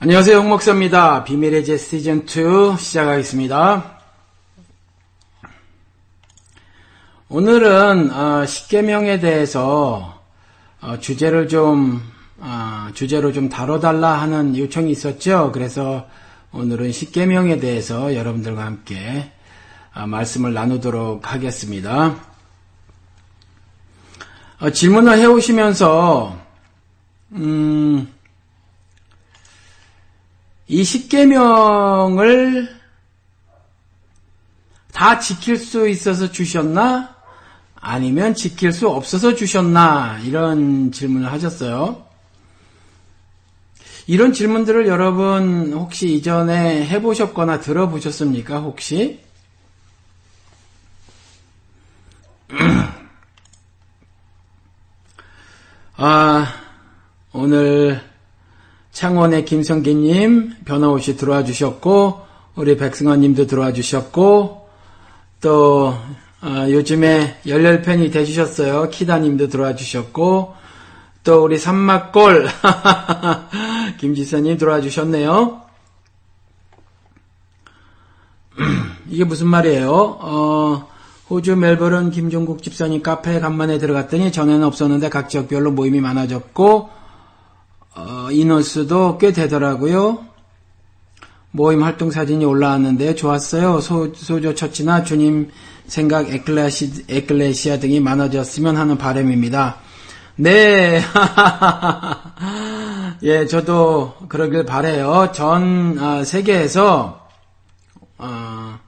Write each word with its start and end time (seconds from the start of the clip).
안녕하세요. 0.00 0.38
홍목사입니다. 0.38 1.24
비밀의 1.24 1.64
제 1.64 1.76
시즌 1.76 2.24
2 2.24 2.76
시작하겠습니다. 2.78 3.98
오늘은 7.28 8.12
어, 8.12 8.46
십계명에 8.46 9.18
대해서 9.18 10.22
어, 10.80 11.00
주제를 11.00 11.48
좀 11.48 12.00
어, 12.38 12.90
주제로 12.94 13.32
좀 13.32 13.48
다뤄달라 13.48 14.20
하는 14.20 14.56
요청이 14.56 14.92
있었죠. 14.92 15.50
그래서 15.52 16.06
오늘은 16.52 16.92
십계명에 16.92 17.58
대해서 17.58 18.14
여러분들과 18.14 18.64
함께 18.64 19.32
어, 19.96 20.06
말씀을 20.06 20.54
나누도록 20.54 21.32
하겠습니다. 21.32 22.14
어, 24.60 24.70
질문을 24.70 25.18
해오시면서 25.18 26.38
음, 27.32 28.06
이 30.68 30.84
십계명을 30.84 32.78
다 34.92 35.18
지킬 35.18 35.56
수 35.56 35.88
있어서 35.88 36.30
주셨나? 36.30 37.16
아니면 37.76 38.34
지킬 38.34 38.72
수 38.72 38.88
없어서 38.88 39.34
주셨나? 39.34 40.18
이런 40.24 40.92
질문을 40.92 41.32
하셨어요. 41.32 42.06
이런 44.06 44.34
질문들을 44.34 44.86
여러분 44.88 45.72
혹시 45.72 46.12
이전에 46.14 46.86
해보셨거나 46.86 47.60
들어보셨습니까? 47.60 48.58
혹시? 48.60 49.20
아, 55.96 56.46
오늘 57.32 58.07
창원의 58.98 59.44
김성기님 59.44 60.64
변호없이 60.64 61.16
들어와 61.16 61.44
주셨고 61.44 62.20
우리 62.56 62.76
백승환님도 62.76 63.46
들어와 63.46 63.72
주셨고 63.72 64.68
또 65.40 65.94
어, 66.42 66.66
요즘에 66.68 67.38
열렬 67.46 67.82
팬이 67.82 68.10
되주셨어요. 68.10 68.88
키다님도 68.90 69.50
들어와 69.50 69.76
주셨고 69.76 70.56
또 71.22 71.44
우리 71.44 71.58
삼막골 71.58 72.48
김지선님 73.98 74.58
들어와 74.58 74.80
주셨네요. 74.80 75.62
이게 79.08 79.22
무슨 79.22 79.46
말이에요? 79.46 79.92
어, 79.92 80.88
호주 81.30 81.54
멜버른 81.54 82.10
김종국 82.10 82.64
집사님 82.64 83.04
카페에 83.04 83.38
간만에 83.38 83.78
들어갔더니 83.78 84.32
전에는 84.32 84.64
없었는데 84.64 85.08
각 85.08 85.28
지역별로 85.28 85.70
모임이 85.70 86.00
많아졌고 86.00 86.97
어, 87.98 88.30
인원수도 88.30 89.18
꽤 89.18 89.32
되더라고요. 89.32 90.24
모임 91.50 91.82
활동 91.82 92.12
사진이 92.12 92.44
올라왔는데 92.44 93.16
좋았어요. 93.16 93.80
소, 93.80 94.14
소조 94.14 94.54
처치나 94.54 95.02
주님 95.02 95.50
생각 95.88 96.30
에클레시, 96.30 97.06
에클레시아 97.08 97.80
등이 97.80 97.98
많아졌으면 97.98 98.76
하는 98.76 98.98
바람입니다. 98.98 99.78
네. 100.36 101.02
예, 103.24 103.46
저도 103.46 104.14
그러길 104.28 104.64
바래요. 104.64 105.32
전 105.34 105.98
어, 105.98 106.22
세계에서 106.22 107.28
어, 108.18 108.78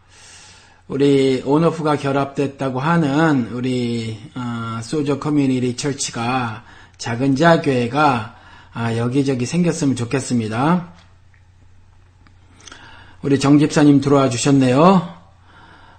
우리 0.87 1.43
온오프가 1.45 1.97
결합됐다고 1.97 2.79
하는 2.79 3.49
우리 3.53 4.21
어, 4.37 4.79
소저 4.83 5.19
커뮤니티 5.19 5.77
철치가 5.77 6.63
작은 6.99 7.35
자교회가 7.35 8.37
아, 8.73 8.97
여기저기 8.97 9.47
생겼으면 9.47 9.97
좋겠습니다. 9.97 10.93
우리 13.23 13.39
정집사님 13.41 14.01
들어와 14.01 14.29
주셨네요. 14.31 15.15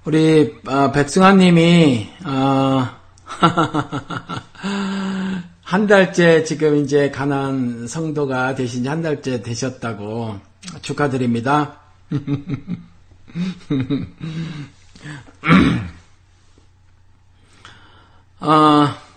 우리 0.05 0.55
어, 0.67 0.91
백승환님이 0.91 2.09
어, 2.25 2.87
한 5.61 5.87
달째 5.87 6.43
지금 6.43 6.77
이제 6.77 7.11
가난 7.11 7.87
성도가 7.87 8.55
되신 8.55 8.83
지 8.83 8.89
한 8.89 9.01
달째 9.01 9.41
되셨다고 9.41 10.39
축하드립니다. 10.81 11.77
어, 18.39 18.87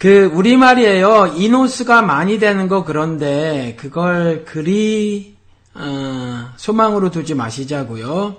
그 0.00 0.24
우리말이에요. 0.32 1.34
인호수가 1.36 2.00
많이 2.00 2.38
되는 2.38 2.68
거 2.68 2.84
그런데 2.84 3.76
그걸 3.78 4.46
그리 4.46 5.36
어, 5.74 6.48
소망으로 6.56 7.10
두지 7.10 7.34
마시자고요. 7.34 8.36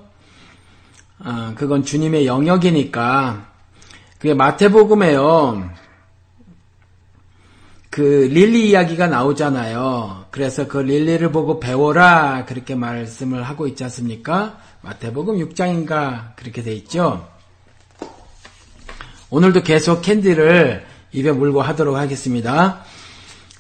어, 1.20 1.54
그건 1.54 1.84
주님의 1.84 2.26
영역이니까 2.26 3.46
그게 4.18 4.34
마태복음에요. 4.34 5.70
그 7.92 8.02
릴리 8.32 8.70
이야기가 8.70 9.06
나오잖아요. 9.06 10.26
그래서 10.32 10.68
그 10.68 10.80
릴리를 10.80 11.32
보고 11.32 11.60
배워라 11.60 12.46
그렇게 12.48 12.74
말씀을 12.74 13.44
하고 13.44 13.68
있지 13.68 13.84
않습니까? 13.84 14.58
마태복음 14.82 15.36
6장인가 15.38 16.36
그렇게 16.38 16.64
돼 16.64 16.74
있죠. 16.74 17.30
오늘도 19.30 19.62
계속 19.62 20.02
캔디를 20.02 20.90
입에 21.14 21.32
물고 21.32 21.62
하도록 21.62 21.96
하겠습니다. 21.96 22.84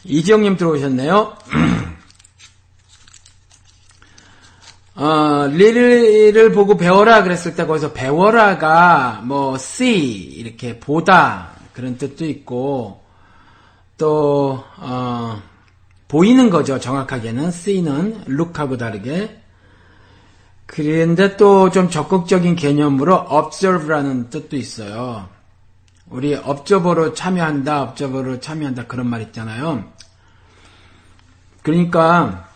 이지영님 0.03 0.57
들어오셨네요. 0.57 1.37
어, 4.95 5.47
릴을 5.47 6.51
보고 6.51 6.77
배워라 6.77 7.23
그랬을 7.23 7.55
때 7.55 7.65
거기서 7.65 7.93
배워라가 7.93 9.21
뭐 9.23 9.55
see 9.55 10.33
이렇게 10.37 10.79
보다 10.79 11.51
그런 11.73 11.97
뜻도 11.97 12.25
있고 12.25 13.01
또 13.97 14.63
어, 14.77 15.41
보이는 16.07 16.49
거죠 16.49 16.79
정확하게는 16.79 17.47
see는 17.47 18.25
look하고 18.27 18.77
다르게 18.77 19.41
그런데 20.65 21.35
또 21.37 21.69
좀 21.69 21.89
적극적인 21.89 22.55
개념으로 22.55 23.25
observe라는 23.29 24.29
뜻도 24.29 24.55
있어요. 24.55 25.40
우리 26.11 26.35
업저버로 26.35 27.13
참여한다, 27.13 27.83
업저버로 27.83 28.41
참여한다 28.41 28.85
그런 28.87 29.07
말 29.07 29.21
있잖아요. 29.21 29.85
그러니까 31.63 32.49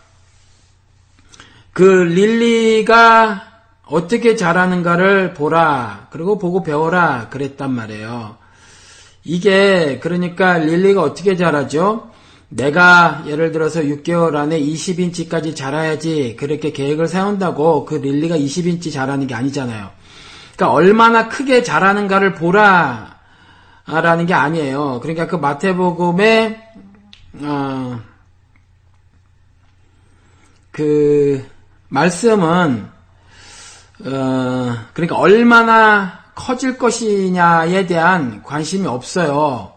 그 1.72 1.82
릴리가 1.82 3.42
어떻게 3.86 4.36
자라는가를 4.36 5.32
보라, 5.32 6.08
그리고 6.10 6.38
보고 6.38 6.62
배워라 6.62 7.28
그랬단 7.30 7.72
말이에요. 7.72 8.36
이게 9.24 10.00
그러니까 10.00 10.58
릴리가 10.58 11.02
어떻게 11.02 11.34
자라죠? 11.36 12.10
내가 12.48 13.24
예를 13.26 13.52
들어서 13.52 13.80
6개월 13.80 14.36
안에 14.36 14.60
20인치까지 14.60 15.56
자라야지 15.56 16.36
그렇게 16.38 16.72
계획을 16.72 17.08
세운다고 17.08 17.86
그 17.86 17.94
릴리가 17.94 18.36
20인치 18.36 18.92
자라는 18.92 19.26
게 19.26 19.34
아니잖아요. 19.34 19.90
그러니까 20.54 20.72
얼마나 20.72 21.28
크게 21.28 21.62
자라는가를 21.62 22.34
보라 22.34 23.15
라는 23.86 24.26
게 24.26 24.34
아니에요. 24.34 25.00
그러니까 25.00 25.26
그 25.26 25.36
마태복음의 25.36 26.62
어, 27.42 28.00
그 30.72 31.46
말씀은 31.88 32.88
어, 34.04 34.76
그러니까 34.92 35.16
얼마나 35.16 36.24
커질 36.34 36.76
것이냐에 36.76 37.86
대한 37.86 38.42
관심이 38.42 38.86
없어요. 38.86 39.72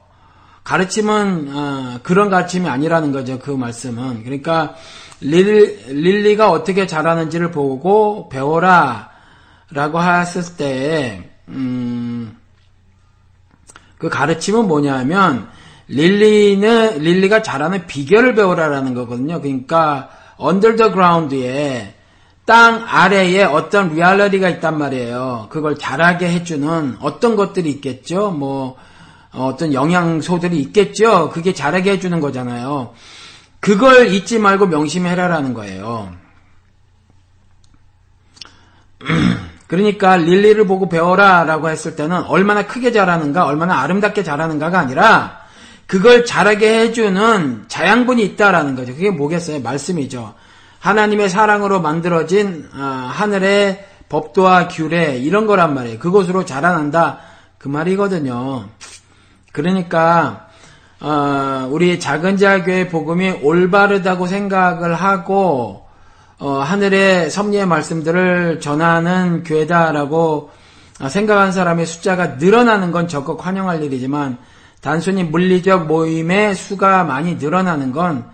가르침은 0.63 1.49
어, 1.53 1.99
그런 2.01 2.29
가르침이 2.29 2.67
아니라는 2.67 3.11
거죠. 3.11 3.39
그 3.39 3.51
말씀은 3.51 4.23
그러니까 4.23 4.75
li, 5.21 5.85
lily가 5.87 6.49
어떻게 6.49 6.87
자라는지를 6.87 7.51
보고 7.51 8.27
배워라라고 8.29 10.01
했을 10.01 10.57
때 10.57 11.29
음, 11.47 12.38
그 13.99 14.09
가르침은 14.09 14.67
뭐냐면 14.67 15.47
lily는 15.87 16.99
lily가 16.99 17.43
자라는 17.43 17.85
비결을 17.85 18.33
배우라라는 18.33 18.95
거거든요. 18.95 19.41
그러니까 19.41 20.09
under 20.37 20.90
the 20.90 21.21
ground에 21.21 21.95
땅 22.45 22.83
아래에 22.87 23.43
어떤 23.43 23.93
리얼리티가 23.93 24.49
있단 24.49 24.79
말이에요. 24.79 25.47
그걸 25.51 25.77
자라게 25.77 26.29
해주는 26.31 26.97
어떤 27.01 27.35
것들이 27.35 27.69
있겠죠. 27.69 28.31
뭐 28.31 28.75
어떤 29.31 29.73
영양소들이 29.73 30.57
있겠죠. 30.59 31.29
그게 31.29 31.53
잘하게 31.53 31.91
해주는 31.91 32.19
거잖아요. 32.19 32.93
그걸 33.59 34.07
잊지 34.07 34.39
말고 34.39 34.67
명심해라라는 34.67 35.53
거예요. 35.53 36.11
그러니까 39.69 40.17
릴리를 40.17 40.65
보고 40.65 40.89
배워라 40.89 41.43
라고 41.43 41.69
했을 41.69 41.95
때는 41.95 42.23
얼마나 42.23 42.65
크게 42.65 42.91
자라는가, 42.91 43.45
얼마나 43.45 43.81
아름답게 43.81 44.23
자라는가가 44.23 44.79
아니라 44.79 45.41
그걸 45.85 46.25
잘하게 46.25 46.79
해주는 46.79 47.65
자양분이 47.67 48.23
있다라는 48.23 48.75
거죠. 48.75 48.93
그게 48.93 49.11
뭐겠어요? 49.11 49.61
말씀이죠. 49.61 50.33
하나님의 50.79 51.29
사랑으로 51.29 51.81
만들어진 51.81 52.67
어, 52.73 52.79
하늘의 53.11 53.85
법도와 54.09 54.69
규례 54.69 55.17
이런 55.17 55.45
거란 55.45 55.75
말이에요. 55.75 55.99
그것으로 55.99 56.45
자라난다 56.45 57.19
그 57.59 57.67
말이거든요. 57.67 58.69
그러니까 59.51 60.47
어, 60.99 61.67
우리 61.69 61.99
작은 61.99 62.37
자교회 62.37 62.87
복음이 62.87 63.41
올바르다고 63.43 64.25
생각을 64.25 64.95
하고 64.95 65.88
어, 66.39 66.59
하늘의 66.59 67.29
섭리의 67.29 67.65
말씀들을 67.65 68.61
전하는 68.61 69.43
교회다라고 69.43 70.51
생각한 71.09 71.51
사람의 71.51 71.85
숫자가 71.85 72.35
늘어나는 72.35 72.91
건 72.91 73.09
적극 73.09 73.45
환영할 73.45 73.83
일이지만 73.83 74.37
단순히 74.81 75.23
물리적 75.23 75.87
모임의 75.87 76.55
수가 76.55 77.03
많이 77.03 77.35
늘어나는 77.35 77.91
건 77.91 78.25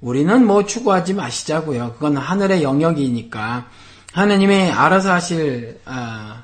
우리는 0.00 0.46
뭐 0.46 0.64
추구하지 0.64 1.12
마시자고요. 1.12 1.92
그건 1.94 2.16
하늘의 2.16 2.62
영역이니까 2.62 3.66
하느님이 4.12 4.70
알아서 4.70 5.12
하실 5.12 5.78
어, 5.84 6.42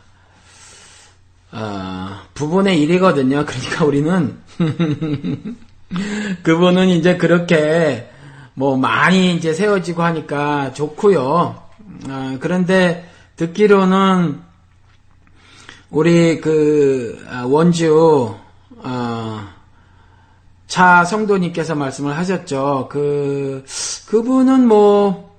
어, 1.52 2.16
부분의 2.34 2.82
일이거든요. 2.82 3.46
그러니까 3.46 3.84
우리는 3.86 4.38
그분은 6.42 6.88
이제 6.88 7.16
그렇게 7.16 8.10
뭐 8.58 8.76
많이 8.76 9.36
이제 9.36 9.54
세워지고 9.54 10.02
하니까 10.02 10.72
좋고요. 10.72 11.22
어, 12.08 12.36
그런데 12.40 13.08
듣기로는 13.36 14.40
우리 15.90 16.40
그 16.40 17.24
아, 17.30 17.44
원주 17.46 18.34
어, 18.78 19.48
차 20.66 21.04
성도님께서 21.04 21.76
말씀을 21.76 22.16
하셨죠. 22.16 22.88
그 22.90 23.64
그분은 24.08 24.66
뭐 24.66 25.36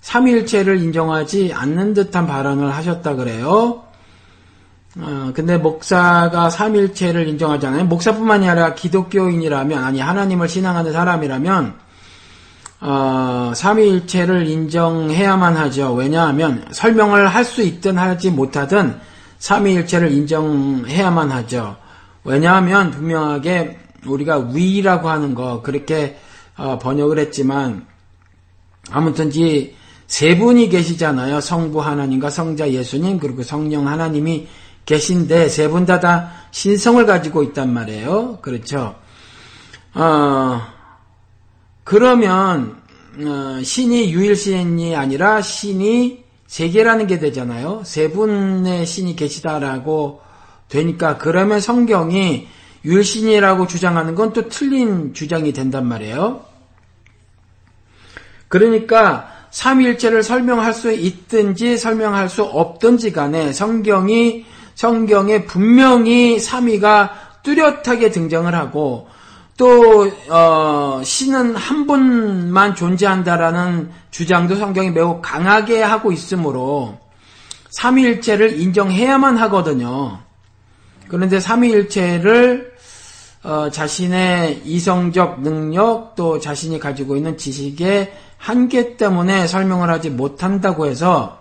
삼일체를 0.00 0.80
인정하지 0.80 1.52
않는 1.54 1.92
듯한 1.92 2.26
발언을 2.26 2.74
하셨다 2.74 3.16
그래요. 3.16 3.84
어, 4.96 5.32
근데 5.34 5.58
목사가 5.58 6.48
삼일체를 6.48 7.28
인정하잖아요. 7.28 7.84
목사뿐만이 7.84 8.48
아니라 8.48 8.72
기독교인이라면 8.74 9.84
아니 9.84 10.00
하나님을 10.00 10.48
신앙하는 10.48 10.94
사람이라면 10.94 11.87
어, 12.80 13.52
삼위일체를 13.54 14.46
인정해야만 14.46 15.56
하죠. 15.56 15.94
왜냐하면 15.94 16.64
설명을 16.70 17.26
할 17.28 17.44
수 17.44 17.62
있든 17.62 17.98
하지 17.98 18.30
못하든 18.30 19.00
삼위일체를 19.38 20.12
인정해야만 20.12 21.30
하죠. 21.32 21.76
왜냐하면 22.24 22.90
분명하게 22.90 23.78
우리가 24.06 24.50
위라고 24.52 25.08
하는 25.08 25.34
거 25.34 25.62
그렇게 25.62 26.18
어, 26.56 26.78
번역을 26.78 27.18
했지만 27.18 27.86
아무튼지 28.90 29.74
세 30.06 30.38
분이 30.38 30.68
계시잖아요. 30.68 31.40
성부 31.40 31.80
하나님과 31.80 32.30
성자 32.30 32.70
예수님 32.70 33.18
그리고 33.18 33.42
성령 33.42 33.86
하나님이 33.88 34.46
계신데 34.86 35.48
세 35.48 35.68
분 35.68 35.84
다 35.84 36.00
다 36.00 36.32
신성을 36.50 37.04
가지고 37.06 37.42
있단 37.42 37.72
말이에요. 37.72 38.38
그렇죠. 38.40 38.94
어, 39.94 40.60
그러면 41.88 42.76
어, 43.18 43.62
신이 43.62 44.12
유일신이 44.12 44.94
아니라 44.94 45.40
신이 45.40 46.22
세 46.46 46.68
개라는 46.68 47.06
게 47.06 47.18
되잖아요. 47.18 47.80
세 47.82 48.10
분의 48.10 48.84
신이 48.84 49.16
계시다라고 49.16 50.20
되니까 50.68 51.16
그러면 51.16 51.60
성경이 51.60 52.46
유일신이라고 52.84 53.66
주장하는 53.66 54.14
건 54.14 54.34
또 54.34 54.50
틀린 54.50 55.14
주장이 55.14 55.54
된단 55.54 55.86
말이에요. 55.86 56.44
그러니까 58.48 59.32
삼일체를 59.50 60.22
설명할 60.22 60.74
수 60.74 60.92
있든지 60.92 61.78
설명할 61.78 62.28
수 62.28 62.42
없든지 62.42 63.12
간에 63.12 63.54
성경이 63.54 64.44
성경에 64.74 65.46
분명히 65.46 66.38
삼위가 66.38 67.40
뚜렷하게 67.44 68.10
등장을 68.10 68.54
하고 68.54 69.08
또 69.58 70.08
어, 70.30 71.02
신은 71.04 71.56
한 71.56 71.86
분만 71.86 72.76
존재한다라는 72.76 73.90
주장도 74.12 74.54
성경이 74.54 74.92
매우 74.92 75.20
강하게 75.20 75.82
하고 75.82 76.12
있으므로 76.12 76.96
삼위일체를 77.70 78.58
인정해야만 78.60 79.36
하거든요. 79.36 80.20
그런데 81.08 81.40
삼위일체를 81.40 82.72
어, 83.42 83.68
자신의 83.70 84.62
이성적 84.64 85.42
능력 85.42 86.14
또 86.14 86.38
자신이 86.38 86.78
가지고 86.78 87.16
있는 87.16 87.36
지식의 87.36 88.12
한계 88.36 88.96
때문에 88.96 89.48
설명을 89.48 89.90
하지 89.90 90.08
못한다고 90.08 90.86
해서 90.86 91.38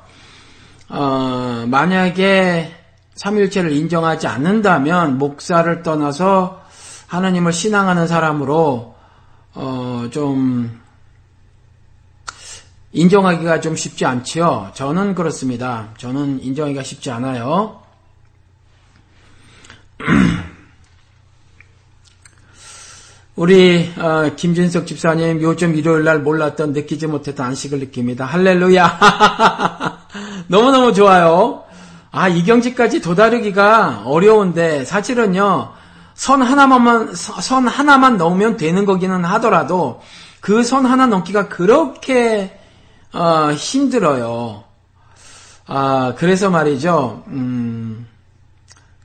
어, 0.90 1.66
만약에 1.68 2.74
삼일체를 3.14 3.74
인정하지 3.74 4.26
않는다면 4.26 5.20
목사를 5.20 5.84
떠나서 5.84 6.67
하나님을 7.08 7.54
신앙하는 7.54 8.08
사람으로 8.08 8.96
어, 9.54 10.08
좀 10.12 10.80
인정하기가 12.92 13.60
좀 13.62 13.76
쉽지 13.76 14.06
않지요. 14.06 14.72
저는 14.74 15.16
그렇습니다. 15.16 15.90
저는 15.98 16.44
인정하기가 16.44 16.84
쉽지 16.84 17.10
않아요. 17.12 17.82
우리 23.36 23.92
어, 23.98 24.32
김진석 24.36 24.86
집사님 24.88 25.42
요즘 25.42 25.76
일요일 25.76 26.04
날 26.04 26.20
몰랐던 26.20 26.74
느끼지 26.74 27.08
못했던 27.08 27.46
안식을 27.46 27.80
느낍니다. 27.80 28.26
할렐루야. 28.26 29.00
너무너무 30.48 30.94
좋아요. 30.94 31.64
아, 32.12 32.28
이경지까지 32.28 33.02
도다르기가 33.02 34.04
어려운데 34.06 34.86
사실은요. 34.86 35.77
선 36.18 36.42
하나만 36.42 37.14
선 37.16 37.68
하나만 37.68 38.18
넘으면 38.18 38.58
되는 38.58 38.86
거기는 38.86 39.24
하더라도 39.24 40.02
그 40.42 40.64
선 40.64 40.86
하나 40.86 41.06
넘기가 41.06 41.48
그렇게 41.48 42.60
어, 43.14 43.52
힘들어요. 43.54 44.64
아, 45.68 46.14
그래서 46.18 46.50
말이죠. 46.50 47.24
음, 47.28 48.08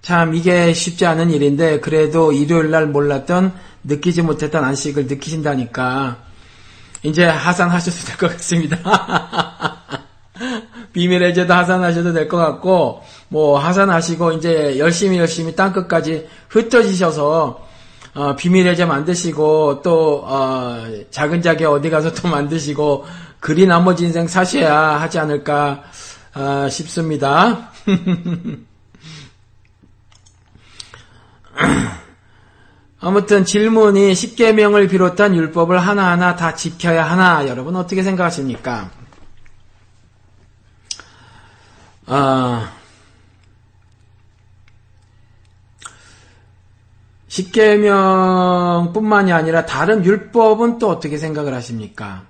참 0.00 0.35
이게 0.35 0.73
쉽지 0.73 1.05
않은 1.06 1.31
일인데 1.31 1.81
그래도 1.81 2.32
일요일 2.32 2.70
날 2.70 2.86
몰랐던 2.86 3.53
느끼지 3.84 4.22
못했던 4.22 4.65
안식을 4.65 5.06
느끼신다니까 5.06 6.17
이제 7.03 7.25
하산하셔도 7.27 7.96
될 8.06 8.17
것 8.17 8.31
같습니다. 8.36 8.79
비밀의 10.93 11.34
제도 11.34 11.55
하산하셔도 11.55 12.13
될 12.13 12.29
것 12.29 12.37
같고 12.37 13.03
뭐 13.29 13.58
하산하시고 13.58 14.32
이제 14.32 14.79
열심히 14.79 15.19
열심히 15.19 15.55
땅 15.56 15.72
끝까지 15.72 16.29
흩어지셔서 16.49 17.67
어, 18.15 18.37
비밀의 18.37 18.77
제 18.77 18.84
만드시고 18.84 19.81
또 19.82 20.22
어, 20.27 20.84
작은 21.11 21.41
자기 21.43 21.65
어디 21.65 21.89
가서 21.91 22.13
또 22.13 22.29
만드시고 22.29 23.06
그리 23.41 23.67
나머지 23.67 24.05
인생 24.05 24.29
사셔야 24.29 25.01
하지 25.01 25.19
않을까 25.19 25.82
어, 26.34 26.69
싶습니다. 26.70 27.70
아무튼 33.05 33.44
질문이 33.44 34.13
10계명을 34.13 34.89
비롯한 34.89 35.34
율법을 35.34 35.79
하나하나 35.79 36.37
다 36.37 36.55
지켜야 36.55 37.05
하나 37.05 37.49
여러분 37.49 37.75
어떻게 37.75 38.03
생각하십니까? 38.03 38.91
아, 42.06 42.73
십계명뿐만이 47.29 49.32
아니라 49.32 49.65
다른 49.65 50.05
율법은 50.05 50.79
또 50.79 50.91
어떻게 50.91 51.17
생각을 51.17 51.55
하십니까? 51.55 52.25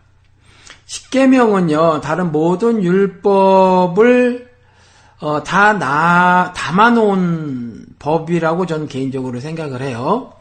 십계명은요 0.87 2.03
다른 2.03 2.31
모든 2.31 2.85
율법을 2.85 4.53
어, 5.21 5.43
다 5.43 5.73
나, 5.73 6.53
담아놓은 6.55 7.87
법이라고 7.99 8.67
저는 8.67 8.89
개인적으로 8.89 9.41
생각을 9.41 9.81
해요. 9.81 10.35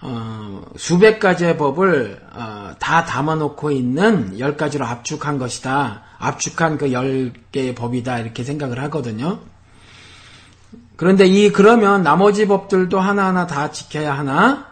어, 0.00 0.62
수백 0.76 1.18
가지의 1.18 1.56
법을 1.58 2.20
어, 2.32 2.72
다 2.78 3.04
담아놓고 3.04 3.70
있는 3.72 4.38
열 4.38 4.56
가지로 4.56 4.86
압축한 4.86 5.38
것이다. 5.38 6.02
압축한 6.18 6.78
그 6.78 6.92
열 6.92 7.32
개의 7.52 7.74
법이다 7.74 8.18
이렇게 8.20 8.44
생각을 8.44 8.80
하거든요. 8.84 9.40
그런데 10.96 11.26
이 11.26 11.50
그러면 11.50 12.02
나머지 12.02 12.46
법들도 12.46 12.98
하나하나 12.98 13.46
다 13.46 13.70
지켜야 13.70 14.16
하나? 14.16 14.66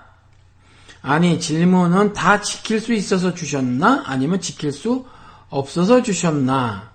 아니 1.02 1.38
질문은 1.38 2.12
다 2.14 2.40
지킬 2.40 2.80
수 2.80 2.92
있어서 2.92 3.33
주셨나? 3.35 4.04
아니면 4.06 4.40
지킬 4.40 4.73
수 4.73 5.06
없어서 5.50 6.02
주셨나? 6.02 6.90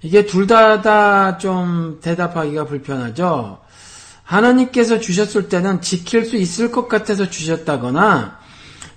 이게 0.00 0.24
둘 0.26 0.46
다 0.46 0.80
다 0.80 1.38
좀 1.38 1.98
대답하기가 2.02 2.64
불편하죠. 2.66 3.60
하나님께서 4.28 5.00
주셨을 5.00 5.48
때는 5.48 5.80
지킬 5.80 6.26
수 6.26 6.36
있을 6.36 6.70
것 6.70 6.86
같아서 6.86 7.30
주셨다거나 7.30 8.38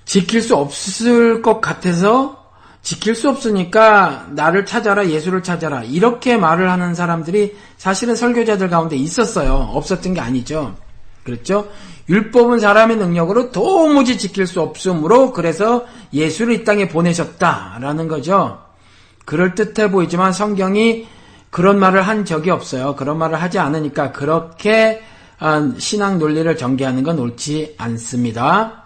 지킬 0.04 0.42
수 0.42 0.58
없을 0.58 1.42
것 1.42 1.62
같아서 1.62 2.52
지킬 2.82 3.16
수 3.16 3.30
없으니까 3.30 4.28
나를 4.32 4.66
찾아라 4.66 5.08
예수를 5.08 5.42
찾아라 5.42 5.84
이렇게 5.84 6.36
말을 6.36 6.70
하는 6.70 6.96
사람들이 6.96 7.56
사실은 7.78 8.16
설교자들 8.16 8.70
가운데 8.70 8.98
있었어요. 8.98 9.70
없었던 9.74 10.16
게 10.16 10.20
아니죠. 10.20 10.76
그렇죠? 11.24 11.70
율법은 12.10 12.60
사람의 12.60 12.98
능력으로 12.98 13.52
도무지 13.52 14.18
지킬 14.18 14.48
수 14.48 14.60
없으므로 14.60 15.32
그래서 15.32 15.86
예수를 16.12 16.56
이 16.56 16.64
땅에 16.66 16.90
보내셨다라는 16.90 18.10
거죠. 18.10 18.60
그럴 19.24 19.56
듯해 19.56 19.92
보이지만 19.92 20.34
성경이 20.34 21.08
그런 21.52 21.80
말을 21.80 22.02
한 22.02 22.26
적이 22.26 22.50
없어요. 22.50 22.96
그런 22.98 23.18
말을 23.18 23.42
하지 23.42 23.60
않으니까 23.60 24.12
그렇게 24.12 25.02
아, 25.04 25.11
신앙 25.78 26.20
논리를 26.20 26.56
전개하는 26.56 27.04
건 27.04 27.20
옳지 27.20 27.76
않습니다. 27.78 28.84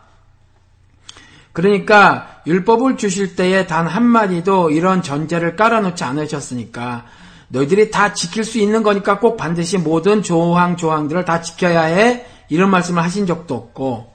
그러니까 1.51 2.41
율법을 2.47 2.97
주실 2.97 3.35
때에 3.35 3.65
단 3.65 3.87
한마디도 3.87 4.71
이런 4.71 5.01
전제를 5.01 5.55
깔아놓지 5.55 6.03
않으셨으니까 6.03 7.05
너희들이 7.47 7.91
다 7.91 8.13
지킬 8.13 8.43
수 8.43 8.57
있는 8.57 8.83
거니까 8.83 9.19
꼭 9.19 9.37
반드시 9.37 9.77
모든 9.77 10.21
조항 10.21 10.75
조항들을 10.77 11.25
다 11.25 11.41
지켜야 11.41 11.83
해. 11.83 12.25
이런 12.49 12.69
말씀을 12.71 13.03
하신 13.03 13.25
적도 13.25 13.55
없고. 13.55 14.13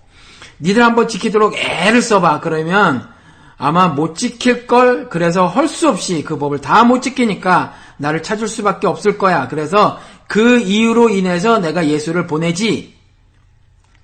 니들 0.61 0.83
한번 0.83 1.09
지키도록 1.09 1.55
애를 1.57 2.03
써봐. 2.03 2.41
그러면 2.41 3.09
아마 3.57 3.89
못 3.89 4.17
지킬 4.17 4.67
걸 4.67 5.09
그래서 5.09 5.47
할수 5.47 5.89
없이 5.89 6.23
그 6.23 6.39
법을 6.39 6.61
다 6.61 6.85
못 6.85 7.03
지키니까 7.03 7.75
나를 7.99 8.23
찾을 8.23 8.49
수밖에 8.49 8.87
없을 8.87 9.19
거야. 9.19 9.49
그래서 9.49 9.99
그 10.31 10.61
이유로 10.61 11.09
인해서 11.09 11.59
내가 11.59 11.89
예수를 11.89 12.29
보내지 12.29 12.95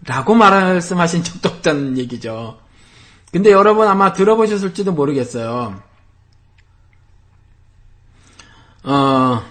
라고 0.05 0.35
말씀하신 0.35 1.23
적도 1.23 1.51
없다는 1.51 1.99
얘기죠. 1.99 2.59
근데 3.31 3.53
여러분 3.53 3.87
아마 3.87 4.13
들어보셨을지도 4.13 4.91
모르겠어요. 4.91 5.81
어, 8.83 9.43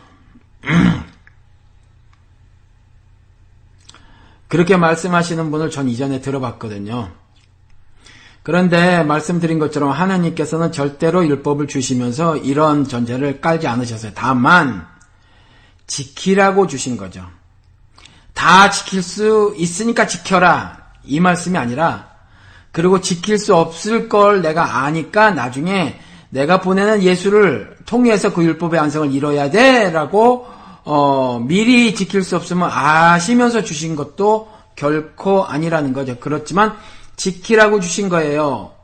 그렇게 4.49 4.75
말씀하시는 4.75 5.51
분을 5.51 5.69
전 5.69 5.87
이전에 5.87 6.19
들어봤거든요. 6.19 7.09
그런데 8.43 9.01
말씀드린 9.03 9.59
것처럼 9.59 9.91
하나님께서는 9.91 10.73
절대로 10.73 11.25
율법을 11.25 11.67
주시면서 11.67 12.35
이런 12.35 12.83
전제를 12.83 13.39
깔지 13.39 13.65
않으셨어요. 13.65 14.11
다만 14.13 14.93
지키라고 15.87 16.67
주신 16.67 16.97
거죠. 16.97 17.25
다 18.33 18.69
지킬 18.69 19.01
수 19.01 19.53
있으니까 19.57 20.07
지켜라. 20.07 20.85
이 21.03 21.19
말씀이 21.19 21.57
아니라 21.57 22.09
그리고 22.71 22.99
지킬 22.99 23.37
수 23.37 23.55
없을 23.55 24.09
걸 24.09 24.41
내가 24.41 24.83
아니까 24.83 25.31
나중에 25.31 25.99
내가 26.29 26.59
보내는 26.59 27.03
예수를 27.03 27.77
통해서 27.85 28.33
그 28.33 28.43
율법의 28.43 28.79
안성을 28.79 29.13
이뤄야 29.13 29.49
돼 29.49 29.91
라고 29.91 30.47
어, 30.83 31.39
미리 31.39 31.95
지킬 31.95 32.23
수 32.23 32.35
없으면 32.35 32.69
아시면서 32.71 33.63
주신 33.63 33.95
것도 33.95 34.49
결코 34.75 35.45
아니라는 35.45 35.93
거죠. 35.93 36.17
그렇지만 36.19 36.75
지키라고 37.15 37.79
주신 37.79 38.09
거예요. 38.09 38.74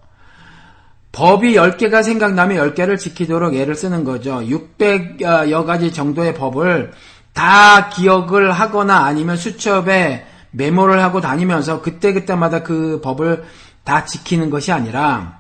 법이 1.12 1.56
10개가 1.56 2.04
생각나면 2.04 2.58
10개를 2.74 2.98
지키도록 2.98 3.54
애를 3.56 3.76
쓰는 3.76 4.04
거죠. 4.04 4.40
600여 4.40 5.66
가지 5.66 5.92
정도의 5.92 6.34
법을 6.34 6.92
다 7.34 7.90
기억을 7.90 8.52
하거나 8.52 9.06
아니면 9.06 9.36
수첩에 9.38 10.26
메모를 10.52 11.02
하고 11.02 11.22
다니면서 11.22 11.82
그때그때마다 11.82 12.64
그 12.64 13.02
법을 13.04 13.44
다 13.84 14.06
지키는 14.06 14.50
것이 14.50 14.72
아니라 14.72 15.40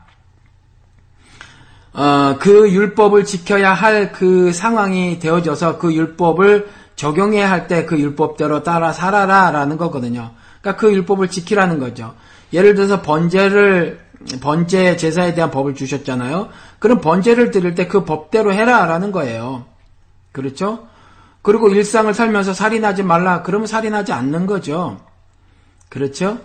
어, 1.93 2.37
그 2.39 2.71
율법을 2.71 3.25
지켜야 3.25 3.73
할 3.73 4.11
그 4.13 4.53
상황이 4.53 5.19
되어져서 5.19 5.77
그 5.77 5.93
율법을 5.93 6.69
적용해야 6.95 7.49
할 7.49 7.67
때 7.67 7.85
그 7.85 7.99
율법대로 7.99 8.63
따라 8.63 8.93
살아라 8.93 9.51
라는 9.51 9.77
거거든요. 9.77 10.31
그러니까 10.61 10.79
그 10.79 10.93
율법을 10.93 11.29
지키라는 11.29 11.79
거죠. 11.79 12.13
예를 12.53 12.75
들어서 12.75 13.01
번제를 13.01 13.99
번제 14.41 14.97
제사에 14.97 15.33
대한 15.33 15.51
법을 15.51 15.75
주셨잖아요. 15.75 16.49
그럼 16.79 17.01
번제를 17.01 17.51
드릴 17.51 17.75
때 17.75 17.87
그 17.87 18.05
법대로 18.05 18.53
해라라는 18.53 19.11
거예요. 19.11 19.65
그렇죠? 20.31 20.87
그리고 21.41 21.69
일상을 21.69 22.13
살면서 22.13 22.53
살인하지 22.53 23.03
말라. 23.03 23.41
그러면 23.41 23.67
살인하지 23.67 24.13
않는 24.13 24.45
거죠. 24.45 24.99
그렇죠? 25.89 26.37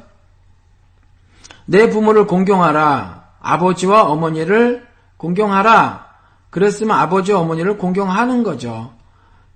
내 1.67 1.91
부모를 1.91 2.27
공경하라. 2.27 3.25
아버지와 3.41 4.05
어머니를 4.05 4.87
공경하라. 5.19 6.07
그랬으면 6.51 6.99
아버지와 6.99 7.41
어머니를 7.41 7.77
공경하는 7.79 8.43
거죠. 8.43 8.93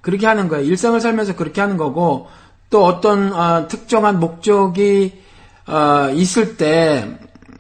그렇게 0.00 0.26
하는 0.26 0.48
거예요. 0.48 0.64
일상을 0.64 1.00
살면서 1.00 1.36
그렇게 1.36 1.60
하는 1.60 1.76
거고 1.76 2.28
또 2.68 2.84
어떤 2.84 3.32
어, 3.32 3.66
특정한 3.68 4.20
목적이 4.20 5.22
어, 5.66 6.10
있을 6.12 6.56
때 6.56 7.18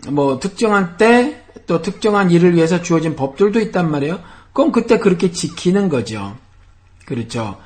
뭐 0.08 0.38
특정한 0.38 0.96
때 0.96 1.40
또 1.70 1.82
특정한 1.82 2.32
일을 2.32 2.56
위해서 2.56 2.82
주어진 2.82 3.14
법들도 3.14 3.60
있단 3.60 3.88
말이에요. 3.90 4.18
그럼 4.52 4.72
그때 4.72 4.98
그렇게 4.98 5.30
지키는 5.30 5.88
거죠. 5.88 6.36
그렇죠. 7.06 7.60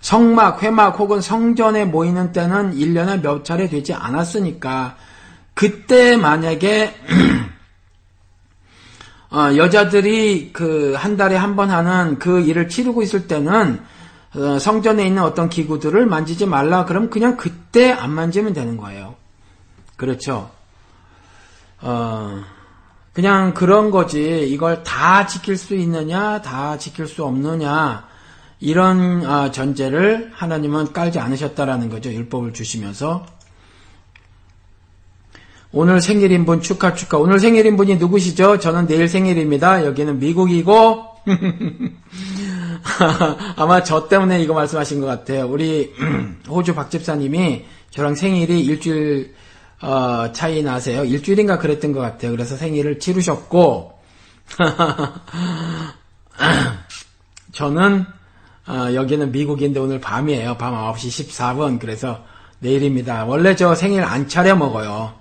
성막, 0.00 0.64
회막 0.64 0.98
혹은 0.98 1.20
성전에 1.20 1.84
모이는 1.84 2.32
때는 2.32 2.74
1년에 2.74 3.22
몇 3.22 3.44
차례 3.44 3.68
되지 3.68 3.94
않았으니까 3.94 4.96
그때 5.54 6.16
만약에 6.16 6.96
어, 9.30 9.56
여자들이 9.56 10.52
그 10.52 10.96
한 10.96 11.16
달에 11.16 11.36
한 11.36 11.54
번 11.54 11.70
하는 11.70 12.18
그 12.18 12.40
일을 12.40 12.68
치르고 12.68 13.02
있을 13.02 13.28
때는 13.28 13.80
어, 14.34 14.58
성전에 14.58 15.06
있는 15.06 15.22
어떤 15.22 15.48
기구들을 15.48 16.06
만지지 16.06 16.46
말라 16.46 16.84
그럼 16.84 17.08
그냥 17.08 17.36
그때 17.36 17.92
안 17.92 18.10
만지면 18.10 18.52
되는 18.52 18.76
거예요. 18.76 19.14
그렇죠. 19.96 20.50
어, 21.84 22.42
그냥 23.12 23.52
그런 23.52 23.90
거지 23.90 24.48
이걸 24.48 24.82
다 24.82 25.26
지킬 25.26 25.58
수 25.58 25.76
있느냐 25.76 26.40
다 26.40 26.78
지킬 26.78 27.06
수 27.06 27.24
없느냐 27.24 28.08
이런 28.58 29.26
어, 29.26 29.50
전제를 29.50 30.32
하나님은 30.34 30.94
깔지 30.94 31.20
않으셨다라는 31.20 31.90
거죠. 31.90 32.10
율법을 32.10 32.54
주시면서 32.54 33.26
오늘 35.72 36.00
생일인 36.00 36.46
분 36.46 36.62
축하 36.62 36.94
축하. 36.94 37.18
오늘 37.18 37.38
생일인 37.38 37.76
분이 37.76 37.96
누구시죠? 37.96 38.60
저는 38.60 38.86
내일 38.86 39.06
생일입니다. 39.06 39.84
여기는 39.84 40.20
미국이고 40.20 41.04
아마 43.56 43.82
저 43.82 44.08
때문에 44.08 44.40
이거 44.40 44.54
말씀하신 44.54 45.00
것 45.00 45.06
같아요. 45.06 45.46
우리 45.46 45.92
호주 46.48 46.74
박 46.74 46.90
집사님이 46.90 47.66
저랑 47.90 48.14
생일이 48.14 48.64
일주일 48.64 49.34
어, 49.84 50.32
차이 50.32 50.62
나세요. 50.62 51.04
일주일인가 51.04 51.58
그랬던 51.58 51.92
것 51.92 52.00
같아요. 52.00 52.30
그래서 52.30 52.56
생일을 52.56 52.98
치르셨고 52.98 53.92
저는 57.52 58.06
어, 58.66 58.94
여기는 58.94 59.30
미국인데 59.30 59.78
오늘 59.80 60.00
밤이에요. 60.00 60.56
밤 60.56 60.72
9시 60.74 61.28
14분. 61.28 61.78
그래서 61.78 62.20
내일입니다. 62.60 63.26
원래 63.26 63.54
저 63.56 63.74
생일 63.74 64.04
안 64.04 64.26
차려 64.26 64.56
먹어요. 64.56 65.12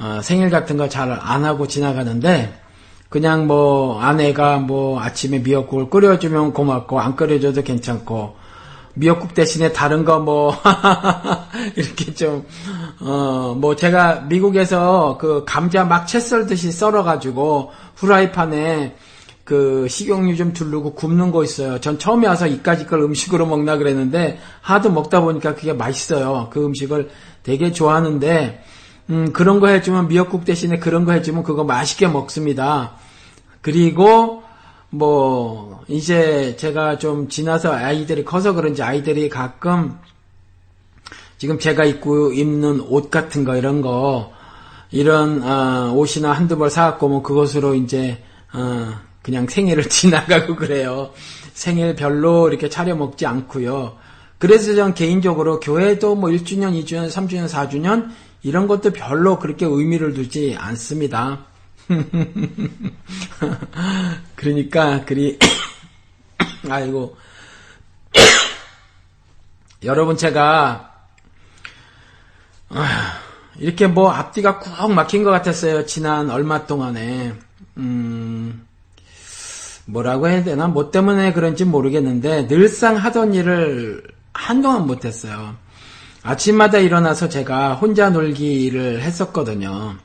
어, 0.00 0.20
생일 0.22 0.50
같은 0.50 0.76
거 0.76 0.88
잘 0.88 1.12
안 1.12 1.44
하고 1.44 1.68
지나가는데 1.68 2.60
그냥 3.08 3.46
뭐 3.46 4.00
아내가 4.00 4.58
뭐 4.58 5.00
아침에 5.00 5.38
미역국을 5.38 5.88
끓여주면 5.90 6.52
고맙고 6.52 7.00
안 7.00 7.14
끓여줘도 7.16 7.62
괜찮고 7.62 8.36
미역국 8.94 9.34
대신에 9.34 9.72
다른 9.72 10.04
거 10.04 10.18
뭐 10.18 10.54
이렇게 11.76 12.14
좀 12.14 12.44
어 13.00 13.54
뭐 13.58 13.76
제가 13.76 14.22
미국에서 14.28 15.18
그 15.20 15.44
감자 15.46 15.84
막 15.84 16.06
채 16.06 16.20
썰듯이 16.20 16.72
썰어가지고 16.72 17.70
후라이판에 17.96 18.96
그 19.44 19.86
식용유 19.88 20.36
좀 20.36 20.52
두르고 20.52 20.94
굽는 20.94 21.30
거 21.32 21.42
있어요. 21.42 21.80
전 21.80 21.98
처음에 21.98 22.26
와서 22.26 22.46
이까지 22.46 22.86
걸 22.86 23.00
음식으로 23.02 23.46
먹나 23.46 23.76
그랬는데 23.78 24.38
하도 24.60 24.90
먹다 24.90 25.20
보니까 25.20 25.54
그게 25.54 25.72
맛있어요. 25.72 26.48
그 26.50 26.64
음식을 26.64 27.10
되게 27.42 27.72
좋아하는데 27.72 28.62
음, 29.10 29.32
그런 29.32 29.58
거 29.60 29.68
해주면 29.68 30.08
미역국 30.08 30.44
대신에 30.44 30.78
그런 30.78 31.04
거 31.06 31.12
해주면 31.12 31.44
그거 31.44 31.64
맛있게 31.64 32.08
먹습니다. 32.08 32.92
그리고 33.62 34.42
뭐 34.90 35.84
이제 35.88 36.56
제가 36.56 36.98
좀 36.98 37.28
지나서 37.28 37.72
아이들이 37.72 38.24
커서 38.24 38.52
그런지 38.54 38.82
아이들이 38.82 39.28
가끔 39.28 39.98
지금 41.36 41.58
제가 41.58 41.84
입고 41.84 42.32
입는 42.32 42.80
옷 42.80 43.10
같은 43.10 43.44
거 43.44 43.56
이런 43.56 43.80
거 43.80 44.32
이런 44.90 45.42
어, 45.42 45.92
옷이나 45.94 46.32
한두 46.32 46.56
벌 46.56 46.70
사갖고 46.70 47.08
뭐 47.08 47.22
그것으로 47.22 47.74
이제 47.74 48.22
어, 48.52 48.92
그냥 49.22 49.46
생일을 49.46 49.84
지나가고 49.90 50.56
그래요. 50.56 51.10
생일 51.52 51.94
별로 51.94 52.48
이렇게 52.48 52.68
차려 52.68 52.96
먹지 52.96 53.26
않고요. 53.26 53.96
그래서 54.38 54.74
전 54.74 54.94
개인적으로 54.94 55.58
교회도 55.60 56.14
뭐 56.14 56.30
1주년, 56.30 56.80
2주년, 56.82 57.10
3주년, 57.10 57.48
4주년 57.48 58.10
이런 58.42 58.68
것도 58.68 58.92
별로 58.92 59.38
그렇게 59.38 59.66
의미를 59.66 60.14
두지 60.14 60.56
않습니다. 60.58 61.44
그러니까 64.36 65.04
그리 65.04 65.38
아이고 66.68 67.16
여러분 69.84 70.16
제가 70.16 70.88
이렇게 73.58 73.86
뭐 73.86 74.10
앞뒤가 74.10 74.58
꾹 74.58 74.92
막힌 74.92 75.24
것 75.24 75.30
같았어요. 75.30 75.86
지난 75.86 76.30
얼마 76.30 76.66
동안에 76.66 77.34
음 77.78 78.66
뭐라고 79.86 80.28
해야 80.28 80.44
되나 80.44 80.68
뭐 80.68 80.90
때문에 80.90 81.32
그런지 81.32 81.64
모르겠는데 81.64 82.46
늘상 82.46 82.96
하던 82.96 83.34
일을 83.34 84.02
한동안 84.32 84.86
못했어요. 84.86 85.56
아침마다 86.22 86.78
일어나서 86.78 87.28
제가 87.28 87.74
혼자 87.74 88.10
놀기를 88.10 89.00
했었거든요. 89.00 89.96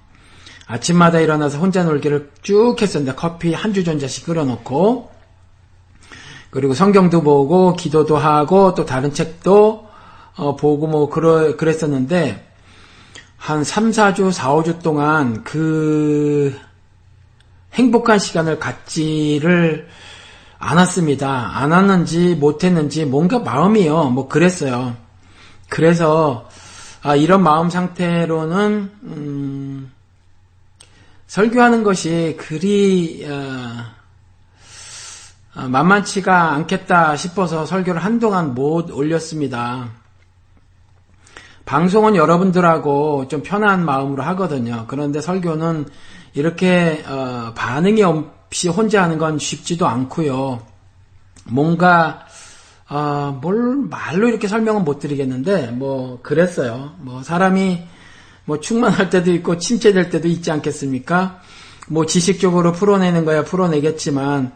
아침마다 0.66 1.20
일어나서 1.20 1.58
혼자 1.58 1.84
놀기를 1.84 2.32
쭉 2.42 2.82
했었는데 2.82 3.16
커피 3.16 3.54
한 3.54 3.74
주전자씩 3.74 4.26
끓여놓고 4.26 5.12
그리고 6.50 6.74
성경도 6.74 7.22
보고 7.22 7.74
기도도 7.74 8.18
하고 8.18 8.74
또 8.76 8.86
다른 8.86 9.14
책도 9.14 9.88
어, 10.36 10.56
보고 10.56 10.88
뭐 10.88 11.10
그러, 11.10 11.56
그랬었는데 11.58 12.48
한 13.38 13.64
3, 13.64 13.92
4주, 13.92 14.32
4, 14.32 14.54
5주 14.56 14.82
동안 14.82 15.44
그 15.44 16.58
행복한 17.74 18.20
시간을 18.20 18.60
갖지를 18.60 19.88
않았습니다. 20.60 21.58
안 21.58 21.72
왔는지 21.72 22.36
못했는지 22.36 23.06
뭔가 23.06 23.40
마음이요. 23.40 24.12
뭐 24.12 24.28
그랬어요. 24.28 24.96
그래서 25.70 26.48
아, 27.02 27.16
이런 27.16 27.44
마음 27.44 27.70
상태로는 27.70 28.92
음, 29.04 29.92
설교하는 31.34 31.82
것이 31.82 32.38
그리 32.40 33.26
어, 33.28 33.86
어, 35.56 35.68
만만치가 35.68 36.52
않겠다 36.52 37.16
싶어서 37.16 37.66
설교를 37.66 38.06
한동안 38.06 38.54
못 38.54 38.92
올렸습니다. 38.92 39.90
방송은 41.66 42.16
여러분들하고 42.16 43.30
좀 43.30 43.42
편한 43.42 43.84
마음으로 43.84 44.22
하거든요. 44.22 44.86
그런데 44.88 45.22
설교는 45.22 45.88
이렇게 46.36 47.04
어, 47.08 47.52
반응이 47.56 48.04
없이 48.04 48.70
혼자 48.70 49.02
하는 49.02 49.18
건 49.18 49.40
쉽지도 49.40 49.88
않고요. 49.88 50.62
뭔가 51.46 52.28
어, 52.88 53.40
뭘 53.42 53.88
말로 53.90 54.28
이렇게 54.28 54.48
설명은 54.48 54.84
못 54.84 55.00
드리겠는데 55.00 55.72
뭐 55.72 56.20
그랬어요. 56.22 56.94
뭐 57.00 57.24
사람이 57.24 57.88
뭐 58.46 58.60
충만할 58.60 59.10
때도 59.10 59.32
있고 59.34 59.58
침체될 59.58 60.10
때도 60.10 60.28
있지 60.28 60.52
않겠습니까? 60.52 61.42
뭐 61.90 62.06
지식적으로 62.06 62.72
풀어내는 62.72 63.26
거야 63.26 63.44
풀어내겠지만 63.44 64.52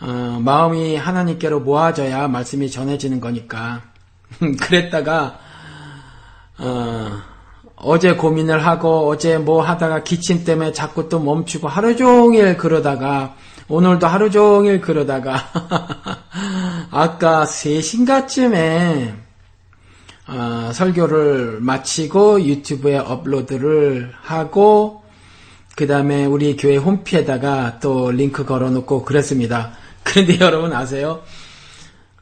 어, 0.00 0.38
마음이 0.40 0.96
하나님께로 0.96 1.60
모아져야 1.60 2.28
말씀이 2.28 2.70
전해지는 2.70 3.20
거니까 3.20 3.82
그랬다가 4.60 5.40
어, 6.58 7.10
어제 7.76 8.14
고민을 8.14 8.64
하고 8.64 9.08
어제 9.08 9.38
뭐 9.38 9.62
하다가 9.62 10.02
기침 10.02 10.44
때문에 10.44 10.72
자꾸 10.72 11.08
또 11.08 11.20
멈추고 11.20 11.68
하루 11.68 11.96
종일 11.96 12.56
그러다가 12.56 13.34
오늘도 13.68 14.06
하루 14.06 14.30
종일 14.30 14.80
그러다가 14.80 15.34
아까 16.90 17.44
3시간쯤에 17.44 19.27
어, 20.28 20.70
설교를 20.74 21.58
마치고 21.60 22.42
유튜브에 22.42 22.98
업로드를 22.98 24.12
하고 24.20 25.02
그 25.74 25.86
다음에 25.86 26.26
우리 26.26 26.56
교회 26.56 26.76
홈피에다가 26.76 27.80
또 27.80 28.10
링크 28.10 28.44
걸어놓고 28.44 29.04
그랬습니다. 29.04 29.72
그런데 30.04 30.38
여러분 30.40 30.72
아세요? 30.72 31.22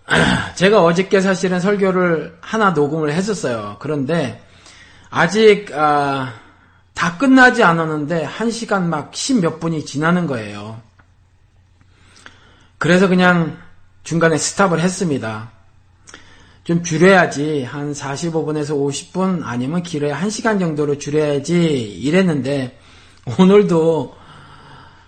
제가 0.54 0.82
어저께 0.82 1.20
사실은 1.20 1.58
설교를 1.58 2.38
하나 2.40 2.70
녹음을 2.70 3.12
했었어요. 3.12 3.76
그런데 3.80 4.40
아직 5.10 5.72
아, 5.74 6.32
다 6.94 7.18
끝나지 7.18 7.64
않았는데 7.64 8.22
한 8.22 8.50
시간 8.52 8.88
막 8.88 9.10
십 9.14 9.40
몇 9.40 9.58
분이 9.58 9.84
지나는 9.84 10.26
거예요. 10.28 10.80
그래서 12.78 13.08
그냥 13.08 13.56
중간에 14.04 14.38
스탑을 14.38 14.78
했습니다. 14.78 15.55
좀 16.66 16.82
줄여야지 16.82 17.62
한 17.62 17.92
45분에서 17.92 18.70
50분 18.70 19.42
아니면 19.44 19.84
길어야 19.84 20.18
1시간 20.18 20.58
정도로 20.58 20.98
줄여야지 20.98 21.54
이랬는데 21.54 22.76
오늘도 23.38 24.16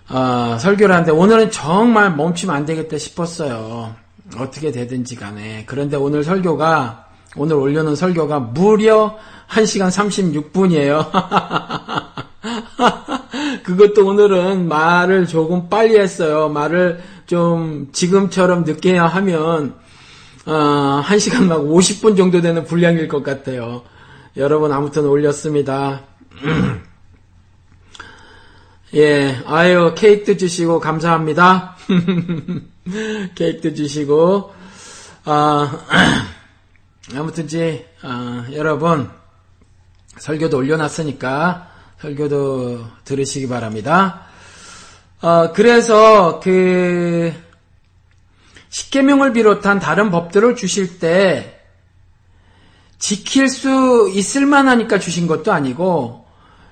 어, 0.07 0.57
설교를 0.57 0.95
하는데 0.95 1.11
오늘은 1.11 1.51
정말 1.51 2.15
멈추면 2.15 2.55
안 2.55 2.65
되겠다 2.65 2.97
싶었어요. 2.97 3.93
어떻게 4.37 4.71
되든지 4.71 5.17
간에. 5.17 5.65
그런데 5.65 5.97
오늘 5.97 6.23
설교가 6.23 7.07
오늘 7.35 7.57
올려놓은 7.57 7.97
설교가 7.97 8.39
무려 8.39 9.17
1시간 9.49 10.53
36분이에요. 10.53 11.11
그것도 13.63 14.07
오늘은 14.07 14.69
말을 14.69 15.27
조금 15.27 15.67
빨리 15.67 15.99
했어요. 15.99 16.47
말을 16.47 17.01
좀 17.25 17.89
지금처럼 17.91 18.63
늦게 18.63 18.97
하면 18.97 19.88
어, 20.49 21.03
1시간 21.05 21.43
막 21.43 21.59
50분 21.59 22.17
정도 22.17 22.41
되는 22.41 22.65
분량일 22.65 23.07
것 23.07 23.21
같아요. 23.21 23.83
여러분 24.35 24.73
아무튼 24.73 25.05
올렸습니다. 25.05 26.01
예, 28.95 29.43
아유 29.45 29.93
케이크도 29.95 30.37
주시고 30.37 30.79
감사합니다. 30.79 31.77
케이크도 33.35 33.75
주시고 33.75 34.51
아 35.25 35.85
아무튼지 37.15 37.85
아, 38.01 38.47
여러분 38.51 39.07
설교도 40.17 40.57
올려놨으니까 40.57 41.69
설교도 42.01 42.87
들으시기 43.05 43.47
바랍니다. 43.47 44.25
어, 45.21 45.51
그래서 45.53 46.39
그 46.39 47.31
십계명을 48.69 49.33
비롯한 49.33 49.79
다른 49.79 50.11
법들을 50.11 50.55
주실 50.55 50.99
때 50.99 51.59
지킬 52.97 53.47
수 53.47 54.11
있을 54.13 54.45
만하니까 54.45 54.99
주신 54.99 55.27
것도 55.27 55.51
아니고 55.51 56.25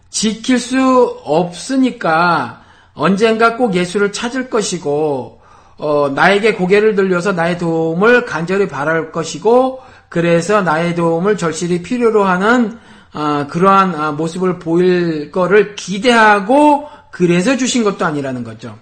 지킬 0.10 0.60
수 0.60 1.20
없으니까 1.24 2.64
언젠가 2.94 3.56
꼭 3.58 3.76
예수를 3.76 4.12
찾을 4.12 4.50
것이고 4.50 5.42
어, 5.78 6.12
나에게 6.14 6.54
고개를 6.54 6.96
들려서 6.96 7.34
나의 7.34 7.58
도움을 7.58 8.26
간절히 8.26 8.68
바랄 8.68 9.12
것이고 9.12 9.82
그래서 10.10 10.62
나의 10.62 10.96
도움을 10.96 11.38
절실히 11.38 11.84
필요로 11.84 12.24
하는 12.24 12.80
어, 13.14 13.48
그러한 13.50 13.96
어, 13.96 14.12
모습을 14.14 14.60
보일 14.60 15.32
거를 15.32 15.76
기대하고 15.76 16.88
그래서 17.12 17.58
주신 17.58 17.84
것도 17.84 18.06
아니라는 18.06 18.44
거죠. 18.44 18.78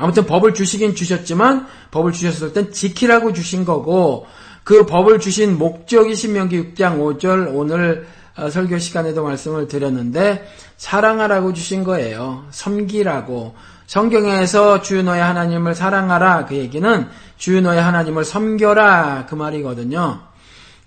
아무튼 0.00 0.24
법을 0.24 0.54
주시긴 0.54 0.94
주셨지만 0.94 1.66
법을 1.90 2.12
주셨을 2.12 2.54
땐 2.54 2.72
지키라고 2.72 3.34
주신 3.34 3.66
거고 3.66 4.26
그 4.64 4.86
법을 4.86 5.20
주신 5.20 5.58
목적이 5.58 6.14
신명기 6.14 6.74
6장 6.74 6.98
5절 6.98 7.50
오늘 7.52 8.06
어, 8.36 8.48
설교 8.48 8.78
시간에도 8.78 9.22
말씀을 9.22 9.68
드렸는데 9.68 10.48
사랑하라고 10.78 11.52
주신 11.52 11.84
거예요. 11.84 12.44
섬기라고. 12.50 13.54
성경에서 13.86 14.80
주 14.80 15.02
너의 15.02 15.20
하나님을 15.20 15.74
사랑하라 15.74 16.46
그 16.46 16.54
얘기는 16.54 17.08
주 17.36 17.60
너의 17.60 17.82
하나님을 17.82 18.24
섬겨라 18.24 19.26
그 19.28 19.34
말이거든요. 19.34 20.20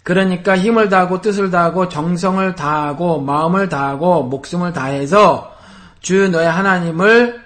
그러니까 0.01 0.57
힘을 0.57 0.89
다하고 0.89 1.21
뜻을 1.21 1.51
다하고 1.51 1.87
정성을 1.87 2.55
다하고 2.55 3.21
마음을 3.21 3.69
다하고 3.69 4.23
목숨을 4.23 4.73
다해서 4.73 5.53
주 6.01 6.29
너의 6.29 6.49
하나님을 6.49 7.42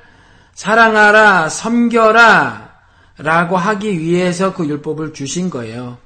사랑하라, 0.57 1.49
섬겨라, 1.49 2.71
라고 3.19 3.57
하기 3.57 3.99
위해서 3.99 4.55
그 4.55 4.65
율법을 4.65 5.13
주신 5.13 5.51
거예요. 5.51 5.99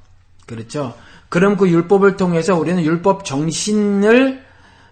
그렇죠? 0.46 0.94
그럼 1.30 1.56
그 1.56 1.70
율법을 1.70 2.18
통해서 2.18 2.54
우리는 2.54 2.82
율법 2.84 3.24
정신을 3.24 4.44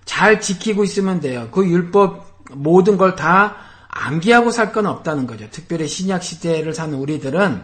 잘 0.07 0.41
지키고 0.41 0.83
있으면 0.85 1.21
돼요. 1.21 1.49
그 1.53 1.69
율법 1.69 2.27
모든 2.53 2.97
걸 2.97 3.17
다 3.17 3.57
암기하고 3.91 4.51
살 4.51 4.73
건 4.73 4.87
없다는 4.87 5.27
거죠. 5.27 5.47
특별히 5.51 5.87
신약 5.87 6.23
시대를 6.23 6.73
사는 6.73 6.97
우리들은 6.97 7.63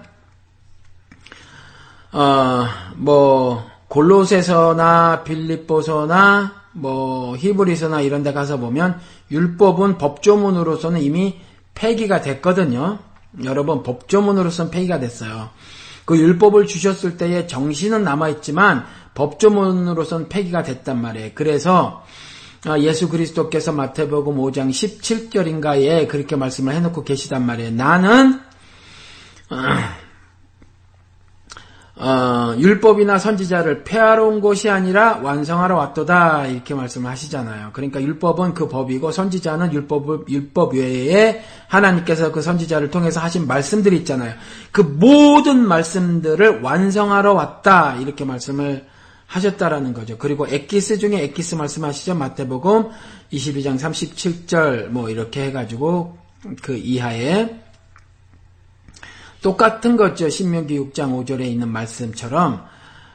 어 2.13 2.67
뭐 2.97 3.65
골로새서나 3.89 5.23
빌립보서나 5.25 6.53
뭐 6.73 7.37
히브리서나 7.37 8.03
이런 8.03 8.23
데 8.23 8.35
가서 8.35 8.59
보면 8.59 9.01
율법은 9.31 9.97
법조문으로서는 9.97 11.01
이미 11.01 11.41
폐기가 11.77 12.21
됐거든요. 12.21 12.99
여러분 13.45 13.85
법조문으로서는 13.85 14.73
폐기가 14.73 14.99
됐어요. 14.99 15.51
그 16.05 16.19
율법을 16.19 16.67
주셨을 16.67 17.17
때의 17.17 17.47
정신은 17.47 18.03
남아있지만 18.03 18.85
법조문으로선 19.15 20.29
폐기가 20.29 20.63
됐단 20.63 21.01
말이에요. 21.01 21.31
그래서 21.35 22.05
아, 22.65 22.79
예수 22.81 23.09
그리스도께서 23.09 23.73
마태복음 23.73 24.37
5장 24.37 24.71
17절인가에 24.71 26.09
그렇게 26.09 26.35
말씀을 26.35 26.75
해놓고 26.75 27.05
계시단 27.05 27.47
말이에요. 27.47 27.71
나는 27.73 28.41
어, 31.99 32.55
율법이나 32.59 33.19
선지자를 33.19 33.83
폐하러 33.85 34.27
온 34.27 34.43
것이 34.43 34.69
아니라 34.69 35.19
완성하러 35.23 35.77
왔도다 35.77 36.47
이렇게 36.47 36.75
말씀을 36.75 37.11
하시잖아요. 37.11 37.71
그러니까 37.73 38.03
율법은 38.03 38.53
그 38.53 38.69
법이고 38.69 39.11
선지자는 39.13 39.73
율법 39.73 40.29
율법 40.29 40.75
외에 40.75 41.43
하나님께서 41.69 42.33
그 42.33 42.43
선지자를 42.43 42.91
통해서 42.91 43.21
하신 43.21 43.47
말씀들이 43.47 43.97
있잖아요. 43.99 44.35
그 44.73 44.83
모든 44.83 45.67
말씀들을 45.67 46.61
완성하러 46.61 47.33
왔다 47.33 47.97
이렇게 47.97 48.27
말씀을 48.27 48.85
하셨다라는 49.27 49.95
거죠. 49.95 50.19
그리고 50.19 50.47
엑기스 50.47 50.99
중에 50.99 51.23
엑기스 51.25 51.55
말씀하시죠. 51.55 52.15
마태복음 52.15 52.91
22장 53.33 53.79
37절 53.79 54.89
뭐 54.89 55.09
이렇게 55.09 55.47
해가지고 55.47 56.19
그 56.63 56.77
이하에 56.77 57.66
똑같은 59.47 59.97
거죠. 59.97 60.29
신명기 60.29 60.77
6장 60.77 61.25
5절에 61.25 61.43
있는 61.43 61.69
말씀처럼 61.69 62.65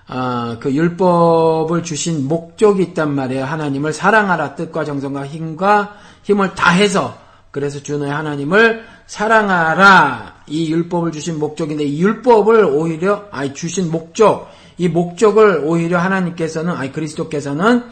어, 0.08 0.58
그 0.62 0.74
율법을 0.74 1.84
주신 1.84 2.26
목적이 2.26 2.84
있단 2.84 3.13
말이에요. 3.13 3.44
하나님을 3.44 3.91
사랑하라 3.91 4.56
뜻과 4.56 4.86
정성과 4.86 5.28
힘과 5.28 5.98
힘을 6.24 6.56
다해서 6.56 7.17
그래서 7.52 7.84
주의 7.84 8.10
하나님을 8.10 8.86
사랑하라 9.08 10.44
이 10.48 10.72
율법을 10.72 11.12
주신 11.12 11.38
목적인데 11.38 11.84
이 11.84 12.02
율법을 12.02 12.63
오히려 12.63 13.26
아니 13.32 13.54
주신 13.54 13.91
목적 13.91 14.50
이 14.78 14.88
목적을 14.88 15.63
오히려 15.65 16.00
하나님께서는 16.00 16.74
아니 16.74 16.94
그리스도께서는 16.94 17.84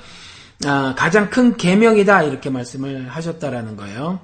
아, 0.66 0.96
가장 0.98 1.30
큰 1.30 1.58
계명이다 1.58 2.24
이렇게 2.24 2.50
말씀을 2.50 3.10
하셨다라는 3.10 3.76
거예요. 3.76 4.22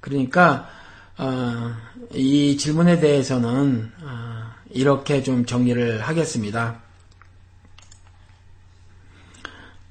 그러니까 0.00 0.68
어, 1.18 1.74
이 2.12 2.56
질문에 2.56 3.00
대해서는 3.00 3.92
어, 4.02 4.52
이렇게 4.70 5.22
좀 5.22 5.46
정리를 5.46 6.02
하겠습니다. 6.02 6.80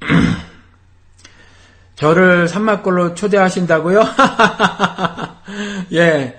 저를 1.95 2.47
산막골로 2.47 3.15
초대하신다고요? 3.15 4.03
예, 5.93 6.37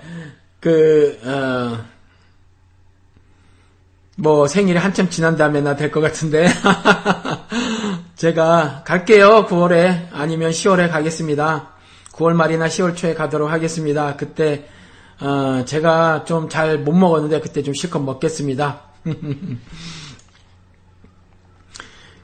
그, 0.59 1.19
어, 1.23 1.83
뭐 4.19 4.47
생일이 4.47 4.77
한참 4.79 5.09
지난 5.09 5.37
다음에나 5.37 5.75
될 5.75 5.91
것 5.91 6.01
같은데 6.01 6.47
제가 8.17 8.81
갈게요 8.83 9.45
9월에 9.45 10.07
아니면 10.11 10.49
10월에 10.49 10.89
가겠습니다 10.89 11.69
9월 12.13 12.33
말이나 12.33 12.67
10월 12.67 12.95
초에 12.95 13.13
가도록 13.13 13.51
하겠습니다 13.51 14.15
그때 14.15 14.67
어, 15.19 15.63
제가 15.65 16.25
좀 16.25 16.47
잘 16.49 16.77
못 16.77 16.93
먹었는데 16.93 17.39
그때 17.41 17.63
좀 17.63 17.73
실컷 17.73 17.99
먹겠습니다. 17.99 18.81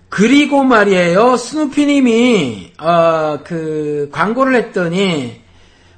그리고 0.10 0.64
말이에요. 0.64 1.38
스누피님이 1.38 2.74
어, 2.80 3.40
그 3.44 4.10
광고를 4.12 4.56
했더니 4.56 5.42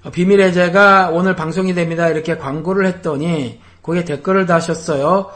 어, 0.03 0.10
비밀의 0.10 0.53
제가 0.53 1.10
오늘 1.12 1.36
방송이 1.36 1.73
됩니다. 1.73 2.08
이렇게 2.08 2.38
광고를 2.38 2.86
했더니 2.86 3.60
거기에 3.81 4.05
댓글을 4.05 4.45
다셨어요. 4.45 5.31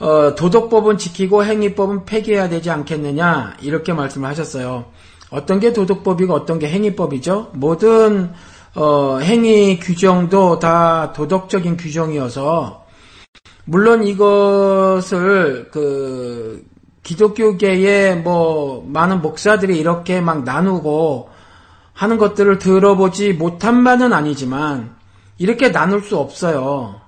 어, 0.00 0.34
도덕법은 0.34 0.98
지키고 0.98 1.44
행위법은 1.44 2.04
폐기해야 2.06 2.48
되지 2.48 2.70
않겠느냐 2.70 3.56
이렇게 3.60 3.92
말씀을 3.92 4.28
하셨어요. 4.28 4.86
어떤 5.30 5.60
게 5.60 5.72
도덕법이고 5.72 6.32
어떤 6.34 6.58
게 6.58 6.68
행위법이죠? 6.68 7.50
모든 7.54 8.32
어, 8.74 9.18
행위 9.18 9.78
규정도 9.78 10.58
다 10.58 11.12
도덕적인 11.12 11.76
규정이어서 11.76 12.86
물론 13.64 14.04
이것을 14.04 15.68
그 15.70 16.64
기독교계의 17.02 18.18
뭐 18.18 18.84
많은 18.86 19.22
목사들이 19.22 19.78
이렇게 19.78 20.20
막 20.20 20.44
나누고 20.44 21.30
하는 21.92 22.18
것들을 22.18 22.58
들어보지 22.58 23.32
못한 23.32 23.82
바는 23.82 24.12
아니지만 24.12 24.94
이렇게 25.38 25.72
나눌 25.72 26.02
수 26.02 26.18
없어요. 26.18 27.00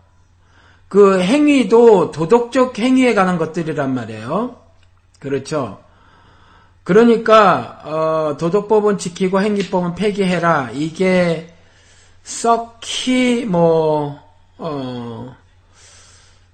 그 0.89 1.21
행위도 1.21 2.11
도덕적 2.11 2.79
행위에 2.79 3.15
관한 3.15 3.39
것들이란 3.39 3.95
말이에요. 3.95 4.57
그렇죠. 5.19 5.79
그러니까 6.83 7.81
어, 7.85 8.37
도덕법은 8.37 8.99
지키고 8.99 9.41
행위법은 9.41 9.95
폐기해라. 9.95 10.71
이게 10.73 11.50
썩히 12.23 13.45
뭐 13.45 14.19
어, 14.59 15.35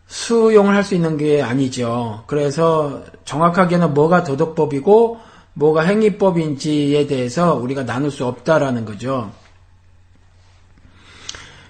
수용을 0.06 0.74
할 0.74 0.84
수 0.84 0.94
있는 0.94 1.16
게 1.16 1.42
아니죠. 1.42 2.22
그래서 2.26 3.02
정확하게는 3.24 3.92
뭐가 3.94 4.24
도덕법이고 4.24 5.20
뭐가 5.54 5.82
행위법인지에 5.82 7.06
대해서 7.06 7.54
우리가 7.54 7.84
나눌 7.84 8.10
수 8.10 8.24
없다라는 8.26 8.84
거죠. 8.84 9.30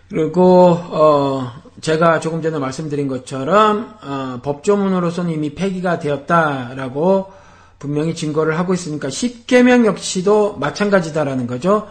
그리고 0.08 0.70
어, 0.72 1.52
제가 1.80 2.20
조금 2.20 2.42
전에 2.42 2.58
말씀드린 2.58 3.08
것처럼 3.08 3.96
어, 4.02 4.40
법조문으로서는 4.42 5.32
이미 5.32 5.54
폐기가 5.54 5.98
되었다라고 5.98 7.32
분명히 7.78 8.14
증거를 8.14 8.58
하고 8.58 8.74
있으니까 8.74 9.10
십계명 9.10 9.86
역시도 9.86 10.56
마찬가지다라는 10.58 11.46
거죠. 11.46 11.88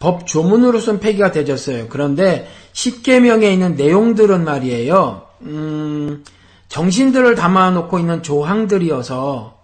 법 0.00 0.26
조문으로선 0.26 0.98
폐기가 0.98 1.30
되졌어요. 1.30 1.86
그런데 1.90 2.50
십계명에 2.72 3.52
있는 3.52 3.76
내용들은 3.76 4.44
말이에요. 4.44 5.26
음, 5.42 6.24
정신들을 6.68 7.34
담아놓고 7.34 7.98
있는 7.98 8.22
조항들이어서 8.22 9.58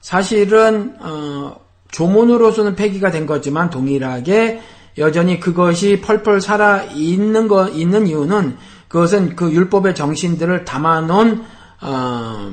사실은 0.00 0.96
어, 1.00 1.56
조문으로서는 1.90 2.76
폐기가 2.76 3.10
된 3.10 3.26
거지만 3.26 3.70
동일하게 3.70 4.62
여전히 4.98 5.40
그것이 5.40 6.00
펄펄 6.00 6.40
살아 6.40 6.84
있는 6.84 7.48
거 7.48 7.68
있는 7.68 8.06
이유는 8.06 8.56
그것은 8.86 9.34
그 9.34 9.52
율법의 9.52 9.96
정신들을 9.96 10.64
담아놓은 10.64 11.44
어, 11.80 12.52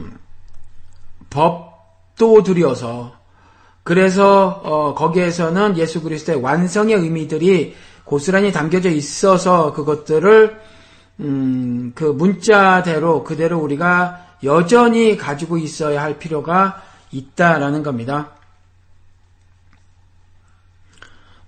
법도들이어서 1.30 3.19
그래서 3.90 4.62
어, 4.64 4.94
거기에서는 4.94 5.76
예수 5.80 6.04
그리스도의 6.04 6.44
완성의 6.44 6.94
의미들이 6.94 7.76
고스란히 8.04 8.52
담겨져 8.52 8.92
있어서 8.92 9.74
그것들을 9.74 10.62
음, 11.22 11.92
그 11.96 12.04
문자대로 12.04 13.24
그대로 13.24 13.58
우리가 13.58 14.36
여전히 14.44 15.18
가지고 15.18 15.58
있어야 15.58 16.04
할 16.04 16.20
필요가 16.20 16.84
있다라는 17.12 17.82
겁니다. 17.82 18.30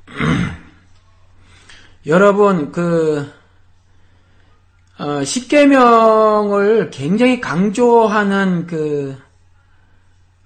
여러분 2.08 2.72
그 2.72 3.32
어, 4.98 5.24
십계명을 5.24 6.90
굉장히 6.90 7.40
강조하는 7.40 8.66
그 8.66 9.16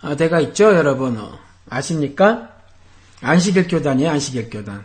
어, 0.02 0.18
데가 0.18 0.42
있죠, 0.42 0.76
여러분. 0.76 1.45
어. 1.66 1.76
아십니까? 1.76 2.50
안식일 3.22 3.68
교단이에요, 3.68 4.12
안식일 4.12 4.50
교단. 4.50 4.84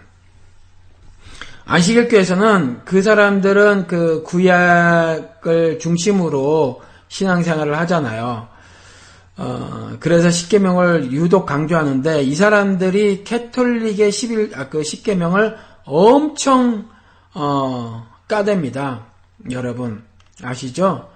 안식일 1.67 2.09
교에서는 2.09 2.83
그 2.85 3.03
사람들은 3.03 3.87
그 3.87 4.23
구약을 4.25 5.79
중심으로 5.79 6.83
신앙생활을 7.09 7.79
하잖아요. 7.79 8.49
어, 9.37 9.97
그래서 10.01 10.31
십계명을 10.31 11.13
유독 11.13 11.47
강조하는데 11.47 12.23
이 12.23 12.35
사람들이 12.35 13.25
캐톨릭의 13.25 14.13
11, 14.13 14.53
아, 14.55 14.69
그 14.69 14.83
십계명을 14.83 15.57
엄청 15.85 16.89
어, 17.35 18.07
까댑니다. 18.29 19.05
여러분 19.51 20.03
아시죠? 20.43 21.09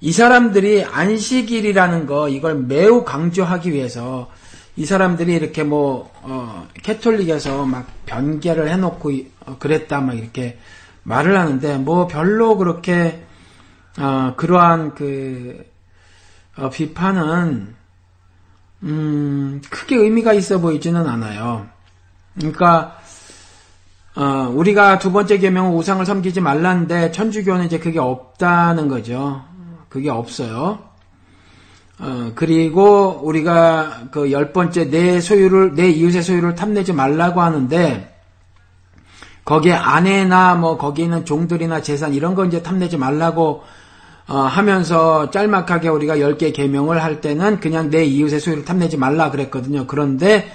이 0.00 0.12
사람들이 0.12 0.84
안식일이라는 0.84 2.06
거 2.06 2.28
이걸 2.28 2.56
매우 2.56 3.04
강조하기 3.04 3.72
위해서 3.72 4.30
이 4.76 4.84
사람들이 4.84 5.34
이렇게 5.34 5.62
뭐 5.62 6.12
어, 6.22 6.68
캐톨릭에서 6.82 7.64
막 7.64 7.86
변개를 8.04 8.68
해놓고 8.68 9.10
어, 9.46 9.56
그랬다 9.58 10.00
막 10.00 10.14
이렇게 10.18 10.58
말을 11.02 11.38
하는데 11.38 11.78
뭐 11.78 12.06
별로 12.06 12.56
그렇게 12.58 13.24
어, 13.98 14.34
그러한 14.36 14.94
그 14.94 15.64
어, 16.56 16.68
비판은 16.68 17.74
음, 18.82 19.62
크게 19.70 19.96
의미가 19.96 20.34
있어 20.34 20.58
보이지는 20.58 21.08
않아요. 21.08 21.66
그러니까 22.34 22.98
어, 24.14 24.50
우리가 24.54 24.98
두 24.98 25.12
번째 25.12 25.38
계명은 25.38 25.72
우상을 25.72 26.04
섬기지 26.04 26.40
말라는데 26.40 27.12
천주교는 27.12 27.66
이제 27.66 27.78
그게 27.78 27.98
없다는 27.98 28.88
거죠. 28.88 29.42
그게 29.88 30.10
없어요. 30.10 30.85
어, 31.98 32.32
그리고 32.34 33.20
우리가 33.22 34.08
그 34.10 34.30
열 34.30 34.52
번째 34.52 34.90
내 34.90 35.20
소유를, 35.20 35.74
내 35.74 35.88
이웃의 35.88 36.22
소유를 36.22 36.54
탐내지 36.54 36.92
말라고 36.92 37.40
하는데, 37.40 38.14
거기에 39.44 39.72
아내나 39.72 40.56
뭐 40.56 40.76
거기 40.76 41.02
있는 41.04 41.24
종들이나 41.24 41.80
재산 41.80 42.12
이런 42.14 42.34
거 42.34 42.44
이제 42.44 42.62
탐내지 42.62 42.96
말라고 42.98 43.62
어, 44.28 44.38
하면서 44.38 45.30
짤막하게 45.30 45.88
우리가 45.88 46.16
10개 46.16 46.52
개명을 46.52 47.00
할 47.02 47.20
때는 47.20 47.60
그냥 47.60 47.90
내 47.90 48.04
이웃의 48.04 48.40
소유를 48.40 48.64
탐내지 48.64 48.96
말라 48.96 49.30
그랬거든요. 49.30 49.86
그런데 49.86 50.50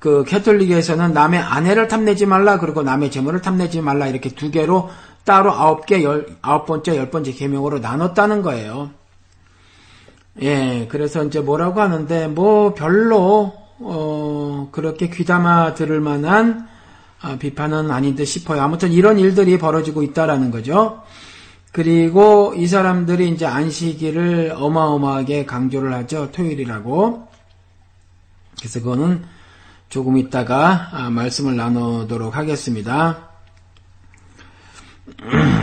그 0.00 0.24
캐톨릭에서는 0.24 1.12
남의 1.12 1.38
아내를 1.38 1.86
탐내지 1.86 2.26
말라 2.26 2.58
그리고 2.58 2.82
남의 2.82 3.12
재물을 3.12 3.40
탐내지 3.40 3.80
말라 3.80 4.08
이렇게 4.08 4.30
두 4.30 4.50
개로 4.50 4.90
따로 5.24 5.52
아홉 5.52 5.86
개, 5.86 6.02
열, 6.02 6.26
아홉 6.42 6.66
번째, 6.66 6.96
열 6.96 7.10
번째 7.10 7.30
계명으로 7.30 7.78
나눴다는 7.78 8.42
거예요. 8.42 8.90
예, 10.40 10.86
그래서 10.90 11.24
이제 11.24 11.40
뭐라고 11.40 11.80
하는데, 11.80 12.28
뭐, 12.28 12.74
별로, 12.74 13.52
어, 13.78 14.68
그렇게 14.72 15.08
귀담아 15.08 15.74
들을 15.74 16.00
만한 16.00 16.68
아, 17.22 17.36
비판은 17.38 17.90
아닌 17.90 18.16
듯 18.16 18.24
싶어요. 18.24 18.60
아무튼 18.62 18.90
이런 18.90 19.18
일들이 19.18 19.56
벌어지고 19.56 20.02
있다라는 20.02 20.50
거죠. 20.50 21.02
그리고 21.70 22.52
이 22.56 22.66
사람들이 22.66 23.30
이제 23.30 23.46
안식일을 23.46 24.54
어마어마하게 24.56 25.46
강조를 25.46 25.94
하죠. 25.94 26.30
토요일이라고. 26.32 27.28
그래서 28.58 28.80
그거는 28.80 29.24
조금 29.88 30.18
있다가 30.18 30.88
아, 30.92 31.10
말씀을 31.10 31.56
나누도록 31.56 32.36
하겠습니다. 32.36 33.28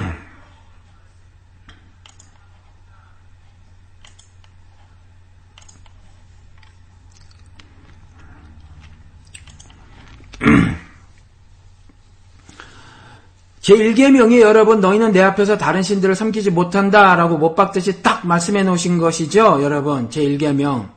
제1계명이 13.69 14.39
여러분 14.39 14.79
너희는 14.79 15.11
내 15.11 15.21
앞에서 15.21 15.57
다른 15.57 15.83
신들을 15.83 16.15
섬기지 16.15 16.49
못한다 16.49 17.15
라고 17.15 17.37
못 17.37 17.53
박듯이 17.53 18.01
딱 18.01 18.25
말씀해 18.25 18.63
놓으신 18.63 18.97
것이죠. 18.97 19.59
여러분 19.61 20.09
제1계명. 20.09 20.89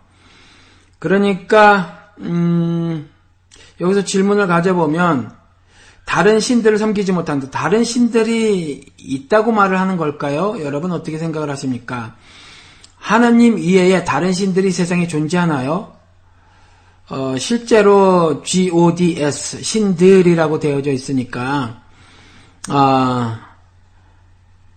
그러니까 0.99 2.09
음, 2.21 3.11
여기서 3.79 4.05
질문을 4.05 4.47
가져보면 4.47 5.33
다른 6.07 6.41
신들을 6.41 6.79
섬기지 6.79 7.13
못한다. 7.13 7.51
다른 7.51 7.85
신들이 7.85 8.87
있다고 8.97 9.53
말을 9.53 9.79
하는 9.79 9.99
걸까요? 9.99 10.57
여러분 10.63 10.93
어떻게 10.93 11.19
생각을 11.19 11.51
하십니까? 11.51 12.17
하나님 12.97 13.59
이외에 13.59 14.05
다른 14.05 14.33
신들이 14.33 14.71
세상에 14.71 15.07
존재하나요? 15.09 15.93
어, 17.11 17.37
실제로 17.37 18.43
GODS 18.43 19.63
신들이라고 19.63 20.59
되어져 20.59 20.93
있으니까 20.93 21.82
아, 22.69 23.41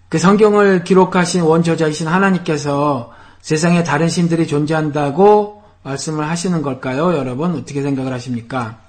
그 0.10 0.17
성경을 0.17 0.84
기록하신 0.84 1.41
원저자이신 1.41 2.08
하나님께서 2.08 3.12
세상에 3.41 3.84
다른 3.84 4.10
신들이 4.10 4.48
존재한다고 4.48 5.63
말씀을 5.84 6.28
하시는 6.28 6.62
걸까요? 6.62 7.15
여러분 7.15 7.54
어떻게 7.56 7.82
생각을 7.82 8.12
하십니까? 8.13 8.80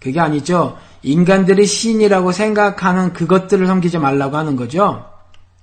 그게 0.00 0.20
아니죠. 0.20 0.78
인간들이 1.02 1.66
신이라고 1.66 2.32
생각하는 2.32 3.12
그것들을 3.12 3.66
섬기지 3.66 3.98
말라고 3.98 4.36
하는 4.36 4.56
거죠. 4.56 5.04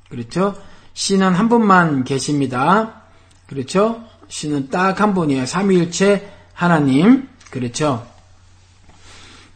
그렇죠? 0.09 0.55
신은 0.93 1.33
한 1.33 1.49
분만 1.49 2.03
계십니다. 2.03 3.01
그렇죠? 3.47 4.01
신은 4.27 4.69
딱 4.69 5.01
한 5.01 5.13
분이에요. 5.13 5.45
삼위일체 5.45 6.31
하나님. 6.53 7.27
그렇죠? 7.49 8.05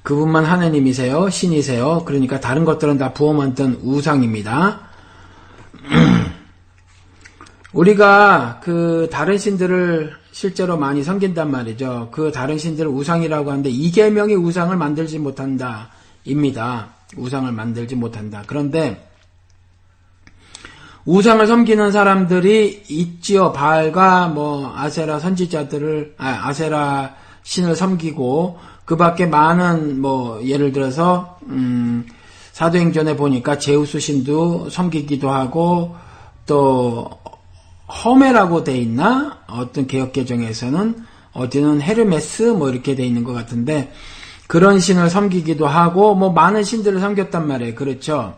그분만 0.10 0.44
하나님이세요. 0.44 1.30
신이세요. 1.30 2.02
그러니까 2.04 2.40
다른 2.40 2.66
것들은 2.66 2.98
다 2.98 3.14
부어 3.14 3.32
만든 3.32 3.80
우상입니다. 3.84 4.80
우리가 7.74 8.60
그 8.64 9.08
다른 9.12 9.38
신들을 9.38 10.12
실제로 10.32 10.78
많이 10.78 11.04
섬긴단 11.04 11.52
말이죠. 11.52 12.10
그 12.12 12.32
다른 12.32 12.58
신들을 12.58 12.90
우상이라고 12.90 13.52
하는데 13.52 13.70
이계명이 13.70 14.34
우상을 14.34 14.76
만들지 14.76 15.20
못한다. 15.20 15.90
입니다. 16.26 16.88
우상을 17.16 17.52
만들지 17.52 17.94
못한다. 17.94 18.42
그런데 18.48 19.08
우상을 21.06 21.46
섬기는 21.46 21.92
사람들이 21.92 22.86
있지요. 22.90 23.52
바알과 23.52 24.30
뭐 24.30 24.74
아세라 24.76 25.20
선지자들을 25.20 26.16
아, 26.18 26.48
아세라 26.48 27.14
신을 27.44 27.76
섬기고 27.76 28.58
그 28.90 28.96
밖에 28.96 29.28
많은 29.28 30.02
뭐 30.02 30.44
예를 30.44 30.72
들어서 30.72 31.38
음, 31.44 32.08
사도행전에 32.54 33.18
보니까 33.18 33.60
제우스 33.60 34.00
신도 34.00 34.72
섬기기도 34.72 35.30
하고 35.30 35.96
또 36.48 37.08
허메라고 37.88 38.64
돼 38.64 38.76
있나? 38.80 39.42
어떤 39.48 39.86
개혁 39.86 40.12
개정에서는 40.12 41.06
어디는 41.34 41.84
헤르메스 41.84 42.42
뭐 42.42 42.72
이렇게 42.72 42.96
돼 42.96 43.06
있는 43.06 43.24
것 43.24 43.34
같은데 43.34 43.94
그런 44.48 44.80
신을 44.80 45.12
섬기기도 45.12 45.68
하고 45.68 46.16
뭐 46.16 46.32
많은 46.32 46.64
신들을 46.64 47.00
섬겼단 47.00 47.48
말이에요. 47.48 47.76
그렇죠? 47.76 48.38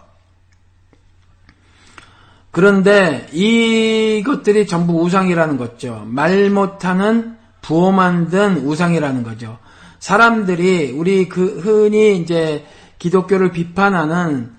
그런데 2.51 3.25
이것들이 3.31 4.67
전부 4.67 5.01
우상이라는 5.01 5.55
거죠. 5.55 6.03
말 6.07 6.49
못하는 6.49 7.37
부어 7.61 7.93
만든 7.93 8.65
우상이라는 8.65 9.23
거죠. 9.23 9.57
사람들이 10.01 10.91
우리 10.91 11.29
그 11.29 11.59
흔히 11.59 12.17
이제 12.17 12.65
기독교를 12.97 13.51
비판하는 13.51 14.51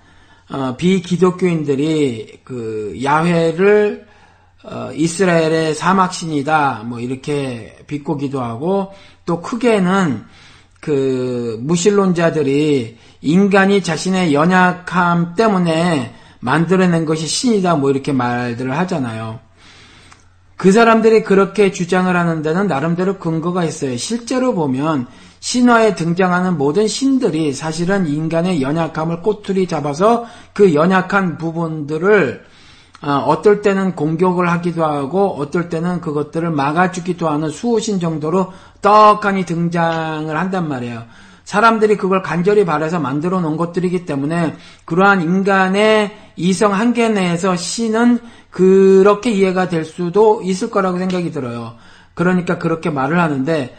어, 0.49 0.75
비기독교인들이 0.77 2.39
그 2.45 2.97
야훼를 3.03 4.07
어, 4.63 4.91
이스라엘의 4.93 5.75
사막 5.75 6.13
신이다 6.13 6.83
뭐 6.85 7.01
이렇게 7.01 7.77
비꼬 7.87 8.17
기도 8.17 8.41
하고 8.41 8.93
또 9.25 9.41
크게는 9.41 10.23
그 10.79 11.59
무신론자들이 11.61 12.97
인간이 13.21 13.83
자신의 13.83 14.33
연약함 14.33 15.35
때문에 15.35 16.15
만들어낸 16.39 17.05
것이 17.05 17.27
신이다 17.27 17.75
뭐 17.75 17.91
이렇게 17.91 18.13
말들을 18.13 18.77
하잖아요. 18.77 19.41
그 20.55 20.71
사람들이 20.71 21.23
그렇게 21.23 21.73
주장을 21.73 22.15
하는 22.15 22.41
데는 22.41 22.67
나름대로 22.67 23.17
근거가 23.17 23.65
있어요. 23.65 23.97
실제로 23.97 24.53
보면 24.53 25.07
신화에 25.43 25.95
등장하는 25.95 26.57
모든 26.57 26.87
신들이 26.87 27.51
사실은 27.51 28.07
인간의 28.07 28.61
연약함을 28.61 29.21
꼬투리 29.21 29.67
잡아서 29.67 30.25
그 30.53 30.73
연약한 30.73 31.37
부분들을 31.37 32.45
어, 33.01 33.11
어떨 33.27 33.61
때는 33.61 33.93
공격을 33.93 34.49
하기도 34.49 34.85
하고 34.85 35.35
어떨 35.37 35.67
때는 35.67 35.99
그것들을 35.99 36.49
막아주기도 36.49 37.27
하는 37.27 37.49
수호신 37.49 37.99
정도로 37.99 38.53
떡하니 38.81 39.43
등장을 39.43 40.33
한단 40.33 40.69
말이에요. 40.69 41.03
사람들이 41.43 41.97
그걸 41.97 42.21
간절히 42.21 42.63
바래서 42.63 43.01
만들어 43.01 43.41
놓은 43.41 43.57
것들이기 43.57 44.05
때문에 44.05 44.55
그러한 44.85 45.23
인간의 45.23 46.15
이성 46.37 46.73
한계 46.73 47.09
내에서 47.09 47.57
신은 47.57 48.19
그렇게 48.49 49.31
이해가 49.31 49.67
될 49.67 49.83
수도 49.83 50.41
있을 50.41 50.69
거라고 50.69 50.99
생각이 50.99 51.33
들어요. 51.33 51.73
그러니까 52.13 52.59
그렇게 52.59 52.89
말을 52.89 53.19
하는데 53.19 53.75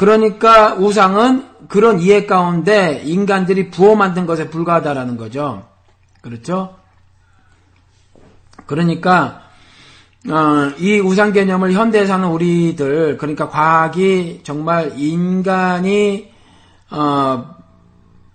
그러니까 0.00 0.76
우상은 0.76 1.44
그런 1.68 2.00
이해 2.00 2.24
가운데 2.24 3.02
인간들이 3.04 3.68
부어 3.68 3.96
만든 3.96 4.24
것에 4.24 4.48
불과하다라는 4.48 5.18
거죠. 5.18 5.66
그렇죠? 6.22 6.74
그러니까 8.64 9.42
어, 10.26 10.72
이 10.78 10.98
우상 11.00 11.34
개념을 11.34 11.74
현대에 11.74 12.06
사는 12.06 12.26
우리들 12.26 13.18
그러니까 13.18 13.50
과학이 13.50 14.40
정말 14.42 14.98
인간이 14.98 16.30
어, 16.90 17.56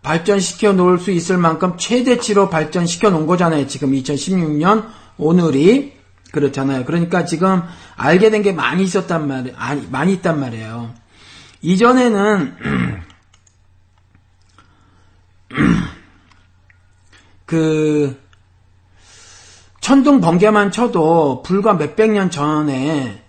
발전시켜 0.04 0.74
놓을 0.74 1.00
수 1.00 1.10
있을 1.10 1.40
만큼 1.40 1.78
최대치로 1.78 2.52
발전시켜 2.52 3.10
놓은 3.10 3.26
거잖아요. 3.26 3.66
지금 3.66 3.92
2016년 3.94 4.86
오늘이 5.18 5.94
그렇잖아요. 6.32 6.86
그러니까 6.86 7.26
지금 7.26 7.64
알게 7.96 8.30
된 8.30 8.44
게 8.44 8.52
많이 8.52 8.84
있었단 8.84 9.28
말이에요. 9.28 9.58
많이 9.90 10.14
있단 10.14 10.40
말이에요. 10.40 11.05
이전에는 11.66 12.56
그 17.46 18.22
천둥 19.82 20.22
번개만 20.22 20.72
쳐도 20.72 21.42
불과 21.44 21.74
몇백 21.74 22.12
년 22.12 22.30
전에 22.30 23.24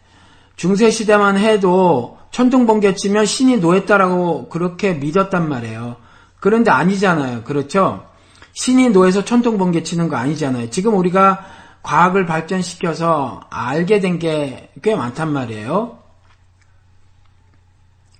중세 0.57 0.91
시대만 0.91 1.39
해도 1.39 2.19
천둥 2.31 2.67
번개 2.67 2.95
치면 2.95 3.25
신이 3.25 3.57
노했다라고 3.59 4.51
그렇게 4.51 4.93
믿었단 4.93 5.49
말이에요. 5.49 5.97
그런데 6.41 6.71
아니잖아요. 6.71 7.43
그렇죠? 7.45 8.07
신이 8.53 8.91
노해서 8.91 9.25
천둥 9.25 9.57
번개 9.59 9.83
치는 9.83 10.09
거 10.09 10.17
아니잖아요. 10.17 10.69
지금 10.71 10.95
우리가 10.97 11.45
과학을 11.83 12.27
발전시켜서 12.27 13.41
알게 13.49 14.01
된 14.01 14.19
게 14.19 14.71
꽤 14.83 14.95
많단 14.95 15.33
말이에요. 15.33 16.06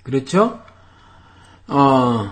그렇죠? 0.07 0.61
어, 1.67 2.31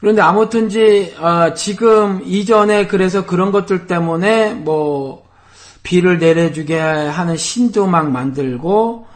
그런데 0.00 0.20
아무튼지, 0.20 1.14
어, 1.18 1.54
지금 1.54 2.20
이전에 2.22 2.86
그래서 2.86 3.24
그런 3.24 3.52
것들 3.52 3.86
때문에 3.86 4.52
뭐, 4.52 5.26
비를 5.82 6.18
내려주게 6.18 6.78
하는 6.78 7.38
신도 7.38 7.86
막 7.86 8.10
만들고, 8.10 9.06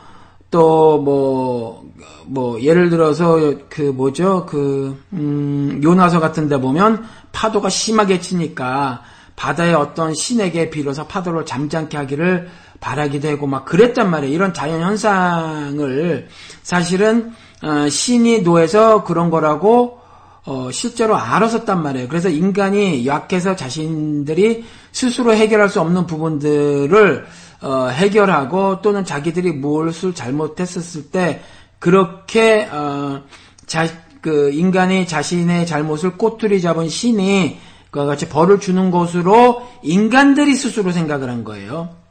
또 0.51 0.99
뭐, 1.03 1.85
뭐, 2.25 2.59
예를 2.63 2.89
들어서 2.89 3.39
그 3.69 3.83
뭐죠, 3.83 4.47
그, 4.47 4.99
음, 5.13 5.79
요나서 5.85 6.21
같은 6.21 6.49
데 6.49 6.59
보면 6.59 7.05
파도가 7.33 7.69
심하게 7.69 8.19
치니까 8.19 9.03
바다의 9.37 9.75
어떤 9.75 10.15
신에게 10.15 10.71
빌어서 10.71 11.07
파도를 11.07 11.45
잠잠케 11.45 11.99
하기를 11.99 12.49
바라기도 12.83 13.29
하고 13.31 13.47
막 13.47 13.65
그랬단 13.65 14.11
말이에요. 14.11 14.35
이런 14.35 14.53
자연 14.53 14.83
현상을 14.83 16.29
사실은 16.63 17.33
어, 17.63 17.89
신이 17.89 18.43
노해서 18.43 19.05
그런 19.05 19.31
거라고 19.31 20.01
어, 20.45 20.69
실제로 20.73 21.17
알았었단 21.17 21.81
말이에요. 21.81 22.09
그래서 22.09 22.29
인간이 22.29 23.07
약해서 23.07 23.55
자신들이 23.55 24.65
스스로 24.91 25.33
해결할 25.33 25.69
수 25.69 25.81
없는 25.81 26.07
부분들을 26.07 27.25
어, 27.63 27.87
해결하고 27.87 28.83
또는 28.83 29.05
자기들이 29.05 29.53
무엇을 29.53 30.13
잘못했었을 30.15 31.11
때 31.11 31.41
그렇게 31.79 32.69
어, 32.73 33.23
자, 33.67 33.87
그 34.21 34.51
인간이 34.53 35.07
자신의 35.07 35.67
잘못을 35.67 36.17
꼬투리 36.17 36.61
잡은 36.61 36.89
신이 36.89 37.59
그와 37.93 38.07
같이 38.07 38.29
벌을 38.29 38.59
주는 38.59 38.91
것으로 38.91 39.63
인간들이 39.83 40.57
스스로 40.57 40.91
생각을 40.91 41.29
한 41.29 41.45
거예요. 41.45 42.02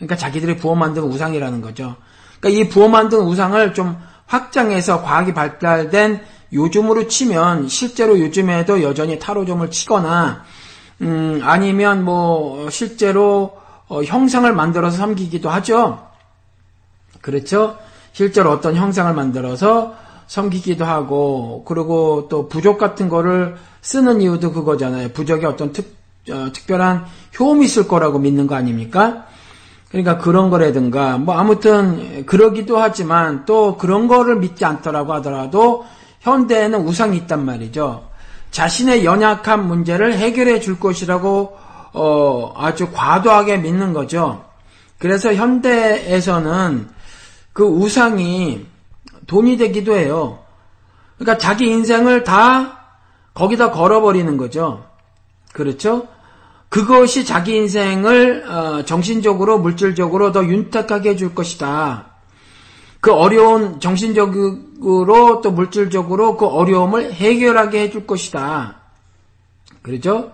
그러니까 0.00 0.16
자기들이 0.16 0.56
부어 0.56 0.74
만든 0.74 1.02
우상이라는 1.02 1.60
거죠. 1.60 1.96
그러니까 2.40 2.60
이 2.60 2.68
부어 2.68 2.88
만든 2.88 3.20
우상을 3.20 3.74
좀 3.74 3.96
확장해서 4.26 5.02
과학이 5.02 5.34
발달된 5.34 6.24
요즘으로 6.52 7.06
치면 7.06 7.68
실제로 7.68 8.18
요즘에도 8.18 8.82
여전히 8.82 9.18
타로점을 9.18 9.70
치거나 9.70 10.42
음, 11.02 11.40
아니면 11.42 12.04
뭐 12.04 12.70
실제로 12.70 13.58
어, 13.88 14.02
형상을 14.02 14.50
만들어서 14.52 14.96
섬기기도 14.96 15.50
하죠. 15.50 16.06
그렇죠? 17.20 17.76
실제로 18.12 18.50
어떤 18.50 18.76
형상을 18.76 19.12
만들어서 19.12 19.94
섬기기도 20.26 20.84
하고 20.84 21.64
그리고 21.66 22.28
또 22.30 22.48
부족 22.48 22.78
같은 22.78 23.08
거를 23.08 23.56
쓰는 23.82 24.22
이유도 24.22 24.52
그거잖아요. 24.52 25.10
부족에 25.10 25.44
어떤 25.44 25.72
특, 25.72 25.96
어, 26.30 26.50
특별한 26.52 27.04
효험이 27.38 27.66
있을 27.66 27.86
거라고 27.86 28.18
믿는 28.18 28.46
거 28.46 28.54
아닙니까? 28.54 29.26
그러니까 29.90 30.18
그런 30.18 30.50
거라든가 30.50 31.18
뭐 31.18 31.36
아무튼 31.36 32.24
그러기도 32.24 32.78
하지만 32.78 33.44
또 33.44 33.76
그런 33.76 34.06
거를 34.06 34.36
믿지 34.36 34.64
않더라고 34.64 35.12
하더라도 35.14 35.84
현대에는 36.20 36.80
우상이 36.80 37.16
있단 37.18 37.44
말이죠. 37.44 38.08
자신의 38.52 39.04
연약한 39.04 39.66
문제를 39.66 40.14
해결해 40.14 40.60
줄 40.60 40.78
것이라고 40.78 41.56
어, 41.92 42.54
아주 42.56 42.90
과도하게 42.92 43.58
믿는 43.58 43.92
거죠. 43.92 44.44
그래서 44.98 45.34
현대에서는 45.34 46.88
그 47.52 47.64
우상이 47.64 48.66
돈이 49.26 49.56
되기도 49.56 49.94
해요. 49.96 50.38
그러니까 51.18 51.38
자기 51.38 51.66
인생을 51.66 52.22
다 52.22 52.78
거기다 53.34 53.70
걸어버리는 53.70 54.36
거죠. 54.36 54.84
그렇죠? 55.52 56.06
그것이 56.70 57.24
자기 57.24 57.56
인생을 57.56 58.44
어, 58.48 58.84
정신적으로 58.84 59.58
물질적으로 59.58 60.32
더 60.32 60.44
윤택하게 60.44 61.10
해줄 61.10 61.34
것이다. 61.34 62.06
그 63.00 63.12
어려운 63.12 63.80
정신적으로 63.80 65.40
또 65.42 65.50
물질적으로 65.50 66.36
그 66.36 66.46
어려움을 66.46 67.12
해결하게 67.12 67.80
해줄 67.82 68.06
것이다. 68.06 68.76
그렇죠? 69.82 70.32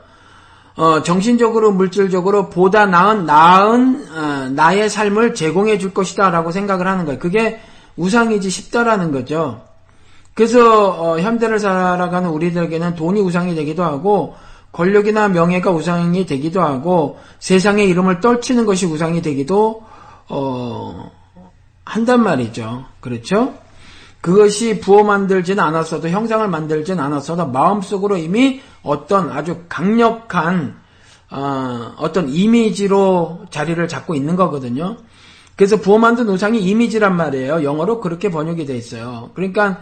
어, 0.76 1.02
정신적으로 1.02 1.72
물질적으로 1.72 2.50
보다 2.50 2.84
나은 2.84 3.24
나은 3.24 4.06
어, 4.14 4.48
나의 4.50 4.90
삶을 4.90 5.34
제공해 5.34 5.78
줄 5.78 5.94
것이다라고 5.94 6.50
생각을 6.50 6.86
하는 6.86 7.06
거예요. 7.06 7.18
그게 7.18 7.60
우상이지 7.96 8.50
싶다라는 8.50 9.10
거죠. 9.10 9.62
그래서 10.34 10.90
어, 10.90 11.18
현대를 11.18 11.58
살아가는 11.58 12.28
우리들에게는 12.28 12.94
돈이 12.94 13.22
우상이 13.22 13.54
되기도 13.54 13.84
하고 13.84 14.34
권력이나 14.76 15.28
명예가 15.28 15.70
우상이 15.70 16.26
되기도 16.26 16.60
하고 16.60 17.18
세상의 17.38 17.88
이름을 17.88 18.20
떨치는 18.20 18.66
것이 18.66 18.84
우상이 18.84 19.22
되기도 19.22 19.82
어, 20.28 21.10
한단 21.82 22.22
말이죠. 22.22 22.84
그렇죠? 23.00 23.54
그것이 24.20 24.80
부어 24.80 25.02
만들지는 25.02 25.62
않았어도 25.64 26.10
형상을 26.10 26.46
만들지는 26.46 27.02
않았어도 27.02 27.46
마음속으로 27.46 28.18
이미 28.18 28.60
어떤 28.82 29.30
아주 29.30 29.62
강력한 29.68 30.76
어, 31.30 31.94
어떤 31.96 32.28
이미지로 32.28 33.46
자리를 33.48 33.88
잡고 33.88 34.14
있는 34.14 34.36
거거든요. 34.36 34.98
그래서 35.56 35.78
부어 35.78 35.96
만든 35.96 36.28
우상이 36.28 36.60
이미지란 36.60 37.16
말이에요. 37.16 37.64
영어로 37.64 38.00
그렇게 38.00 38.30
번역이 38.30 38.66
돼 38.66 38.76
있어요. 38.76 39.30
그러니까 39.32 39.80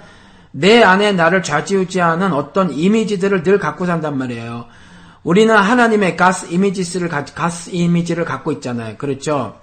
내 0.53 0.85
안에 0.85 1.11
나를 1.11 1.43
좌지우지하는 1.43 2.33
어떤 2.33 2.73
이미지들을 2.73 3.43
늘 3.43 3.59
갖고 3.59 3.87
산단 3.87 4.17
말이에요. 4.17 4.67
우리는 5.25 5.55
하나님의 5.55 6.17
가스 6.17 6.47
이미지스를 6.53 7.09
가스 7.09 7.71
이미지를 7.71 8.25
갖고 8.25 8.53
있잖아요. 8.53 8.97
그렇죠? 8.97 9.59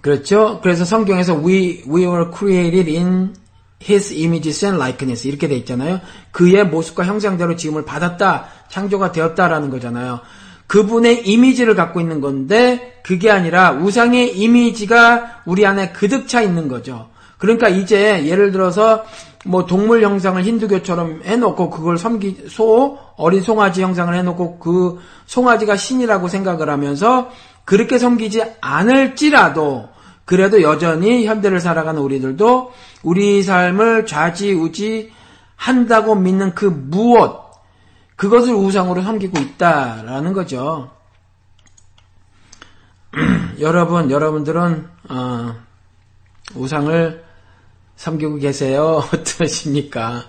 그렇죠? 0.00 0.60
그래서 0.62 0.84
성경에서 0.84 1.36
we 1.36 1.84
we 1.88 2.04
were 2.04 2.26
created 2.36 2.94
in 2.94 3.34
his 3.82 4.12
images 4.12 4.64
and 4.64 4.80
likeness 4.82 5.26
이렇게 5.26 5.48
돼 5.48 5.56
있잖아요. 5.56 6.00
그의 6.32 6.66
모습과 6.66 7.04
형상대로 7.04 7.56
지음을 7.56 7.84
받았다, 7.84 8.46
창조가 8.68 9.12
되었다라는 9.12 9.70
거잖아요. 9.70 10.20
그분의 10.66 11.26
이미지를 11.26 11.74
갖고 11.74 12.00
있는 12.00 12.20
건데 12.20 13.00
그게 13.02 13.30
아니라 13.30 13.72
우상의 13.72 14.38
이미지가 14.38 15.42
우리 15.46 15.64
안에 15.64 15.92
그득 15.92 16.28
차 16.28 16.42
있는 16.42 16.68
거죠. 16.68 17.08
그러니까 17.38 17.68
이제 17.68 18.26
예를 18.26 18.52
들어서 18.52 19.04
뭐 19.44 19.64
동물 19.64 20.02
형상을 20.02 20.42
힌두교처럼 20.42 21.22
해놓고 21.24 21.70
그걸 21.70 21.96
섬기 21.96 22.46
소 22.48 22.98
어린 23.16 23.40
송아지 23.40 23.82
형상을 23.82 24.12
해놓고 24.14 24.58
그 24.58 25.00
송아지가 25.26 25.76
신이라고 25.76 26.28
생각을 26.28 26.68
하면서 26.68 27.30
그렇게 27.64 27.98
섬기지 27.98 28.42
않을지라도 28.60 29.88
그래도 30.24 30.60
여전히 30.62 31.26
현대를 31.26 31.60
살아가는 31.60 32.00
우리들도 32.00 32.72
우리 33.02 33.42
삶을 33.42 34.06
좌지우지 34.06 35.12
한다고 35.56 36.14
믿는 36.14 36.54
그 36.54 36.66
무엇 36.66 37.48
그것을 38.16 38.52
우상으로 38.54 39.02
섬기고 39.02 39.38
있다라는 39.38 40.32
거죠. 40.32 40.90
여러분, 43.60 44.10
여러분들은 44.10 44.88
어, 45.08 45.54
우상을 46.56 47.27
섬기고 47.98 48.36
계세요? 48.36 49.02
어떠십니까? 49.12 50.24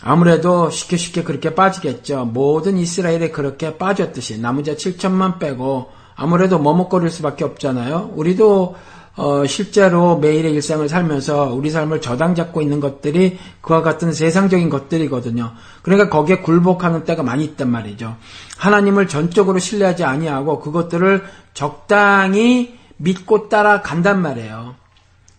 아무래도 0.00 0.70
쉽게 0.70 0.96
쉽게 0.96 1.24
그렇게 1.24 1.54
빠지겠죠. 1.54 2.26
모든 2.26 2.76
이스라엘에 2.78 3.30
그렇게 3.30 3.76
빠졌듯이 3.76 4.40
자 4.40 4.52
7천만 4.52 5.40
빼고 5.40 5.90
아무래도 6.14 6.58
머뭇거릴 6.60 7.10
수밖에 7.10 7.44
없잖아요. 7.44 8.12
우리도 8.14 8.76
어, 9.16 9.44
실제로 9.46 10.16
매일의 10.18 10.52
일상을 10.52 10.88
살면서 10.88 11.52
우리 11.52 11.70
삶을 11.70 12.00
저당 12.00 12.36
잡고 12.36 12.62
있는 12.62 12.78
것들이 12.78 13.36
그와 13.60 13.82
같은 13.82 14.12
세상적인 14.12 14.70
것들이거든요. 14.70 15.54
그러니까 15.82 16.08
거기에 16.08 16.38
굴복하는 16.38 17.02
때가 17.02 17.24
많이 17.24 17.44
있단 17.44 17.68
말이죠. 17.68 18.16
하나님을 18.58 19.08
전적으로 19.08 19.58
신뢰하지 19.58 20.04
아니하고 20.04 20.60
그것들을 20.60 21.24
적당히 21.52 22.78
믿고 22.98 23.48
따라간단 23.48 24.22
말이에요. 24.22 24.76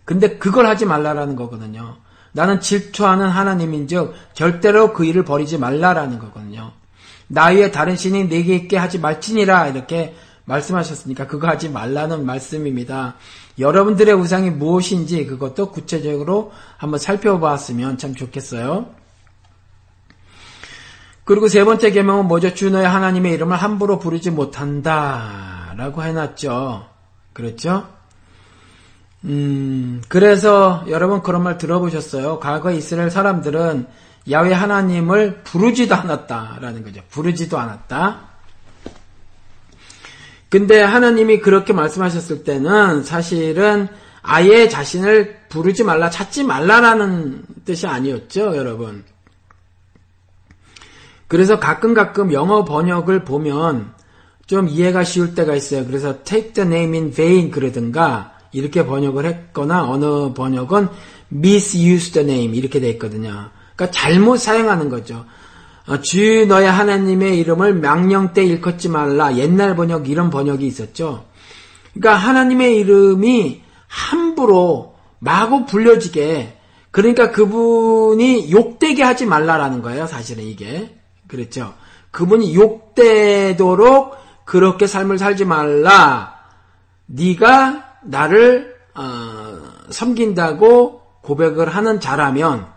근데 0.09 0.39
그걸 0.39 0.65
하지 0.65 0.87
말라라는 0.87 1.35
거거든요. 1.35 1.97
나는 2.31 2.61
질투하는 2.61 3.29
하나님인즉 3.29 4.15
절대로 4.33 4.91
그 4.91 5.05
일을 5.05 5.23
버리지 5.23 5.59
말라라는 5.59 6.17
거거든요. 6.17 6.71
나 7.27 7.49
위에 7.49 7.69
다른 7.69 7.95
신이 7.95 8.27
내게 8.27 8.55
있게 8.55 8.75
하지 8.75 8.97
말지니라 8.97 9.67
이렇게 9.67 10.15
말씀하셨으니까 10.45 11.27
그거 11.27 11.47
하지 11.47 11.69
말라는 11.69 12.25
말씀입니다. 12.25 13.17
여러분들의 13.59 14.15
우상이 14.15 14.49
무엇인지 14.49 15.27
그것도 15.27 15.69
구체적으로 15.69 16.53
한번 16.77 16.99
살펴봤으면 16.99 17.99
참 17.99 18.15
좋겠어요. 18.15 18.89
그리고 21.23 21.47
세 21.47 21.63
번째 21.63 21.91
계명은 21.91 22.27
뭐죠? 22.27 22.55
주 22.55 22.71
너의 22.71 22.87
하나님의 22.87 23.31
이름을 23.33 23.55
함부로 23.55 23.99
부르지 23.99 24.31
못한다라고 24.31 26.01
해놨죠. 26.01 26.87
그렇죠? 27.33 27.98
음, 29.25 30.01
그래서 30.07 30.83
여러분 30.87 31.21
그런 31.21 31.43
말 31.43 31.57
들어보셨어요? 31.57 32.39
과거 32.39 32.71
이스라엘 32.71 33.09
사람들은 33.09 33.87
야외 34.31 34.53
하나님을 34.53 35.43
부르지도 35.43 35.95
않았다라는 35.95 36.83
거죠. 36.83 37.01
부르지도 37.09 37.57
않았다. 37.57 38.29
근데 40.49 40.81
하나님이 40.81 41.39
그렇게 41.39 41.73
말씀하셨을 41.73 42.43
때는 42.43 43.03
사실은 43.03 43.87
아예 44.21 44.67
자신을 44.67 45.37
부르지 45.49 45.83
말라, 45.83 46.09
찾지 46.09 46.43
말라라는 46.43 47.43
뜻이 47.65 47.87
아니었죠, 47.87 48.55
여러분. 48.55 49.03
그래서 51.27 51.59
가끔 51.59 51.93
가끔 51.93 52.33
영어 52.33 52.65
번역을 52.65 53.23
보면 53.23 53.93
좀 54.47 54.67
이해가 54.67 55.03
쉬울 55.03 55.35
때가 55.35 55.55
있어요. 55.55 55.85
그래서 55.85 56.23
take 56.23 56.53
the 56.53 56.67
name 56.67 56.97
in 56.97 57.11
vain 57.11 57.51
그러든가 57.51 58.38
이렇게 58.51 58.85
번역을 58.85 59.25
했거나 59.25 59.89
어느 59.89 60.33
번역은 60.33 60.89
misuse 61.31 62.11
the 62.11 62.27
name 62.27 62.57
이렇게 62.57 62.79
돼 62.79 62.89
있거든요. 62.91 63.49
그러니까 63.75 63.91
잘못 63.91 64.37
사용하는 64.37 64.89
거죠. 64.89 65.25
어, 65.87 66.01
주 66.01 66.45
너의 66.45 66.69
하나님의 66.69 67.39
이름을 67.39 67.75
명령 67.75 68.33
때 68.33 68.43
일컫지 68.45 68.89
말라. 68.89 69.35
옛날 69.37 69.75
번역 69.75 70.09
이런 70.09 70.29
번역이 70.29 70.65
있었죠. 70.65 71.25
그러니까 71.93 72.15
하나님의 72.15 72.77
이름이 72.77 73.61
함부로 73.87 74.95
마구 75.19 75.65
불려지게 75.65 76.57
그러니까 76.91 77.31
그분이 77.31 78.51
욕되게 78.51 79.03
하지 79.03 79.25
말라라는 79.25 79.81
거예요. 79.81 80.07
사실은 80.07 80.43
이게 80.43 80.95
그렇죠. 81.27 81.73
그분이 82.11 82.55
욕되도록 82.55 84.17
그렇게 84.45 84.87
삶을 84.87 85.17
살지 85.19 85.45
말라. 85.45 86.35
네가 87.05 87.88
나를 88.03 88.77
어, 88.95 89.61
섬긴다고 89.89 91.01
고백을 91.21 91.69
하는 91.69 91.99
자라면 91.99 92.67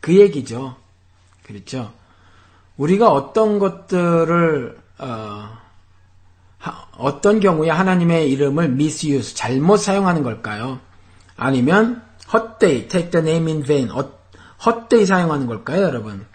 그 0.00 0.16
얘기죠. 0.18 0.76
그렇죠. 1.44 1.92
우리가 2.76 3.10
어떤 3.10 3.58
것들을 3.58 4.78
어, 4.98 5.50
떤 7.20 7.40
경우에 7.40 7.70
하나님의 7.70 8.30
이름을 8.30 8.64
misuse 8.66 9.34
잘못 9.34 9.76
사용하는 9.76 10.22
걸까요? 10.22 10.80
아니면 11.36 12.02
헛되이 12.32 12.88
take 12.88 13.10
the 13.10 13.26
name 13.26 13.52
in 13.52 13.62
vain 13.64 13.90
어, 13.90 14.12
헛되이 14.64 15.06
사용하는 15.06 15.46
걸까요, 15.46 15.82
여러분? 15.82 16.26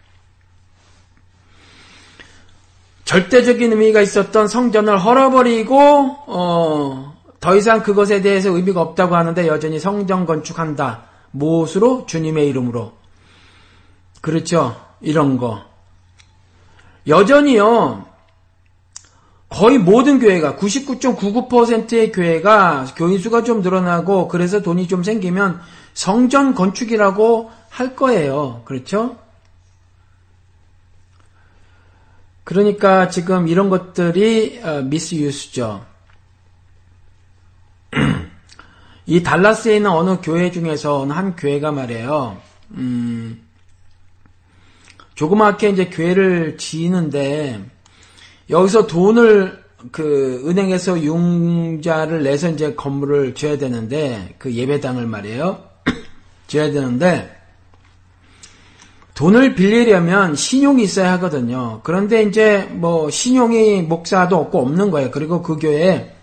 절대적인 3.05 3.71
의미가 3.71 4.01
있었던 4.01 4.47
성전을 4.47 4.99
헐어버리고 4.99 5.79
어, 6.27 7.18
더 7.39 7.55
이상 7.55 7.83
그것에 7.83 8.21
대해서 8.21 8.49
의미가 8.49 8.81
없다고 8.81 9.15
하는데 9.15 9.47
여전히 9.47 9.79
성전 9.79 10.25
건축한다. 10.25 11.05
무엇으로? 11.31 12.05
주님의 12.05 12.47
이름으로. 12.49 12.93
그렇죠. 14.21 14.75
이런 14.99 15.37
거. 15.37 15.63
여전히요. 17.07 18.05
거의 19.47 19.79
모든 19.79 20.19
교회가 20.19 20.57
99.99%의 20.57 22.11
교회가 22.11 22.85
교인 22.95 23.17
수가 23.17 23.43
좀 23.43 23.61
늘어나고 23.61 24.27
그래서 24.27 24.61
돈이 24.61 24.87
좀 24.87 25.03
생기면 25.03 25.59
성전 25.93 26.53
건축이라고 26.53 27.51
할 27.69 27.95
거예요. 27.95 28.61
그렇죠? 28.65 29.17
그러니까 32.43 33.09
지금 33.09 33.47
이런 33.47 33.69
것들이 33.69 34.61
미스유스죠. 34.83 35.88
이 39.05 39.23
달라스에 39.23 39.77
있는 39.77 39.89
어느 39.89 40.17
교회 40.21 40.51
중에서 40.51 41.05
한 41.07 41.35
교회가 41.35 41.71
말이에요. 41.71 42.37
음, 42.71 43.41
조그맣게 45.15 45.69
이제 45.69 45.85
교회를 45.87 46.57
지는데 46.57 47.59
여기서 48.49 48.87
돈을 48.87 49.63
그 49.91 50.43
은행에서 50.45 51.01
융자를 51.01 52.23
내서 52.23 52.49
이제 52.49 52.73
건물을 52.75 53.33
지어야 53.33 53.57
되는데 53.57 54.35
그 54.37 54.53
예배당을 54.53 55.07
말이에요. 55.07 55.63
지어야 56.47 56.71
되는데 56.71 57.35
돈을 59.13 59.55
빌리려면 59.55 60.35
신용이 60.35 60.83
있어야 60.83 61.13
하거든요. 61.13 61.81
그런데 61.83 62.23
이제 62.23 62.69
뭐 62.71 63.09
신용이 63.09 63.81
목사도 63.81 64.37
없고 64.37 64.61
없는 64.61 64.91
거예요. 64.91 65.11
그리고 65.11 65.41
그 65.41 65.57
교회에 65.57 66.18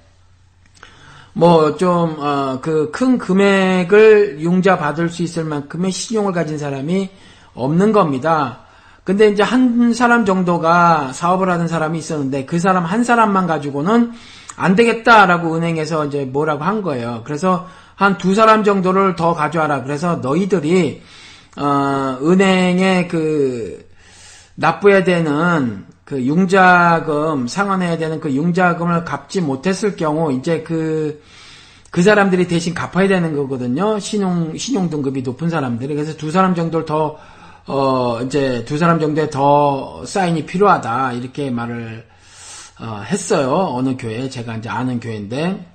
뭐 1.39 1.77
좀그큰 1.77 3.19
금액을 3.19 4.41
융자 4.41 4.79
받을 4.79 5.11
수 5.11 5.23
있을 5.23 5.45
만큼의 5.45 5.93
신용을 5.93 6.33
가진 6.33 6.57
사람이 6.57 7.11
없는 7.53 7.93
겁니다. 7.93 8.61
근데 9.05 9.29
이제 9.29 9.43
한 9.43 9.93
사람 9.93 10.25
정도가 10.25 11.13
사업을 11.13 11.51
하는 11.51 11.69
사람이 11.69 11.99
있었는데 11.99 12.47
그 12.47 12.59
사람 12.59 12.87
한 12.87 13.05
사람만 13.05 13.47
가지고는 13.47 14.13
안 14.57 14.75
되겠다라고 14.75 15.55
은행에서 15.57 16.07
이제 16.07 16.25
뭐라고 16.25 16.65
한 16.65 16.81
거예요. 16.81 17.21
그래서 17.27 17.69
한 17.97 18.17
두 18.17 18.35
사람 18.35 18.65
정도를 18.65 19.15
더 19.15 19.35
가져와라. 19.35 19.83
그래서 19.83 20.17
너희들이 20.17 21.03
어, 21.59 22.19
은행에 22.23 23.09
그 23.09 23.87
납부해야 24.55 25.05
되는 25.05 25.85
그 26.07 26.25
융자금 26.25 27.49
상환해야 27.49 27.99
되는 27.99 28.21
그 28.21 28.33
융자금을 28.33 29.05
갚지 29.05 29.41
못했을 29.41 29.97
경우 29.97 30.33
이제 30.33 30.63
그그 30.63 31.21
그 31.91 32.03
사람들이 32.03 32.47
대신 32.47 32.75
갚아야 32.75 33.09
되는 33.09 33.35
거거든요. 33.35 33.99
신용 33.99 34.57
신용 34.57 34.89
등급이 34.89 35.23
높은 35.23 35.51
사람들이 35.51 35.95
그래서 35.97 36.17
두 36.17 36.31
사람 36.31 36.55
정도를 36.55 36.87
더 36.87 37.19
어, 37.67 38.21
이제 38.23 38.65
두 38.65 38.79
사람 38.79 39.01
정도의 39.01 39.31
더 39.31 40.07
사인이 40.07 40.47
필요하다 40.47 41.15
이렇게 41.15 41.51
말을 41.51 42.07
어, 42.81 43.03
했어요. 43.05 43.73
어느 43.75 43.97
교회 43.99 44.31
제가 44.31 44.59
이제 44.59 44.69
아는 44.69 45.01
교회인데 45.01 45.73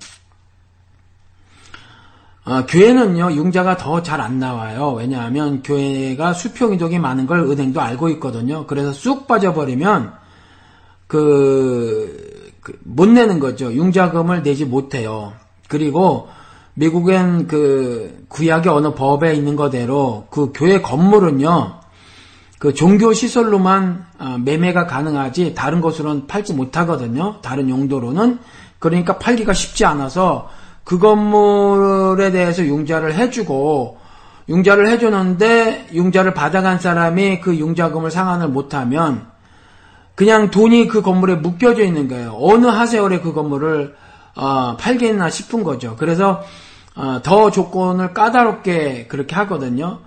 어, 2.44 2.64
교회는요, 2.66 3.32
융자가 3.32 3.76
더 3.76 4.02
잘 4.02 4.20
안 4.22 4.38
나와요. 4.38 4.92
왜냐하면 4.94 5.62
교회가 5.62 6.32
수평 6.32 6.72
이동이 6.72 6.98
많은 6.98 7.26
걸 7.26 7.40
은행도 7.40 7.80
알고 7.80 8.08
있거든요. 8.10 8.66
그래서 8.66 8.92
쑥 8.92 9.28
빠져버리면, 9.28 10.21
그, 11.12 12.50
그 12.62 12.72
못 12.84 13.06
내는 13.06 13.38
거죠. 13.38 13.70
융자금을 13.70 14.42
내지 14.42 14.64
못해요. 14.64 15.34
그리고 15.68 16.28
미국엔 16.74 17.46
그 17.48 18.24
구약의 18.28 18.72
어느 18.72 18.94
법에 18.94 19.34
있는 19.34 19.56
거대로 19.56 20.26
그 20.30 20.52
교회 20.54 20.80
건물은요, 20.80 21.80
그 22.58 22.72
종교 22.72 23.12
시설로만 23.12 24.06
어, 24.18 24.38
매매가 24.42 24.86
가능하지 24.86 25.54
다른 25.54 25.82
것으로는 25.82 26.26
팔지 26.28 26.54
못하거든요. 26.54 27.40
다른 27.42 27.68
용도로는. 27.68 28.38
그러니까 28.78 29.18
팔기가 29.18 29.52
쉽지 29.52 29.84
않아서 29.84 30.48
그 30.82 30.98
건물에 30.98 32.30
대해서 32.30 32.64
융자를 32.64 33.14
해주고 33.14 33.98
융자를 34.48 34.88
해주는데 34.88 35.88
융자를 35.92 36.32
받아간 36.32 36.78
사람이 36.78 37.40
그 37.40 37.56
융자금을 37.56 38.10
상환을 38.10 38.48
못하면 38.48 39.31
그냥 40.14 40.50
돈이 40.50 40.88
그 40.88 41.02
건물에 41.02 41.36
묶여져 41.36 41.84
있는 41.84 42.08
거예요. 42.08 42.36
어느 42.38 42.66
하세월에 42.66 43.20
그 43.20 43.32
건물을 43.32 43.94
어, 44.34 44.76
팔겠나 44.78 45.30
싶은 45.30 45.62
거죠. 45.62 45.96
그래서 45.96 46.42
어, 46.94 47.20
더 47.22 47.50
조건을 47.50 48.12
까다롭게 48.12 49.06
그렇게 49.08 49.34
하거든요. 49.36 50.00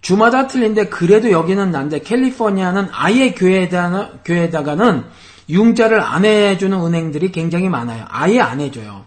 주마다 0.00 0.46
틀린데 0.46 0.88
그래도 0.88 1.30
여기는 1.30 1.70
난데 1.70 2.00
캘리포니아는 2.00 2.88
아예 2.92 3.32
교회에다, 3.32 4.10
교회에다가는 4.24 5.04
융자를 5.50 6.00
안 6.00 6.24
해주는 6.24 6.78
은행들이 6.78 7.32
굉장히 7.32 7.68
많아요. 7.68 8.04
아예 8.08 8.40
안 8.40 8.60
해줘요. 8.60 9.04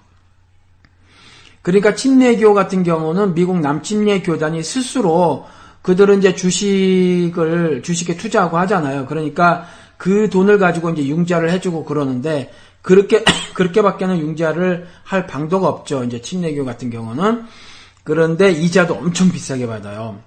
그러니까 1.62 1.96
침례교 1.96 2.54
같은 2.54 2.84
경우는 2.84 3.34
미국 3.34 3.60
남침례 3.60 4.22
교단이 4.22 4.62
스스로 4.62 5.46
그들은 5.82 6.20
이제 6.20 6.36
주식을 6.36 7.82
주식에 7.84 8.18
투자하고 8.18 8.58
하잖아요. 8.60 9.06
그러니까 9.06 9.66
그 10.04 10.30
돈을 10.30 10.58
가지고 10.58 10.90
이제 10.90 11.08
융자를 11.08 11.50
해주고 11.52 11.86
그러는데 11.86 12.52
그렇게 12.82 13.24
그렇게밖에는 13.56 14.20
융자를 14.20 14.86
할 15.06 15.28
방도가 15.28 15.70
없죠. 15.70 16.04
이제 16.04 16.20
침례교 16.20 16.66
같은 16.66 16.90
경우는 16.90 17.46
그런데 18.04 18.52
이자도 18.52 18.96
엄청 18.96 19.32
비싸게 19.32 19.66
받아요. 19.66 20.20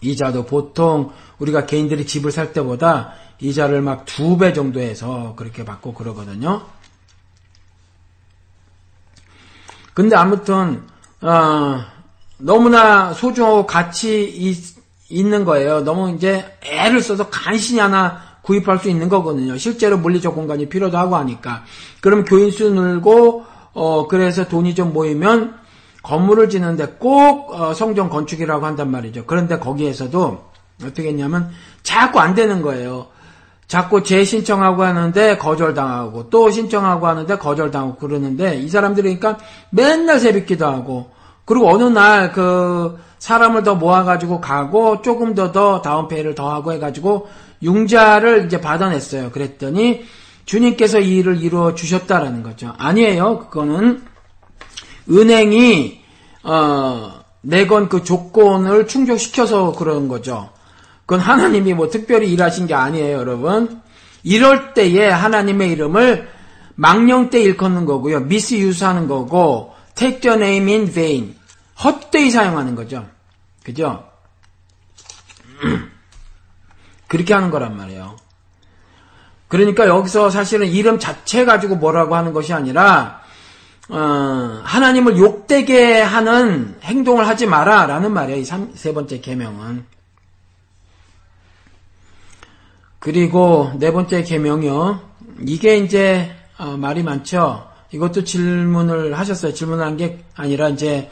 이자도 0.00 0.46
보통 0.46 1.12
우리가 1.38 1.66
개인들이 1.66 2.04
집을 2.04 2.32
살 2.32 2.52
때보다 2.52 3.12
이자를 3.38 3.80
막 3.80 4.04
두 4.06 4.36
배 4.38 4.52
정도 4.52 4.80
해서 4.80 5.34
그렇게 5.36 5.64
받고 5.64 5.94
그러거든요. 5.94 6.62
근데 9.94 10.16
아무튼 10.16 10.82
어, 11.20 11.84
너무나 12.38 13.12
소중하고 13.12 13.66
가치 13.66 14.24
있, 14.24 14.76
있는 15.08 15.44
거예요. 15.44 15.82
너무 15.82 16.10
이제 16.16 16.58
애를 16.64 17.00
써서 17.00 17.30
간신히 17.30 17.78
하나 17.78 18.26
구입할 18.48 18.78
수 18.78 18.88
있는 18.88 19.10
거거든요. 19.10 19.58
실제로 19.58 19.98
물리적 19.98 20.34
공간이 20.34 20.70
필요도 20.70 20.96
하고 20.96 21.16
하니까. 21.16 21.64
그럼 22.00 22.24
교인 22.24 22.50
수 22.50 22.70
늘고 22.70 23.44
어 23.74 24.08
그래서 24.08 24.48
돈이 24.48 24.74
좀 24.74 24.94
모이면 24.94 25.54
건물을 26.02 26.48
짓는데 26.48 26.96
꼭 26.98 27.52
어, 27.52 27.74
성전 27.74 28.08
건축이라고 28.08 28.64
한단 28.64 28.90
말이죠. 28.90 29.24
그런데 29.26 29.58
거기에서도 29.58 30.48
어떻게 30.82 31.08
했냐면 31.08 31.50
자꾸 31.82 32.20
안 32.20 32.34
되는 32.34 32.62
거예요. 32.62 33.08
자꾸 33.66 34.02
재신청하고 34.02 34.82
하는데 34.82 35.36
거절당하고 35.36 36.30
또 36.30 36.50
신청하고 36.50 37.06
하는데 37.06 37.36
거절당하고 37.36 37.96
그러는데 37.96 38.56
이 38.56 38.68
사람들이 38.70 39.18
그러니까 39.18 39.44
맨날 39.68 40.18
새벽기도 40.20 40.66
하고 40.66 41.10
그리고 41.44 41.68
어느 41.68 41.84
날 41.84 42.32
그 42.32 42.98
사람을 43.18 43.62
더 43.64 43.74
모아가지고 43.74 44.40
가고 44.40 45.02
조금 45.02 45.34
더 45.34 45.52
더 45.52 45.82
다운페이를 45.82 46.34
더 46.34 46.50
하고 46.50 46.72
해가지고 46.72 47.28
융자를 47.62 48.46
이제 48.46 48.60
받아냈어요. 48.60 49.30
그랬더니 49.30 50.04
주님께서 50.44 51.00
이 51.00 51.16
일을 51.16 51.42
이루어 51.42 51.74
주셨다라는 51.74 52.42
거죠. 52.42 52.74
아니에요. 52.78 53.38
그거는 53.50 54.02
은행이 55.10 56.00
어, 56.42 57.20
내건 57.42 57.88
그 57.88 58.02
조건을 58.02 58.86
충족시켜서 58.86 59.72
그런 59.72 60.08
거죠. 60.08 60.50
그건 61.06 61.20
하나님이 61.20 61.74
뭐 61.74 61.88
특별히 61.88 62.32
일하신 62.32 62.66
게 62.66 62.74
아니에요, 62.74 63.18
여러분. 63.18 63.80
이럴 64.22 64.74
때에 64.74 65.08
하나님의 65.08 65.72
이름을 65.72 66.28
망령 66.74 67.30
때 67.30 67.40
일컫는 67.42 67.86
거고요. 67.86 68.20
미스유스하는 68.20 69.08
거고 69.08 69.74
take 69.94 70.20
the 70.20 70.36
name 70.36 70.72
in 70.72 70.86
vain. 70.92 71.36
헛되이 71.82 72.30
사용하는 72.30 72.74
거죠. 72.74 73.06
그죠? 73.64 74.04
그렇게 77.08 77.34
하는 77.34 77.50
거란 77.50 77.76
말이에요. 77.76 78.16
그러니까 79.48 79.88
여기서 79.88 80.30
사실은 80.30 80.66
이름 80.68 80.98
자체 80.98 81.44
가지고 81.44 81.76
뭐라고 81.76 82.14
하는 82.14 82.32
것이 82.32 82.52
아니라 82.52 83.22
어, 83.88 84.60
하나님을 84.62 85.16
욕되게 85.16 86.00
하는 86.02 86.76
행동을 86.82 87.26
하지 87.26 87.46
마라라는 87.46 88.12
말이에요. 88.12 88.40
이 88.40 88.44
세 88.44 88.92
번째 88.92 89.20
계명은. 89.20 89.86
그리고 92.98 93.72
네 93.78 93.90
번째 93.92 94.22
계명이요. 94.22 95.00
이게 95.46 95.78
이제 95.78 96.30
어, 96.58 96.76
말이 96.76 97.02
많죠. 97.02 97.66
이것도 97.92 98.24
질문을 98.24 99.18
하셨어요. 99.18 99.54
질문한 99.54 99.96
게 99.96 100.22
아니라 100.34 100.68
이제 100.68 101.10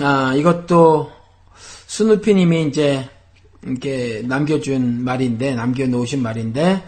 아, 0.00 0.34
이것도 0.36 1.10
스누피님이 1.86 2.64
이제 2.64 3.08
이렇게 3.66 4.22
남겨준 4.24 5.04
말인데 5.04 5.54
남겨놓으신 5.54 6.22
말인데 6.22 6.82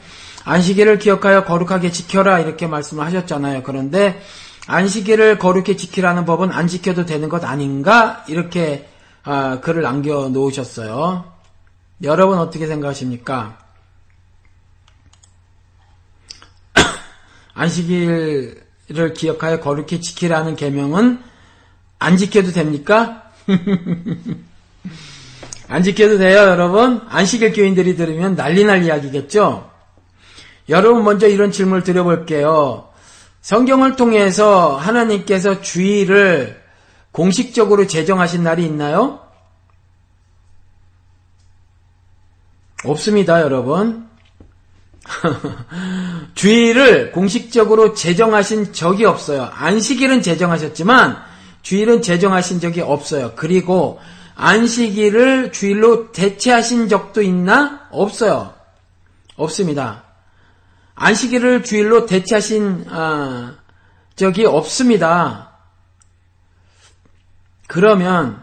안식일을 0.45 0.99
기억하여 0.99 1.45
거룩하게 1.45 1.91
지켜라 1.91 2.41
이렇게 2.41 2.67
말씀을 2.67 3.05
하셨잖아요. 3.05 3.63
그런데 3.65 4.21
안식일을 4.67 5.39
거룩히 5.39 5.77
지키라는 5.77 6.25
법은 6.25 6.53
안 6.53 6.69
지켜도 6.69 7.07
되는 7.07 7.29
것 7.29 7.45
아닌가 7.45 8.25
이렇게 8.29 8.89
아, 9.25 9.61
글을 9.61 9.83
남겨 9.83 10.29
놓으셨어요. 10.29 11.33
여러분 12.03 12.39
어떻게 12.39 12.67
생각하십니까? 12.67 13.59
안식일을 17.55 19.15
기억하여 19.15 19.61
거룩히 19.61 20.01
지키라는 20.01 20.57
계명은 20.57 21.23
안 21.99 22.17
지켜도 22.17 22.53
됩니까? 22.53 23.33
안 25.69 25.83
지켜도 25.83 26.19
돼요, 26.19 26.39
여러분? 26.39 27.03
안식일 27.09 27.53
교인들이 27.53 27.95
들으면 27.95 28.35
난리 28.37 28.65
날 28.65 28.85
이야기겠죠? 28.85 29.71
여러분 30.71 31.05
먼저 31.05 31.29
이런 31.29 31.53
질문을 31.53 31.83
드려볼게요. 31.83 32.89
성경을 33.43 33.97
통해서 33.97 34.77
하나님께서 34.77 35.61
주의를 35.61 36.63
공식적으로 37.13 37.87
제정하신 37.87 38.43
날이 38.43 38.65
있나요? 38.65 39.21
없습니다, 42.85 43.43
여러분. 43.43 44.09
주일을 46.35 47.13
공식적으로 47.13 47.95
제정하신 47.95 48.73
적이 48.73 49.07
없어요. 49.07 49.51
안식일은 49.53 50.23
제정하셨지만 50.23 51.17
주일은 51.63 52.03
제정하신 52.03 52.61
적이 52.61 52.83
없어요. 52.83 53.33
그리고 53.37 53.99
안식일을 54.41 55.51
주일로 55.51 56.13
대체하신 56.13 56.89
적도 56.89 57.23
있나? 57.23 57.89
없어요. 57.91 58.55
없습니다. 59.35 60.05
안식일을 60.95 61.65
주일로 61.65 62.07
대체하신 62.07 62.87
어, 62.89 63.55
적이 64.15 64.47
없습니다. 64.47 65.51
그러면 67.67 68.41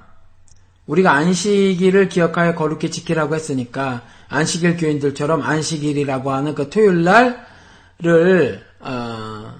우리가 0.86 1.14
안식일을 1.14 2.10
기억하여 2.10 2.56
거룩히 2.56 2.92
지키라고 2.92 3.34
했으니까 3.34 4.02
안식일 4.28 4.76
교인들처럼 4.76 5.42
안식일이라고 5.44 6.30
하는 6.30 6.56
그 6.56 6.70
토요일 6.70 7.06
날을 7.06 8.66
어, 8.82 9.56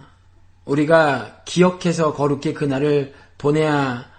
우리가 0.66 1.44
기억해서 1.46 2.14
거룩히 2.14 2.54
그날을 2.54 3.14
보내야 3.38 4.15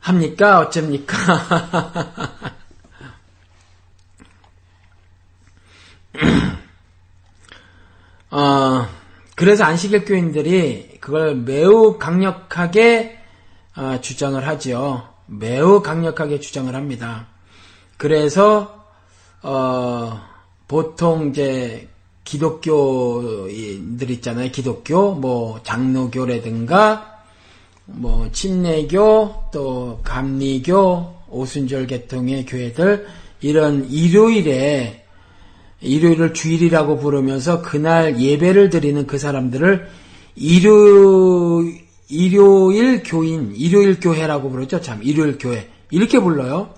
합니까? 0.00 0.60
어쩝니까? 0.60 1.16
어, 8.30 8.86
그래서 9.34 9.64
안식일 9.64 10.04
교인들이 10.04 10.98
그걸 11.00 11.34
매우 11.34 11.98
강력하게 11.98 13.18
어, 13.76 13.98
주장을 14.00 14.46
하지요. 14.46 15.08
매우 15.26 15.82
강력하게 15.82 16.40
주장을 16.40 16.74
합니다. 16.74 17.26
그래서 17.96 18.86
어, 19.42 20.20
보통 20.66 21.28
이제 21.28 21.88
기독교인들 22.24 24.10
있잖아요. 24.10 24.50
기독교, 24.50 25.12
뭐 25.14 25.62
장로교라든가 25.62 27.17
뭐 27.90 28.28
침례교, 28.32 29.34
또 29.50 30.00
감리교, 30.04 31.14
오순절 31.30 31.86
계통의 31.86 32.44
교회들 32.46 33.06
이런 33.40 33.88
일요일에 33.90 35.04
일요일을 35.80 36.34
주일이라고 36.34 36.98
부르면서 36.98 37.62
그날 37.62 38.20
예배를 38.20 38.70
드리는 38.70 39.06
그 39.06 39.18
사람들을 39.18 39.88
일요 40.36 41.62
일요일 42.10 43.02
교인, 43.02 43.54
일요일 43.54 44.00
교회라고 44.00 44.50
부르죠. 44.50 44.80
참 44.80 45.00
일요일 45.02 45.38
교회 45.38 45.68
이렇게 45.90 46.18
불러요. 46.20 46.70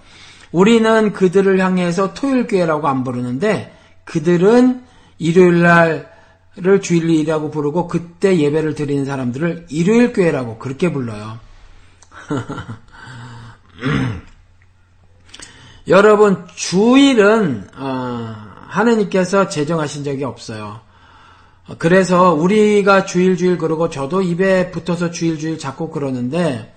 우리는 0.53 1.13
그들을 1.13 1.61
향해서 1.61 2.15
토요일 2.15 2.47
교회라고 2.47 2.89
안 2.89 3.05
부르는데 3.05 3.73
그들은 4.05 4.83
일요일 5.19 5.63
날 5.63 6.10
을 6.67 6.81
주일이라고 6.81 7.51
부르고 7.51 7.89
그때 7.89 8.39
예배를 8.39 8.75
드리는 8.75 9.05
사람들을 9.05 9.67
일요일 9.71 10.13
교회라고 10.13 10.59
그렇게 10.59 10.93
불러요. 10.93 11.39
여러분 15.89 16.47
주일은 16.55 17.69
어, 17.77 18.37
하느님께서 18.69 19.49
제정하신 19.49 20.05
적이 20.05 20.25
없어요. 20.25 20.81
그래서 21.79 22.35
우리가 22.35 23.05
주일 23.05 23.37
주일 23.37 23.59
그러고 23.59 23.91
저도 23.91 24.23
입에 24.23 24.71
붙어서 24.71 25.11
주일 25.11 25.39
주일 25.39 25.59
자꾸 25.59 25.91
그러는데 25.91 26.75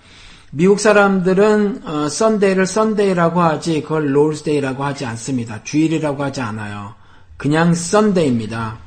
미국 0.52 0.80
사람들은 0.80 1.82
어, 1.86 2.10
Sunday를 2.10 2.68
Sunday라고 2.68 3.42
하지 3.42 3.82
그걸 3.82 4.16
Lord's 4.16 4.47
Day라고 4.47 4.84
하지 4.84 5.06
않습니다. 5.06 5.64
주일이라고 5.64 6.24
하지 6.24 6.42
않아요. 6.42 6.94
그냥 7.38 7.74
Sunday입니다. 7.74 8.78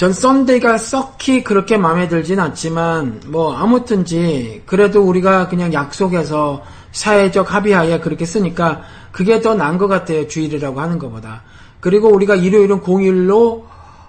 전 0.00 0.14
썬데이가 0.14 0.78
썩히 0.78 1.44
그렇게 1.44 1.76
마음에 1.76 2.08
들진 2.08 2.40
않지만 2.40 3.20
뭐 3.26 3.54
아무튼지 3.54 4.62
그래도 4.64 5.02
우리가 5.02 5.48
그냥 5.48 5.74
약속해서 5.74 6.62
사회적 6.90 7.52
합의하에 7.52 8.00
그렇게 8.00 8.24
쓰니까 8.24 8.80
그게 9.12 9.42
더 9.42 9.54
나은 9.54 9.76
것 9.76 9.88
같아요. 9.88 10.26
주일이라고 10.26 10.80
하는 10.80 10.98
것보다. 10.98 11.42
그리고 11.80 12.08
우리가 12.08 12.34
일요일은 12.34 12.80
공일로 12.80 13.66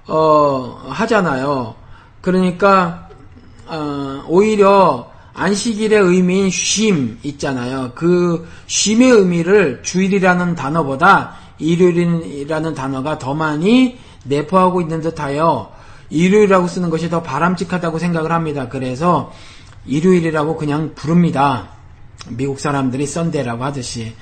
어, 0.08 0.82
하잖아요. 0.88 1.76
그러니까 2.22 3.10
어, 3.68 4.24
오히려 4.30 5.12
안식일의 5.34 6.00
의미인 6.00 6.50
쉼 6.50 7.18
있잖아요. 7.22 7.92
그 7.96 8.48
쉼의 8.66 9.10
의미를 9.12 9.82
주일이라는 9.84 10.56
단어보다 10.56 11.36
일요일이라는 11.60 12.76
단어가 12.76 13.20
더 13.20 13.34
많이 13.34 14.00
내포하고 14.24 14.80
있는 14.80 15.02
듯하여 15.02 15.81
일요일이라고 16.12 16.68
쓰는 16.68 16.90
것이 16.90 17.10
더 17.10 17.24
바람직하다고 17.24 17.98
생각을 17.98 18.32
합니다. 18.32 18.68
그래서 18.70 19.34
일요일이라고 19.86 20.58
그냥 20.58 20.92
부릅니다. 20.94 21.70
미국 22.30 22.60
사람들이 22.60 23.08
썬데라고 23.08 23.64
하듯이 23.64 24.14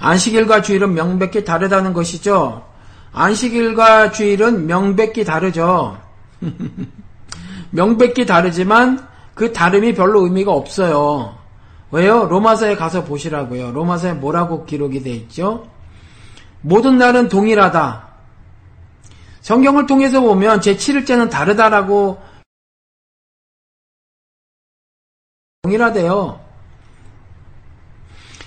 안식일과 0.00 0.62
주일은 0.62 0.94
명백히 0.94 1.44
다르다는 1.44 1.92
것이죠. 1.92 2.64
안식일과 3.12 4.10
주일은 4.10 4.66
명백히 4.66 5.24
다르죠. 5.24 5.98
명백히 7.70 8.26
다르지만 8.26 9.06
그 9.34 9.52
다름이 9.52 9.94
별로 9.94 10.24
의미가 10.24 10.52
없어요. 10.52 11.36
왜요? 11.90 12.24
로마서에 12.24 12.76
가서 12.76 13.04
보시라고요. 13.04 13.70
로마서에 13.70 14.14
뭐라고 14.14 14.64
기록이 14.64 15.02
돼 15.02 15.10
있죠? 15.10 15.66
모든 16.60 16.98
날은 16.98 17.28
동일하다. 17.28 18.03
성경을 19.44 19.84
통해서 19.84 20.22
보면 20.22 20.60
제7일째는 20.60 21.28
다르다라고 21.28 22.18
동일하대요. 25.62 26.40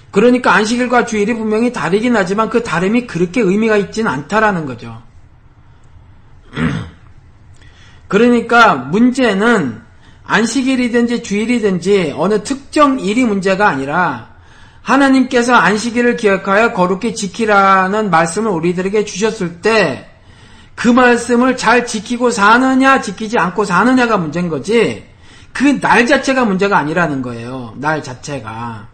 그러니까 0.10 0.54
안식일과 0.56 1.06
주일이 1.06 1.36
분명히 1.36 1.72
다르긴 1.72 2.16
하지만 2.16 2.50
그 2.50 2.64
다름이 2.64 3.06
그렇게 3.06 3.42
의미가 3.42 3.78
있진 3.78 4.08
않다라는 4.08 4.66
거죠. 4.66 5.04
그러니까 8.10 8.74
문제는 8.74 9.80
안식일이든지 10.24 11.22
주일이든지 11.22 12.16
어느 12.18 12.42
특정 12.42 13.00
일이 13.00 13.24
문제가 13.24 13.68
아니라 13.68 14.36
하나님께서 14.82 15.54
안식일을 15.54 16.16
기억하여 16.16 16.74
거룩히 16.74 17.14
지키라는 17.14 18.10
말씀을 18.10 18.50
우리들에게 18.50 19.06
주셨을 19.06 19.62
때 19.62 20.17
그 20.78 20.88
말씀을 20.88 21.58
잘 21.58 21.86
지키고 21.86 22.30
사느냐 22.32 23.02
지키지 23.02 23.38
않고 23.38 23.66
사느냐가 23.66 24.18
문제인 24.18 24.48
거지 24.48 25.06
그 25.58 25.80
날 25.82 26.06
자체가 26.06 26.46
문제가 26.46 26.78
아니라는 26.78 27.24
거예요. 27.24 27.74
날 27.78 28.04
자체가. 28.04 28.90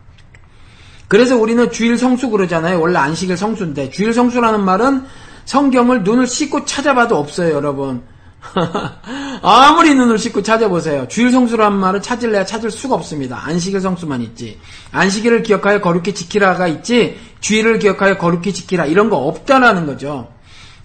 그래서 1.10 1.36
우리는 1.36 1.70
주일 1.72 1.98
성수 1.98 2.30
그러잖아요. 2.30 2.80
원래 2.80 2.98
안식일 3.00 3.36
성수인데 3.36 3.90
주일 3.90 4.14
성수라는 4.14 4.64
말은 4.64 5.04
성경을 5.44 6.04
눈을 6.04 6.26
씻고 6.26 6.64
찾아봐도 6.64 7.18
없어요, 7.18 7.54
여러분. 7.54 8.04
아무리 9.44 9.94
눈을 9.94 10.18
씻고 10.18 10.42
찾아보세요. 10.42 11.10
주일 11.10 11.32
성수라는 11.32 11.78
말을 11.78 12.02
찾을래야 12.02 12.46
찾을 12.46 12.72
수가 12.72 12.96
없습니다. 12.96 13.42
안식일 13.44 13.82
성수만 13.82 14.22
있지. 14.22 14.58
안식일을 14.94 15.44
기억하여 15.44 15.82
거룩히 15.82 16.16
지키라가 16.16 16.68
있지. 16.68 17.20
주일을 17.42 17.80
기억하여 17.80 18.18
거룩히 18.18 18.54
지키라 18.54 18.86
이런 18.86 19.10
거 19.10 19.18
없다라는 19.18 19.86
거죠. 19.86 20.30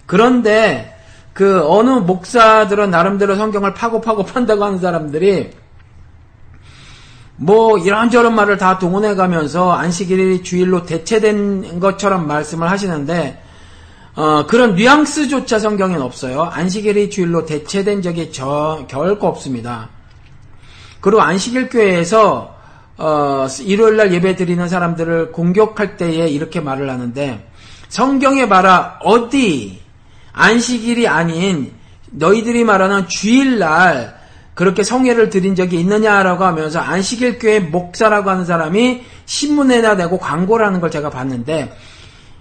그런데 0.09 0.91
그 1.33 1.63
어느 1.67 1.91
목사들은 1.91 2.89
나름대로 2.89 3.35
성경을 3.35 3.75
파고 3.75 4.01
파고 4.01 4.25
판다고 4.25 4.65
하는 4.65 4.79
사람들이 4.79 5.51
뭐 7.35 7.77
이런저런 7.77 8.33
말을 8.33 8.57
다 8.57 8.79
동원해 8.79 9.13
가면서 9.13 9.71
안식일이 9.71 10.41
주일로 10.41 10.87
대체된 10.87 11.79
것처럼 11.79 12.25
말씀을 12.25 12.71
하시는데 12.71 13.39
어, 14.15 14.47
그런 14.47 14.73
뉘앙스조차 14.73 15.59
성경엔 15.59 16.01
없어요. 16.01 16.41
안식일이 16.41 17.11
주일로 17.11 17.45
대체된 17.45 18.01
적이 18.01 18.31
저, 18.31 18.87
결코 18.87 19.27
없습니다. 19.27 19.89
그리고 21.01 21.21
안식일 21.21 21.69
교회에서 21.69 22.55
어, 22.97 23.45
일요일 23.61 23.97
날 23.97 24.11
예배 24.11 24.35
드리는 24.35 24.67
사람들을 24.67 25.33
공격할 25.33 25.97
때에 25.97 26.29
이렇게 26.29 26.61
말을 26.61 26.89
하는데 26.89 27.47
성경에 27.89 28.47
말아 28.47 28.97
어디 29.03 29.87
안식일이 30.33 31.07
아닌 31.07 31.73
너희들이 32.11 32.63
말하는 32.63 33.07
주일날 33.07 34.17
그렇게 34.55 34.83
성회를 34.83 35.29
드린 35.29 35.55
적이 35.55 35.79
있느냐라고 35.79 36.43
하면서 36.43 36.79
안식일 36.79 37.39
교회 37.39 37.59
목사라고 37.59 38.29
하는 38.29 38.45
사람이 38.45 39.03
신문에다 39.25 39.95
내고 39.95 40.17
광고를 40.17 40.65
하는 40.65 40.81
걸 40.81 40.91
제가 40.91 41.09
봤는데 41.09 41.75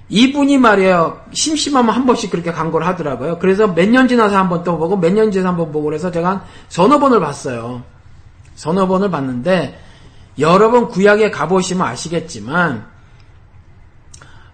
이분이 0.09 0.57
말이에요 0.59 1.21
심심하면 1.33 1.95
한 1.95 2.07
번씩 2.07 2.31
그렇게 2.31 2.51
광고를 2.51 2.87
하더라고요. 2.87 3.39
그래서 3.39 3.67
몇 3.69 3.89
년 3.91 4.09
지나서 4.09 4.37
한 4.39 4.49
번 4.49 4.65
또 4.65 4.79
보고 4.79 4.97
몇 4.97 5.13
년 5.13 5.31
지나서 5.31 5.49
한 5.51 5.57
번 5.57 5.71
보고 5.71 5.85
그래서 5.85 6.11
제가 6.11 6.31
한 6.31 6.41
서너 6.69 6.99
번을 6.99 7.21
봤어요. 7.21 7.83
서너 8.55 8.87
번을 8.89 9.11
봤는데 9.11 9.79
여러 10.39 10.71
번 10.71 10.89
구약에 10.89 11.31
가보시면 11.31 11.87
아시겠지만 11.87 12.87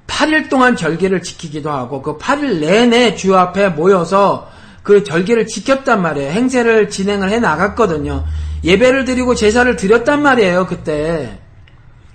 8일 0.06 0.48
동안 0.48 0.76
절기를 0.76 1.22
지키기도 1.22 1.70
하고 1.70 2.02
그 2.02 2.18
8일 2.18 2.60
내내 2.60 3.14
주 3.14 3.36
앞에 3.36 3.70
모여서 3.70 4.50
그 4.82 5.02
절기를 5.02 5.46
지켰단 5.46 6.02
말이에요. 6.02 6.30
행세를 6.30 6.90
진행을 6.90 7.30
해 7.30 7.40
나갔거든요. 7.40 8.24
예배를 8.62 9.04
드리고 9.04 9.34
제사를 9.34 9.74
드렸단 9.76 10.22
말이에요. 10.22 10.66
그때. 10.66 11.40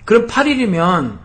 그럼 0.04 0.26
8일이면 0.26 1.18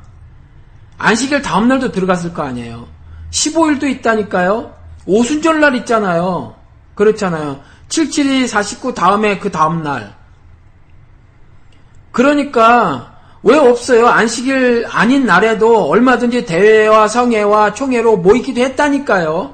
안식일 0.97 1.41
다음날도 1.41 1.91
들어갔을 1.91 2.33
거 2.33 2.43
아니에요. 2.43 2.87
15일도 3.31 3.83
있다니까요. 3.83 4.73
오순절날 5.05 5.75
있잖아요. 5.77 6.55
그렇잖아요. 6.95 7.61
77이 7.89 8.47
49 8.47 8.93
다음에 8.93 9.37
그 9.37 9.51
다음날. 9.51 10.15
그러니까 12.11 13.14
왜 13.45 13.57
없어요? 13.57 14.07
안식일 14.07 14.87
아닌 14.89 15.27
날에도 15.27 15.87
얼마든지 15.87 16.45
대회와 16.45 17.07
성회와 17.07 17.75
총회로 17.75 18.17
모이기도 18.17 18.59
했다니까요. 18.59 19.53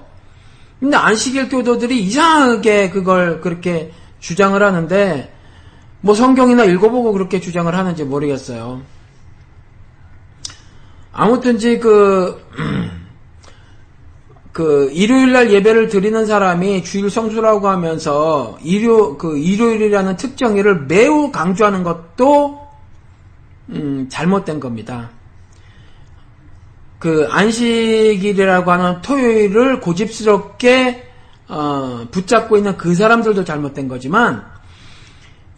근데 0.79 0.95
안식일 0.95 1.49
교도들이 1.49 2.01
이상하게 2.01 2.89
그걸 2.89 3.41
그렇게 3.41 3.91
주장을 4.21 4.61
하는데 4.63 5.33
뭐 5.99 6.15
성경이나 6.15 6.63
읽어보고 6.63 7.11
그렇게 7.11 7.41
주장을 7.41 7.75
하는지 7.75 8.05
모르겠어요. 8.05 8.81
아무튼지 11.11 11.79
그, 11.79 12.41
그, 14.53 14.89
일요일 14.93 15.33
날 15.33 15.51
예배를 15.51 15.89
드리는 15.89 16.25
사람이 16.25 16.85
주일 16.85 17.09
성수라고 17.09 17.67
하면서 17.67 18.57
일요, 18.63 19.17
그, 19.17 19.37
일요일이라는 19.37 20.15
특정일을 20.15 20.85
매우 20.85 21.29
강조하는 21.31 21.83
것도, 21.83 22.60
음, 23.69 24.07
잘못된 24.09 24.59
겁니다. 24.59 25.09
그, 26.99 27.27
안식일이라고 27.29 28.71
하는 28.71 29.01
토요일을 29.01 29.79
고집스럽게, 29.79 31.07
어, 31.47 32.07
붙잡고 32.11 32.57
있는 32.57 32.77
그 32.77 32.93
사람들도 32.95 33.43
잘못된 33.43 33.87
거지만, 33.87 34.45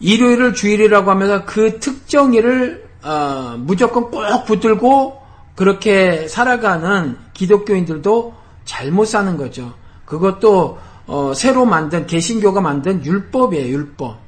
일요일을 0.00 0.54
주일이라고 0.54 1.10
하면서 1.10 1.44
그 1.44 1.78
특정일을, 1.80 2.88
어, 3.02 3.56
무조건 3.58 4.10
꼭 4.10 4.44
붙들고 4.46 5.20
그렇게 5.54 6.26
살아가는 6.28 7.16
기독교인들도 7.32 8.34
잘못 8.64 9.04
사는 9.04 9.36
거죠. 9.36 9.74
그것도 10.04 10.78
어, 11.06 11.32
새로 11.34 11.66
만든 11.66 12.06
개신교가 12.06 12.60
만든 12.60 13.04
율법이에요. 13.04 13.68
율법. 13.68 14.18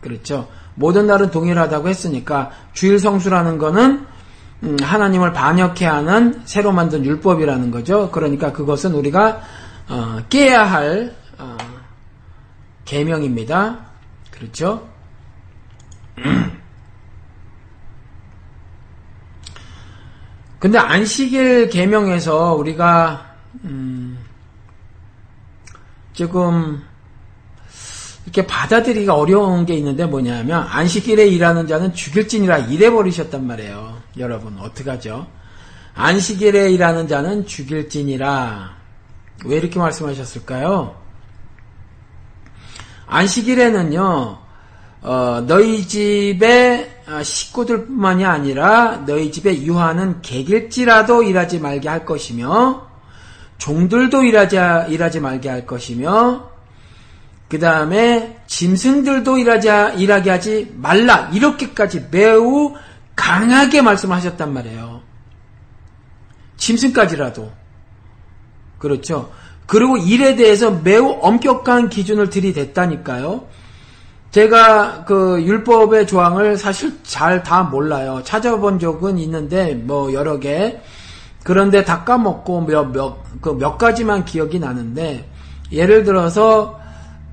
그렇죠. 0.00 0.48
모든 0.74 1.06
날은 1.06 1.30
동일하다고 1.30 1.88
했으니까 1.88 2.50
주일 2.72 2.98
성수라는 2.98 3.58
거는 3.58 4.06
음, 4.64 4.76
하나님을 4.80 5.32
반역해 5.32 5.84
하는 5.84 6.42
새로 6.44 6.72
만든 6.72 7.04
율법이라는 7.04 7.70
거죠. 7.70 8.10
그러니까 8.10 8.52
그것은 8.52 8.94
우리가 8.94 9.42
어, 9.88 10.18
깨야 10.28 10.64
할 10.64 11.14
어, 11.38 11.56
계명입니다. 12.84 13.78
그렇죠? 14.30 14.88
근데 20.58 20.78
안식일 20.78 21.68
계명에서 21.68 22.54
우리가 22.54 23.34
음, 23.64 24.18
조금 26.14 26.82
이렇게 28.24 28.46
받아들이기가 28.46 29.14
어려운 29.14 29.66
게 29.66 29.74
있는데 29.74 30.06
뭐냐면 30.06 30.66
안식일에 30.68 31.26
일하는 31.28 31.66
자는 31.66 31.92
죽일진이라 31.92 32.58
일해버리셨단 32.58 33.46
말이에요. 33.46 33.98
여러분 34.18 34.58
어떡하죠? 34.58 35.26
안식일에 35.94 36.70
일하는 36.70 37.06
자는 37.06 37.46
죽일진이라 37.46 38.76
왜 39.44 39.56
이렇게 39.56 39.78
말씀하셨을까요? 39.78 40.96
안식일에는요 43.06 44.38
어, 45.02 45.44
너희 45.46 45.86
집에 45.86 47.02
식구들뿐만이 47.22 48.24
아니라 48.24 49.04
너희 49.06 49.30
집에 49.30 49.62
유하는 49.62 50.22
객일지라도 50.22 51.22
일하지 51.22 51.60
말게 51.60 51.90
할 51.90 52.06
것이며 52.06 52.88
종들도 53.58 54.24
일하지 54.24 54.56
일하지 54.88 55.20
말게 55.20 55.50
할 55.50 55.66
것이며 55.66 56.53
그 57.54 57.60
다음에 57.60 58.36
짐승들도 58.48 59.38
일하지 59.38 59.68
일하게 60.02 60.30
하지 60.30 60.72
말라 60.74 61.30
이렇게까지 61.32 62.08
매우 62.10 62.74
강하게 63.14 63.80
말씀하셨단 63.80 64.52
말이에요. 64.52 65.00
짐승까지라도 66.56 67.52
그렇죠. 68.80 69.30
그리고 69.68 69.96
일에 69.96 70.34
대해서 70.34 70.72
매우 70.72 71.16
엄격한 71.20 71.90
기준을 71.90 72.28
들이댔다니까요. 72.28 73.46
제가 74.32 75.04
그 75.04 75.40
율법의 75.44 76.08
조항을 76.08 76.58
사실 76.58 77.04
잘 77.04 77.44
다 77.44 77.62
몰라요. 77.62 78.20
찾아본 78.24 78.80
적은 78.80 79.16
있는데 79.18 79.74
뭐 79.76 80.12
여러 80.12 80.40
개. 80.40 80.80
그런데 81.44 81.84
다 81.84 82.02
까먹고 82.02 82.62
몇, 82.62 82.86
몇, 82.86 83.16
그몇 83.40 83.78
가지만 83.78 84.24
기억이 84.24 84.58
나는데 84.58 85.30
예를 85.70 86.02
들어서 86.02 86.82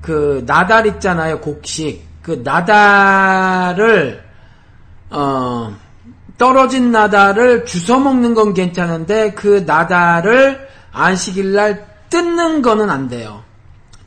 그 0.02 0.42
나달 0.46 0.86
있잖아요. 0.86 1.40
곡식. 1.40 2.04
그 2.22 2.42
나달을 2.44 4.22
어 5.10 5.74
떨어진 6.36 6.92
나달을 6.92 7.64
주워 7.64 7.98
먹는 7.98 8.34
건 8.34 8.52
괜찮은데 8.52 9.32
그 9.32 9.64
나달을 9.66 10.68
안식일 10.92 11.52
날 11.52 11.86
뜯는 12.10 12.62
거는 12.62 12.90
안 12.90 13.08
돼요. 13.08 13.42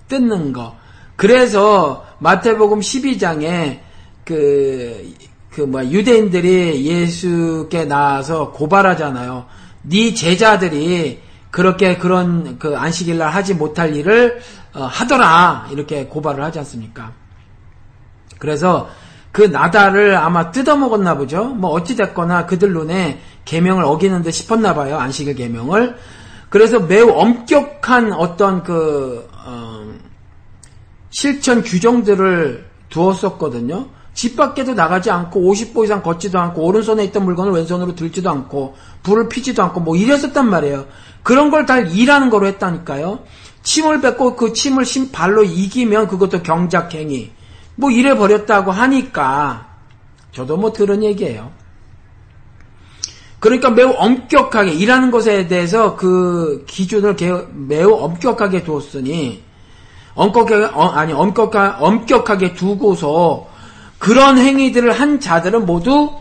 뜯는 0.08 0.54
거. 0.54 0.76
그래서 1.16 2.06
마태복음 2.20 2.80
12장에 2.80 3.80
그, 4.24 5.14
그, 5.52 5.62
뭐, 5.62 5.84
유대인들이 5.86 6.86
예수께 6.86 7.86
나와서 7.86 8.52
고발하잖아요. 8.52 9.46
네 9.84 10.14
제자들이 10.14 11.20
그렇게 11.52 11.98
그런 11.98 12.58
그 12.60 12.76
안식일날 12.76 13.30
하지 13.30 13.54
못할 13.54 13.96
일을 13.96 14.39
어, 14.39 14.64
하더라. 14.84 15.67
이렇게 15.71 16.05
고발을 16.05 16.43
하지 16.43 16.59
않습니까? 16.59 17.13
그래서 18.39 18.89
그 19.32 19.41
나다를 19.41 20.15
아마 20.15 20.51
뜯어먹었나 20.51 21.17
보죠. 21.17 21.45
뭐 21.45 21.71
어찌됐거나 21.71 22.45
그들 22.45 22.73
눈에 22.73 23.19
계명을 23.45 23.84
어기는 23.84 24.21
듯 24.21 24.32
싶었나 24.32 24.73
봐요. 24.73 24.97
안식일 24.97 25.36
계명을. 25.36 25.95
그래서 26.49 26.80
매우 26.80 27.09
엄격한 27.11 28.13
어떤 28.13 28.63
그 28.63 29.28
어, 29.45 29.86
실천 31.09 31.63
규정들을 31.63 32.65
두었었거든요. 32.89 33.88
집 34.13 34.38
밖에도 34.38 34.73
나가지 34.73 35.11
않고 35.11 35.41
50보 35.41 35.84
이상 35.84 36.01
걷지도 36.01 36.39
않고 36.39 36.63
오른손에 36.63 37.03
있던 37.05 37.26
물건을 37.26 37.51
왼손으로 37.51 37.95
들지도 37.95 38.30
않고 38.30 38.76
불을 39.03 39.28
피지도 39.28 39.61
않고 39.63 39.82
뭐 39.82 39.97
이랬었단 39.97 40.49
말이에요. 40.49 40.86
그런 41.23 41.51
걸 41.51 41.65
다 41.65 41.80
일하는 41.80 42.30
거로 42.30 42.47
했다니까요. 42.47 43.19
침을 43.66 43.99
뱉고 43.99 44.36
그 44.36 44.53
침을 44.53 44.86
발로 45.11 45.43
이기면 45.43 46.07
그것도 46.07 46.43
경작행위. 46.43 47.32
뭐 47.76 47.91
이래 47.91 48.16
버렸다고 48.16 48.72
하니까 48.72 49.68
저도 50.32 50.55
뭐 50.55 50.72
들은 50.72 51.03
얘기예요. 51.03 51.51
그러니까 53.39 53.70
매우 53.70 53.93
엄격하게 53.97 54.72
일하는 54.72 55.11
것에 55.11 55.47
대해서 55.47 55.95
그 55.95 56.63
기준을 56.68 57.16
매우 57.53 57.93
엄격하게 57.93 58.63
두었으니 58.63 59.43
엄격하게 60.13 60.66
어, 60.74 60.86
아니 60.89 61.11
엄격하, 61.11 61.78
엄격하게 61.80 62.53
두고서 62.53 63.47
그런 63.99 64.38
행위들을 64.38 64.91
한 64.91 65.20
자들은 65.20 65.66
모두 65.66 66.11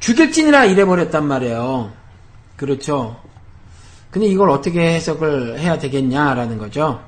죽일진이라 0.00 0.64
이래 0.64 0.84
버렸단 0.84 1.26
말이에요. 1.26 1.92
그렇죠. 2.56 3.16
근데 4.12 4.26
이걸 4.26 4.50
어떻게 4.50 4.80
해석을 4.80 5.58
해야 5.58 5.78
되겠냐라는 5.78 6.58
거죠. 6.58 7.00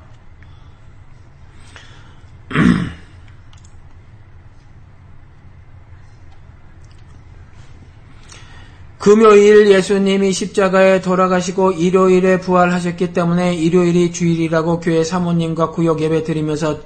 금요일 8.99 9.71
예수님이 9.71 10.33
십자가에 10.33 11.03
돌아가시고 11.03 11.73
일요일에 11.73 12.41
부활하셨기 12.41 13.13
때문에 13.13 13.55
일요일이 13.55 14.11
주일이라고 14.11 14.81
교회 14.81 15.05
사모님과 15.05 15.73
구역 15.73 16.01
예배 16.01 16.25
드리면서 16.25 16.79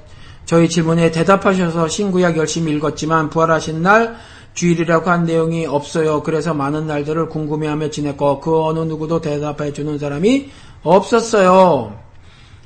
저희 0.44 0.68
질문에 0.68 1.12
대답하셔서 1.12 1.86
신구약 1.86 2.36
열심히 2.36 2.72
읽었지만 2.72 3.30
부활하신 3.30 3.82
날 3.82 4.16
주일이라고 4.58 5.08
한 5.08 5.22
내용이 5.22 5.66
없어요. 5.66 6.24
그래서 6.24 6.52
많은 6.52 6.88
날들을 6.88 7.28
궁금해하며 7.28 7.90
지냈고 7.90 8.40
그 8.40 8.60
어느 8.64 8.80
누구도 8.80 9.20
대답해 9.20 9.72
주는 9.72 9.98
사람이 10.00 10.50
없었어요. 10.82 11.96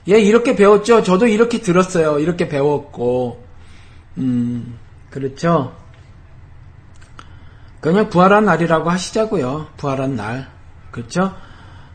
예, 0.08 0.18
이렇게 0.18 0.56
배웠죠. 0.56 1.02
저도 1.02 1.26
이렇게 1.26 1.60
들었어요. 1.60 2.18
이렇게 2.18 2.48
배웠고, 2.48 3.44
음, 4.16 4.78
그렇죠. 5.10 5.74
그냥 7.80 8.08
부활한 8.08 8.46
날이라고 8.46 8.88
하시자고요. 8.88 9.66
부활한 9.76 10.16
날. 10.16 10.48
그렇죠? 10.92 11.34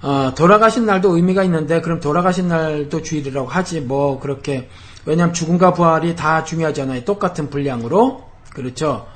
어, 0.03 0.31
돌아가신 0.35 0.85
날도 0.85 1.15
의미가 1.15 1.43
있는데 1.45 1.81
그럼 1.81 1.99
돌아가신 1.99 2.49
날도 2.49 3.01
주일이라고 3.01 3.47
하지 3.47 3.81
뭐 3.81 4.19
그렇게 4.19 4.69
왜냐하면 5.05 5.33
죽음과 5.33 5.73
부활이 5.73 6.15
다 6.15 6.43
중요하잖아요. 6.43 7.03
똑같은 7.03 7.49
분량으로 7.49 8.25
그렇죠. 8.53 9.07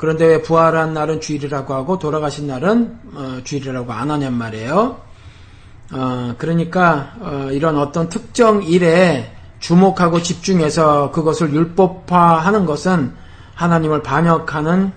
그런데 0.00 0.24
왜 0.24 0.40
부활한 0.40 0.94
날은 0.94 1.20
주일이라고 1.20 1.74
하고 1.74 1.98
돌아가신 1.98 2.46
날은 2.46 2.98
어, 3.12 3.40
주일이라고 3.44 3.92
안 3.92 4.10
하냔 4.10 4.32
말이에요. 4.32 4.96
어, 5.92 6.34
그러니까 6.38 7.12
어, 7.20 7.48
이런 7.52 7.76
어떤 7.76 8.08
특정 8.08 8.62
일에 8.62 9.30
주목하고 9.58 10.22
집중해서 10.22 11.10
그것을 11.10 11.52
율법화하는 11.52 12.64
것은 12.64 13.12
하나님을 13.54 14.02
반역하는 14.02 14.90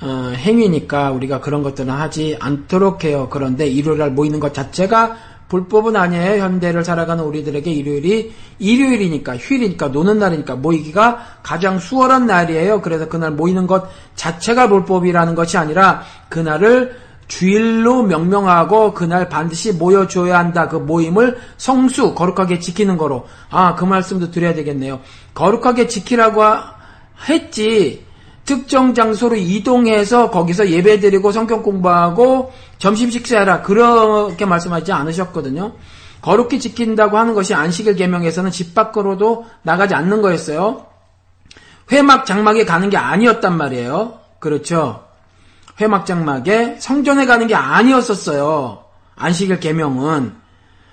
어, 0.00 0.32
행위니까 0.34 1.10
우리가 1.10 1.42
그런 1.42 1.62
것들은 1.62 1.92
하지 1.92 2.38
않도록 2.40 3.04
해요. 3.04 3.28
그런데 3.30 3.66
일요일 3.66 3.98
날 3.98 4.12
모이는 4.12 4.40
것 4.40 4.54
자체가 4.54 5.14
불법은 5.48 5.96
아니에요. 5.96 6.42
현대를 6.42 6.84
살아가는 6.84 7.24
우리들에게 7.24 7.70
일요일이 7.70 8.34
일요일이니까 8.58 9.36
휴일이니까 9.38 9.88
노는 9.88 10.18
날이니까 10.18 10.56
모이기가 10.56 11.18
가장 11.42 11.78
수월한 11.78 12.26
날이에요. 12.26 12.82
그래서 12.82 13.08
그날 13.08 13.30
모이는 13.30 13.66
것 13.66 13.88
자체가 14.14 14.68
불법이라는 14.68 15.34
것이 15.34 15.56
아니라 15.56 16.02
그날을 16.28 16.96
주일로 17.28 18.04
명명하고 18.04 18.94
그날 18.94 19.28
반드시 19.28 19.72
모여줘야 19.72 20.38
한다. 20.38 20.68
그 20.68 20.76
모임을 20.76 21.38
성수 21.58 22.14
거룩하게 22.14 22.58
지키는 22.58 22.96
거로 22.96 23.26
아 23.50 23.74
그 23.76 23.84
말씀도 23.84 24.30
드려야 24.30 24.54
되겠네요. 24.54 25.00
거룩하게 25.34 25.86
지키라고 25.88 26.42
했지 27.28 28.07
특정 28.48 28.94
장소로 28.94 29.36
이동해서 29.36 30.30
거기서 30.30 30.70
예배 30.70 31.00
드리고 31.00 31.32
성경 31.32 31.62
공부하고 31.62 32.50
점심 32.78 33.10
식사해라 33.10 33.60
그렇게 33.60 34.46
말씀하지 34.46 34.90
않으셨거든요. 34.90 35.74
거룩히 36.22 36.58
지킨다고 36.58 37.18
하는 37.18 37.34
것이 37.34 37.52
안식일 37.52 37.96
계명에서는 37.96 38.50
집 38.50 38.74
밖으로도 38.74 39.44
나가지 39.60 39.94
않는 39.94 40.22
거였어요. 40.22 40.86
회막 41.92 42.24
장막에 42.24 42.64
가는 42.64 42.88
게 42.88 42.96
아니었단 42.96 43.54
말이에요. 43.54 44.18
그렇죠. 44.40 45.04
회막 45.78 46.06
장막에 46.06 46.76
성전에 46.78 47.26
가는 47.26 47.48
게 47.48 47.54
아니었었어요. 47.54 48.82
안식일 49.14 49.60
계명은. 49.60 50.32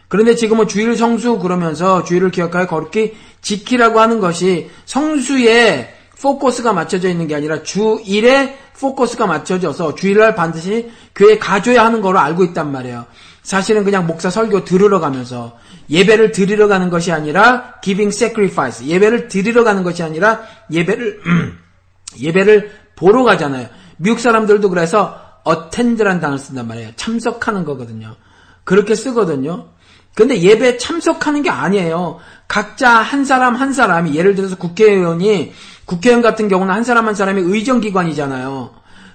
그런데 0.10 0.36
지금은 0.36 0.68
주일 0.68 0.97
성수 0.97 1.39
그러면서 1.39 2.03
주일을 2.03 2.32
기억하여 2.32 2.68
거룩히 2.68 3.16
지키라고 3.41 4.01
하는 4.01 4.20
것이 4.20 4.70
성수의 4.84 5.95
포커스가 6.22 6.74
맞춰져 6.74 7.09
있는 7.09 7.28
게 7.28 7.36
아니라 7.36 7.63
주일에 7.63 8.57
포커스가 8.80 9.28
맞춰져서 9.28 9.95
주일날 9.95 10.36
반드시 10.36 10.91
교회 11.13 11.38
가줘야 11.38 11.86
하는 11.86 12.01
거로 12.01 12.20
알고 12.20 12.43
있단 12.45 12.72
말이에요. 12.72 13.05
사실은 13.43 13.84
그냥 13.84 14.07
목사 14.07 14.30
설교 14.30 14.63
들으러 14.66 14.99
가면서 14.99 15.57
예배를 15.89 16.32
드리러 16.32 16.68
가는 16.68 16.89
것이 16.89 17.11
아니라 17.11 17.76
giving 17.82 18.16
sacrifice 18.16 18.88
예배를 18.88 19.28
드리러 19.28 19.63
가는 19.63 19.84
것이 19.84 20.01
아니라 20.03 20.41
예배를 20.72 21.22
예배를 22.20 22.72
보러 22.95 23.24
가잖아요. 23.24 23.68
미국 23.97 24.20
사람들도 24.20 24.70
그래서 24.70 25.20
attend란 25.47 26.20
단어를 26.20 26.39
쓴단 26.39 26.68
말이에요. 26.68 26.91
참석하는 26.95 27.66
거거든요. 27.66 28.16
그렇게 28.63 28.95
쓰거든요. 28.95 29.68
근데 30.16 30.39
예배 30.41 30.78
참석하는 30.78 31.41
게 31.43 31.49
아니에요. 31.49 32.20
각자 32.47 32.89
한 32.89 33.26
사람 33.26 33.55
한 33.55 33.74
사람이 33.74 34.16
예를 34.16 34.36
들어서 34.36 34.55
국회의원이 34.55 35.53
국회의원 35.86 36.22
같은 36.22 36.47
경우는 36.47 36.74
한 36.74 36.84
사람 36.84 37.07
한 37.07 37.16
사람이 37.16 37.41
의정기관이잖아요. 37.41 38.72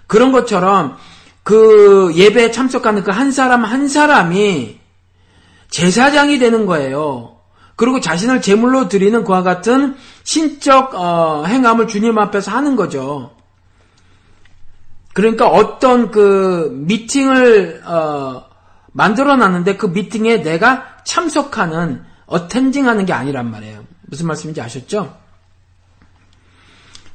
그런 0.07 0.31
것처럼 0.33 0.97
그 1.43 2.13
예배에 2.15 2.51
참석하는 2.51 3.03
그 3.03 3.11
한 3.11 3.33
사람 3.33 3.65
한 3.65 3.89
사람이 3.89 4.79
제사장이 5.71 6.39
되는 6.39 6.67
거예요. 6.67 7.37
그리고 7.77 8.01
자신을 8.01 8.43
제물로 8.43 8.89
드리는 8.89 9.25
그와 9.25 9.43
같은 9.43 9.97
신적 10.23 10.95
어, 10.95 11.45
행함을 11.47 11.87
주님 11.89 12.19
앞에서 12.19 12.51
하는 12.51 12.77
거죠. 12.77 13.31
그러니까 15.15 15.49
어떤 15.49 16.11
그 16.11 16.71
미팅을 16.75 17.83
어, 17.87 18.45
만들어 18.93 19.37
놨는데 19.37 19.77
그 19.77 19.87
미팅에 19.87 20.43
내가 20.43 20.90
참석하는 21.05 22.03
어텐딩하는 22.27 23.07
게 23.07 23.13
아니란 23.13 23.51
말이에요. 23.51 23.85
무슨 24.03 24.27
말씀인지 24.27 24.61
아셨죠? 24.61 25.17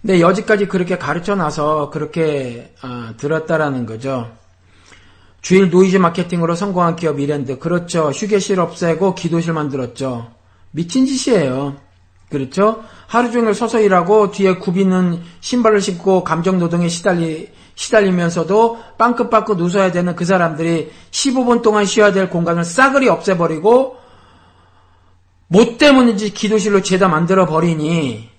네, 0.01 0.21
여지까지 0.21 0.67
그렇게 0.67 0.97
가르쳐 0.97 1.35
놔서 1.35 1.89
그렇게 1.89 2.73
어, 2.83 3.13
들었다라는 3.17 3.85
거죠. 3.85 4.31
주일 5.41 5.69
노이즈 5.69 5.97
마케팅으로 5.97 6.55
성공한 6.55 6.95
기업 6.95 7.19
이랜드. 7.19 7.59
그렇죠. 7.59 8.09
휴게실 8.09 8.59
없애고 8.59 9.15
기도실 9.15 9.53
만들었죠. 9.53 10.31
미친 10.71 11.05
짓이에요. 11.05 11.77
그렇죠? 12.29 12.83
하루 13.07 13.31
종일 13.31 13.53
서서 13.53 13.79
일하고 13.79 14.31
뒤에 14.31 14.55
굽 14.55 14.75
있는 14.75 15.21
신발을 15.39 15.81
신고 15.81 16.23
감정 16.23 16.57
노동에 16.59 16.87
시달리, 16.87 17.49
시달리면서도 17.75 18.79
빵긋빵긋 18.97 19.59
웃어야 19.59 19.91
되는 19.91 20.15
그 20.15 20.25
사람들이 20.25 20.91
15분 21.11 21.61
동안 21.61 21.85
쉬어야 21.85 22.11
될 22.11 22.29
공간을 22.29 22.63
싸그리 22.63 23.09
없애버리고 23.09 23.97
뭐 25.47 25.77
때문인지 25.77 26.33
기도실로 26.33 26.81
죄다 26.81 27.07
만들어 27.07 27.45
버리니 27.45 28.29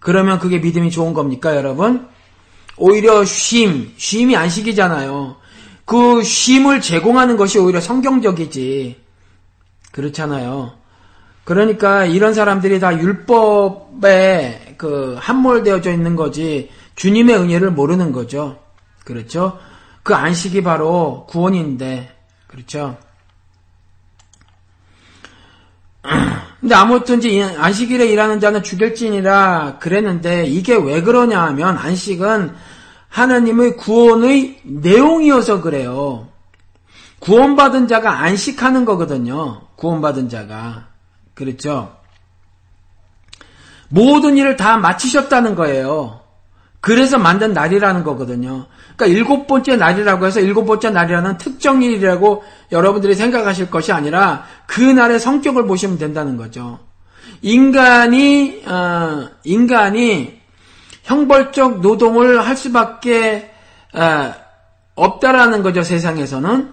그러면 0.00 0.38
그게 0.38 0.58
믿음이 0.58 0.90
좋은 0.90 1.14
겁니까, 1.14 1.56
여러분? 1.56 2.08
오히려 2.76 3.24
쉼, 3.24 3.94
쉼이 3.96 4.36
안식이잖아요. 4.36 5.36
그 5.86 6.22
쉼을 6.22 6.80
제공하는 6.82 7.36
것이 7.38 7.58
오히려 7.58 7.80
성경적이지. 7.80 9.00
그렇잖아요. 9.92 10.72
그러니까 11.44 12.06
이런 12.06 12.34
사람들이 12.34 12.80
다 12.80 12.98
율법에 12.98 14.74
그 14.78 15.16
함몰되어져 15.18 15.92
있는 15.92 16.16
거지 16.16 16.70
주님의 16.96 17.36
은혜를 17.36 17.70
모르는 17.70 18.12
거죠. 18.12 18.58
그렇죠? 19.04 19.58
그 20.02 20.14
안식이 20.14 20.62
바로 20.62 21.26
구원인데 21.28 22.10
그렇죠? 22.46 22.96
근데 26.60 26.74
아무튼지 26.74 27.42
안식일에 27.42 28.06
일하는 28.06 28.40
자는 28.40 28.62
죽일지니라 28.62 29.78
그랬는데 29.80 30.46
이게 30.46 30.74
왜 30.74 31.02
그러냐 31.02 31.42
하면 31.42 31.76
안식은 31.76 32.54
하나님의 33.08 33.76
구원의 33.76 34.60
내용이어서 34.64 35.60
그래요. 35.60 36.28
구원받은 37.20 37.86
자가 37.86 38.20
안식하는 38.20 38.84
거거든요. 38.84 39.62
구원받은 39.76 40.28
자가. 40.28 40.93
그렇죠? 41.34 41.96
모든 43.88 44.36
일을 44.36 44.56
다 44.56 44.76
마치셨다는 44.76 45.54
거예요. 45.54 46.20
그래서 46.80 47.18
만든 47.18 47.52
날이라는 47.52 48.04
거거든요. 48.04 48.66
그러니까 48.96 49.06
일곱 49.06 49.46
번째 49.46 49.76
날이라고 49.76 50.26
해서 50.26 50.40
일곱 50.40 50.66
번째 50.66 50.90
날이라는 50.90 51.38
특정 51.38 51.82
일이라고 51.82 52.44
여러분들이 52.72 53.14
생각하실 53.14 53.70
것이 53.70 53.92
아니라 53.92 54.44
그 54.66 54.80
날의 54.80 55.18
성격을 55.18 55.66
보시면 55.66 55.98
된다는 55.98 56.36
거죠. 56.36 56.80
인간이 57.40 58.62
어, 58.66 59.28
인간이 59.44 60.40
형벌적 61.04 61.80
노동을 61.80 62.46
할 62.46 62.56
수밖에 62.56 63.50
어, 63.94 64.34
없다라는 64.94 65.62
거죠 65.62 65.82
세상에서는. 65.82 66.72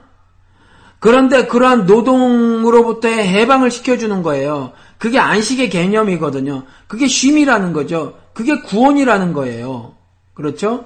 그런데 1.01 1.47
그러한 1.47 1.87
노동으로부터의 1.87 3.27
해방을 3.27 3.71
시켜주는 3.71 4.21
거예요. 4.21 4.71
그게 4.99 5.17
안식의 5.17 5.71
개념이거든요. 5.71 6.65
그게 6.87 7.07
쉼이라는 7.07 7.73
거죠. 7.73 8.19
그게 8.33 8.61
구원이라는 8.61 9.33
거예요. 9.33 9.95
그렇죠? 10.35 10.85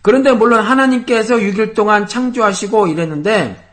그런데 0.00 0.32
물론 0.32 0.60
하나님께서 0.62 1.36
6일 1.36 1.74
동안 1.74 2.06
창조하시고 2.06 2.86
이랬는데 2.86 3.70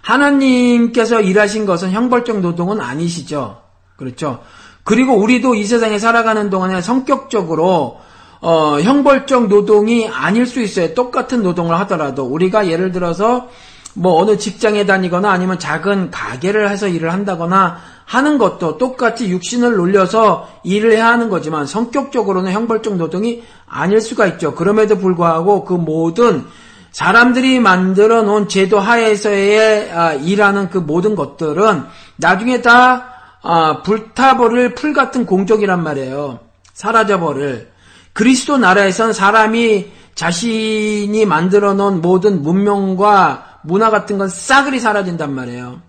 하나님께서 0.00 1.20
일하신 1.20 1.66
것은 1.66 1.90
형벌적 1.90 2.40
노동은 2.40 2.80
아니시죠. 2.80 3.60
그렇죠? 3.96 4.42
그리고 4.84 5.16
우리도 5.16 5.54
이 5.54 5.64
세상에 5.64 5.98
살아가는 5.98 6.48
동안에 6.48 6.80
성격적으로 6.80 8.00
어, 8.40 8.80
형벌적 8.80 9.48
노동이 9.48 10.08
아닐 10.08 10.46
수 10.46 10.62
있어요. 10.62 10.94
똑같은 10.94 11.42
노동을 11.42 11.78
하더라도 11.80 12.24
우리가 12.24 12.68
예를 12.68 12.90
들어서 12.90 13.50
뭐 13.98 14.20
어느 14.20 14.36
직장에 14.36 14.84
다니거나 14.84 15.30
아니면 15.30 15.58
작은 15.58 16.10
가게를 16.10 16.68
해서 16.68 16.86
일을 16.86 17.12
한다거나 17.12 17.78
하는 18.04 18.36
것도 18.36 18.76
똑같이 18.76 19.28
육신을 19.30 19.76
놀려서 19.76 20.48
일을 20.64 20.92
해야 20.92 21.08
하는 21.08 21.30
거지만 21.30 21.66
성격적으로는 21.66 22.52
형벌적 22.52 22.96
노동이 22.96 23.42
아닐 23.66 24.00
수가 24.00 24.26
있죠. 24.26 24.54
그럼에도 24.54 24.98
불구하고 24.98 25.64
그 25.64 25.72
모든 25.72 26.44
사람들이 26.92 27.58
만들어 27.58 28.22
놓은 28.22 28.48
제도 28.48 28.78
하에서의 28.78 29.90
아, 29.92 30.12
일하는 30.12 30.70
그 30.70 30.78
모든 30.78 31.16
것들은 31.16 31.84
나중에 32.16 32.62
다 32.62 33.12
아, 33.42 33.82
불타버릴 33.82 34.74
풀 34.74 34.92
같은 34.92 35.24
공적이란 35.24 35.82
말이에요. 35.82 36.40
사라져버릴. 36.74 37.68
그리스도 38.12 38.58
나라에선 38.58 39.12
사람이 39.12 39.86
자신이 40.14 41.26
만들어 41.26 41.74
놓은 41.74 42.00
모든 42.00 42.42
문명과 42.42 43.55
문화 43.66 43.90
같은 43.90 44.18
건 44.18 44.28
싸그리 44.28 44.80
사라진단 44.80 45.34
말이에요. 45.34 45.80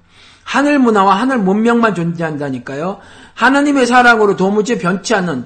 하늘 0.43 0.79
문화와 0.79 1.15
하늘 1.15 1.39
문명만 1.39 1.93
존재한다니까요. 1.93 2.99
하나님의 3.33 3.85
사랑으로 3.85 4.35
도무지 4.35 4.77
변치 4.77 5.13
않는 5.13 5.45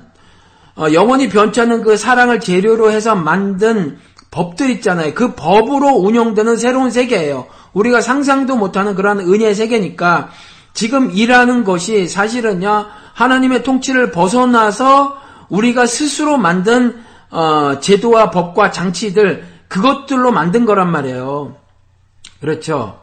어, 0.75 0.93
영원히 0.93 1.27
변치 1.27 1.59
않는 1.61 1.83
그 1.83 1.97
사랑을 1.97 2.39
재료로 2.39 2.91
해서 2.91 3.15
만든 3.15 3.97
법들 4.29 4.69
있잖아요. 4.69 5.13
그 5.13 5.35
법으로 5.35 5.87
운영되는 5.87 6.55
새로운 6.55 6.91
세계예요. 6.91 7.47
우리가 7.73 7.99
상상도 7.99 8.55
못하는 8.55 8.95
그러한 8.95 9.19
은혜의 9.19 9.55
세계니까 9.55 10.29
지금 10.73 11.11
일하는 11.11 11.63
것이 11.63 12.07
사실은요 12.07 12.85
하나님의 13.13 13.63
통치를 13.63 14.11
벗어나서 14.11 15.17
우리가 15.49 15.85
스스로 15.85 16.37
만든 16.37 17.01
어, 17.29 17.79
제도와 17.79 18.29
법과 18.29 18.71
장치들 18.71 19.45
그것들로 19.67 20.31
만든 20.31 20.65
거란 20.65 20.91
말이에요. 20.91 21.55
그렇죠. 22.41 22.99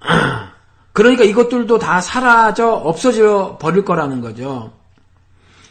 그러니까 0.92 1.24
이것들도 1.24 1.78
다 1.78 2.00
사라져 2.00 2.68
없어져 2.70 3.58
버릴 3.60 3.84
거라는 3.84 4.20
거죠. 4.20 4.72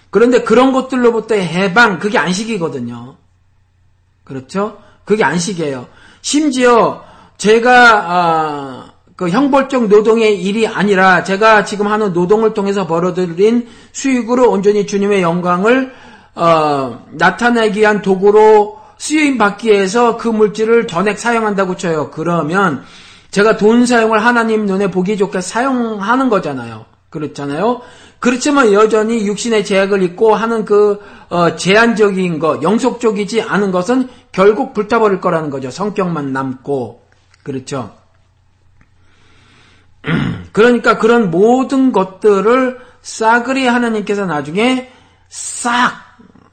그런데 0.10 0.44
그런 0.44 0.72
것들로부터의 0.72 1.46
해방, 1.46 2.00
그게 2.00 2.18
안식이거든요. 2.18 3.16
그렇죠? 4.24 4.78
그게 5.04 5.24
안식이에요. 5.24 5.88
심지어 6.22 7.04
제가 7.38 8.04
아, 8.08 8.92
그 9.16 9.30
형벌적 9.30 9.88
노동의 9.88 10.42
일이 10.42 10.68
아니라 10.68 11.24
제가 11.24 11.64
지금 11.64 11.88
하는 11.88 12.14
노동을 12.14 12.54
통해서 12.54 12.88
벌어들인 12.88 13.68
수익으로 13.94 14.50
온전히 14.50 14.88
주님의 14.88 15.22
영광을 15.22 15.94
어, 16.34 17.06
나타내기 17.12 17.80
위한 17.80 18.02
도구로 18.02 18.80
쓰임 18.98 19.38
받기 19.38 19.70
위해서 19.70 20.18
그 20.18 20.28
물질을 20.28 20.88
전액 20.88 21.20
사용한다고 21.20 21.76
쳐요. 21.76 22.12
그러면 22.12 22.84
제가 23.32 23.58
돈 23.58 23.86
사용을 23.86 24.24
하나님 24.24 24.66
눈에 24.66 24.90
보기 24.92 25.18
좋게 25.18 25.42
사용하는 25.42 26.30
거잖아요. 26.30 26.86
그렇잖아요. 27.10 27.82
그렇지만 28.20 28.74
여전히 28.74 29.28
육신의 29.28 29.66
제약을 29.66 30.02
입고 30.04 30.36
하는 30.36 30.66
그 30.66 31.02
어, 31.30 31.56
제한적인 31.56 32.40
것, 32.40 32.64
영속적이지 32.64 33.42
않은 33.42 33.72
것은 33.72 34.10
결국 34.32 34.74
불타버릴 34.74 35.22
거라는 35.22 35.50
거죠. 35.50 35.70
성격만 35.70 36.34
남고 36.34 37.04
그렇죠. 37.44 37.94
그러니까 40.52 40.98
그런 40.98 41.30
모든 41.30 41.92
것들을 41.92 42.80
싸그리 43.02 43.68
하나님께서 43.68 44.26
나중에 44.26 44.90
싹 45.30 46.05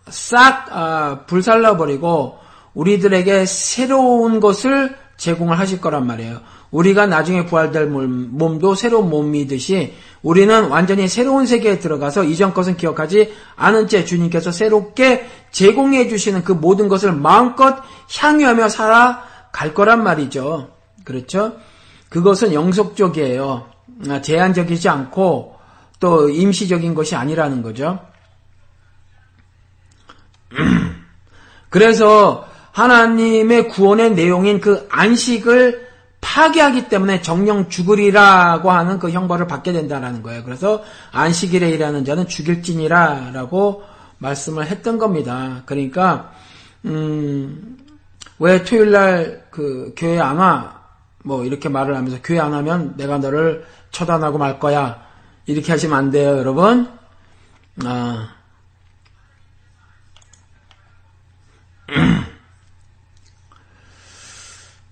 싹 0.08 0.68
아, 0.70 1.20
불살라 1.26 1.76
버리고 1.76 2.38
우리들에게 2.74 3.46
새로운 3.46 4.40
것을 4.40 4.96
제공을 5.16 5.58
하실 5.58 5.80
거란 5.80 6.06
말이에요. 6.06 6.40
우리가 6.70 7.06
나중에 7.06 7.44
부활될 7.44 7.86
몸도 7.86 8.74
새로운 8.74 9.10
몸이듯이 9.10 9.94
우리는 10.22 10.68
완전히 10.68 11.06
새로운 11.06 11.46
세계에 11.46 11.78
들어가서 11.78 12.24
이전 12.24 12.54
것은 12.54 12.76
기억하지 12.78 13.32
않은 13.56 13.88
채 13.88 14.04
주님께서 14.04 14.52
새롭게 14.52 15.26
제공해 15.50 16.08
주시는 16.08 16.44
그 16.44 16.52
모든 16.52 16.88
것을 16.88 17.12
마음껏 17.12 17.76
향유하며 18.18 18.70
살아갈 18.70 19.74
거란 19.74 20.02
말이죠. 20.02 20.70
그렇죠? 21.04 21.56
그것은 22.08 22.54
영속적이에요. 22.54 23.66
아, 24.08 24.22
제한적이지 24.22 24.88
않고 24.88 25.56
또 26.00 26.28
임시적인 26.30 26.94
것이 26.94 27.14
아니라는 27.14 27.62
거죠. 27.62 28.00
그래서 31.70 32.48
하나님의 32.72 33.68
구원의 33.68 34.12
내용인 34.12 34.60
그 34.60 34.86
안식을 34.90 35.88
파괴하기 36.20 36.88
때문에 36.88 37.20
정령 37.20 37.68
죽으리라고 37.68 38.70
하는 38.70 38.98
그 38.98 39.10
형벌을 39.10 39.46
받게 39.46 39.72
된다라는 39.72 40.22
거예요. 40.22 40.44
그래서 40.44 40.82
안식일에 41.10 41.70
일하는 41.70 42.04
자는 42.04 42.28
죽일지니라라고 42.28 43.82
말씀을 44.18 44.66
했던 44.66 44.98
겁니다. 44.98 45.62
그러니까 45.66 46.32
음, 46.84 47.76
왜 48.38 48.62
토요일 48.64 48.90
날 48.92 49.42
그 49.52 49.92
교회 49.96 50.18
안 50.18 50.38
와? 50.38 50.80
뭐 51.22 51.44
이렇게 51.44 51.68
말을 51.68 51.94
하면서 51.94 52.18
교회 52.24 52.40
안 52.40 52.52
하면 52.54 52.96
내가 52.96 53.18
너를 53.18 53.64
처단하고 53.92 54.38
말 54.38 54.58
거야. 54.58 55.00
이렇게 55.46 55.70
하시면 55.70 55.96
안 55.96 56.10
돼요, 56.10 56.38
여러분. 56.38 56.88
아, 57.84 58.34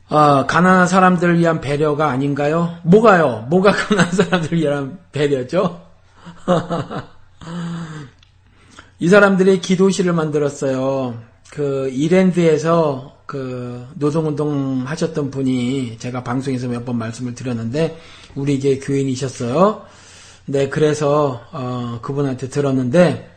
어, 0.09 0.46
가난한 0.48 0.86
사람들을 0.88 1.38
위한 1.38 1.61
배려가 1.61 2.09
아닌가요? 2.11 2.76
뭐가요? 2.82 3.46
뭐가 3.48 3.72
가난한 3.72 4.12
사람들을 4.12 4.59
위한 4.59 4.98
배려죠? 5.12 5.80
이 8.98 9.09
사람들이 9.09 9.61
기도실을 9.61 10.12
만들었어요. 10.12 11.18
그 11.51 11.88
이랜드에서 11.90 13.16
그 13.26 13.86
노동운동 13.94 14.82
하셨던 14.86 15.30
분이 15.30 15.98
제가 15.98 16.22
방송에서 16.24 16.68
몇 16.68 16.84
번 16.84 16.98
말씀을 16.98 17.34
드렸는데 17.34 17.98
우리 18.34 18.55
이게 18.57 18.78
교인이셨어요. 18.78 19.86
네, 20.46 20.68
그래서 20.68 21.40
어, 21.53 22.01
그분한테 22.03 22.48
들었는데 22.48 23.30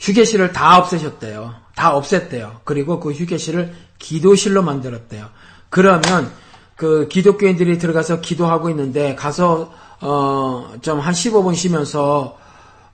휴게실을 0.00 0.52
다 0.52 0.78
없애셨대요. 0.78 1.54
다 1.80 1.98
없앴대요. 1.98 2.60
그리고 2.64 3.00
그 3.00 3.12
휴게실을 3.12 3.72
기도실로 3.98 4.62
만들었대요. 4.62 5.30
그러면 5.70 6.30
그 6.76 7.08
기독교인들이 7.08 7.78
들어가서 7.78 8.20
기도하고 8.20 8.68
있는데 8.70 9.14
가서 9.14 9.72
어 10.02 10.74
좀 10.82 11.00
한 11.00 11.14
15분 11.14 11.54
쉬면서 11.54 12.38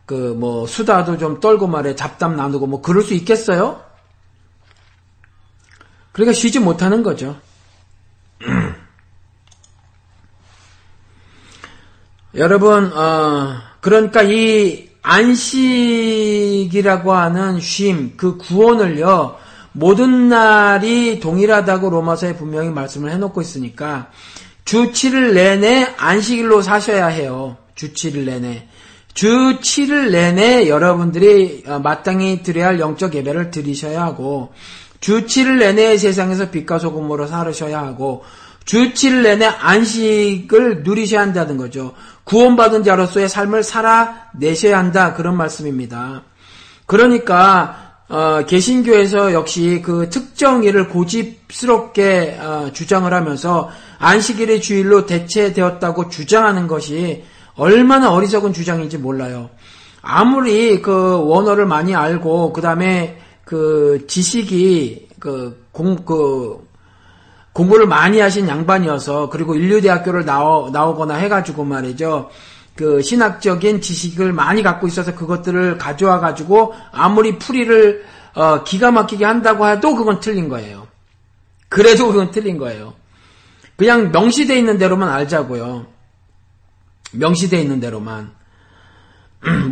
그 0.07 0.35
뭐 0.39 0.67
수다도 0.69 1.19
좀 1.19 1.41
떨고 1.41 1.67
말해 1.67 1.97
잡담 1.97 2.37
나누고 2.37 2.69
뭐 2.69 2.81
그럴 2.81 3.03
수 3.03 3.13
있겠어요? 3.15 3.83
그러니까 6.13 6.33
쉬지 6.33 6.61
못하는 6.61 7.03
거죠. 7.03 7.37
여러분, 12.37 12.93
어, 12.93 13.57
그러니까 13.81 14.23
이 14.23 14.86
안식이라고 15.09 16.73
하는 17.13 17.61
쉼, 17.61 18.17
그 18.17 18.37
구원을요, 18.37 19.37
모든 19.71 20.29
날이 20.29 21.21
동일하다고 21.21 21.91
로마서에 21.91 22.35
분명히 22.35 22.71
말씀을 22.71 23.13
해놓고 23.13 23.41
있으니까, 23.41 24.11
주 24.65 24.91
7일 24.91 25.35
내내 25.35 25.95
안식일로 25.97 26.61
사셔야 26.61 27.07
해요. 27.07 27.57
주 27.77 27.93
7일 27.93 28.25
내내. 28.25 28.67
주 29.15 29.29
7일 29.61 30.11
내내 30.11 30.69
여러분들이 30.69 31.63
어, 31.69 31.79
마땅히 31.79 32.43
드려야 32.43 32.67
할 32.67 32.81
영적 32.81 33.15
예배를 33.15 33.53
드리셔야 33.53 34.03
하고, 34.03 34.53
주 34.99 35.25
7일 35.25 35.59
내내 35.61 35.99
세상에서 35.99 36.51
빛과 36.51 36.81
소금으로 36.81 37.29
살으셔야 37.29 37.79
하고, 37.79 38.25
주 38.65 38.93
7일 38.93 39.23
내내 39.23 39.47
안식을 39.47 40.83
누리셔야 40.83 41.21
한다는 41.21 41.57
거죠. 41.59 41.95
구원받은 42.27 42.83
자로서의 42.83 43.29
삶을 43.29 43.63
살아내셔야 43.63 44.77
한다. 44.77 45.15
그런 45.15 45.37
말씀입니다. 45.37 46.23
그러니까, 46.85 47.87
어, 48.09 48.45
개신교에서 48.47 49.33
역시 49.33 49.81
그 49.85 50.11
특정 50.11 50.65
일을 50.65 50.89
고집스럽게 50.89 52.39
어, 52.41 52.71
주장을 52.73 53.13
하면서 53.13 53.71
안식일의 53.99 54.61
주일로 54.61 55.07
대체되었다고 55.07 56.09
주장하는 56.09 56.67
것이 56.67 57.25
얼마나 57.55 58.13
어리석은 58.13 58.53
주장인지 58.53 58.99
몰라요. 58.99 59.51
아무리 60.03 60.83
그 60.83 61.21
원어를 61.25 61.67
많이 61.67 61.95
알고 61.95 62.53
그 62.53 62.61
다음에 62.61 63.19
그 63.45 64.05
지식이 64.09 65.09
그 65.19 65.67
공, 65.73 65.97
그 66.05 66.66
공부를 67.57 67.87
많이 67.87 68.21
하신 68.21 68.49
양반이어서 68.49 69.31
그리고 69.31 69.55
인류대학교를 69.55 70.27
나오, 70.27 70.69
나오거나 70.69 71.15
해가지고 71.15 71.65
말이죠. 71.65 72.29
그 72.75 73.01
신학적인 73.01 73.81
지식을 73.81 74.35
많이 74.35 74.63
갖고 74.63 74.87
있어서 74.87 75.15
그것들을 75.15 75.79
가져와 75.79 76.21
가지고 76.21 76.75
아무리 76.93 77.39
풀이를 77.39 78.05
어, 78.35 78.63
기가 78.63 78.91
막히게 78.91 79.25
한다고 79.25 79.67
해도 79.67 79.97
그건 79.97 80.21
틀린 80.21 80.51
거예요. 80.51 80.87
그래도 81.71 82.09
그건 82.09 82.31
틀린 82.31 82.59
거예요. 82.59 82.93
그냥 83.77 84.13
명시돼 84.13 84.59
있는 84.59 84.77
대로만 84.77 85.09
알자고요. 85.09 85.87
명시돼 87.13 87.59
있는 87.59 87.81
대로만. 87.81 88.36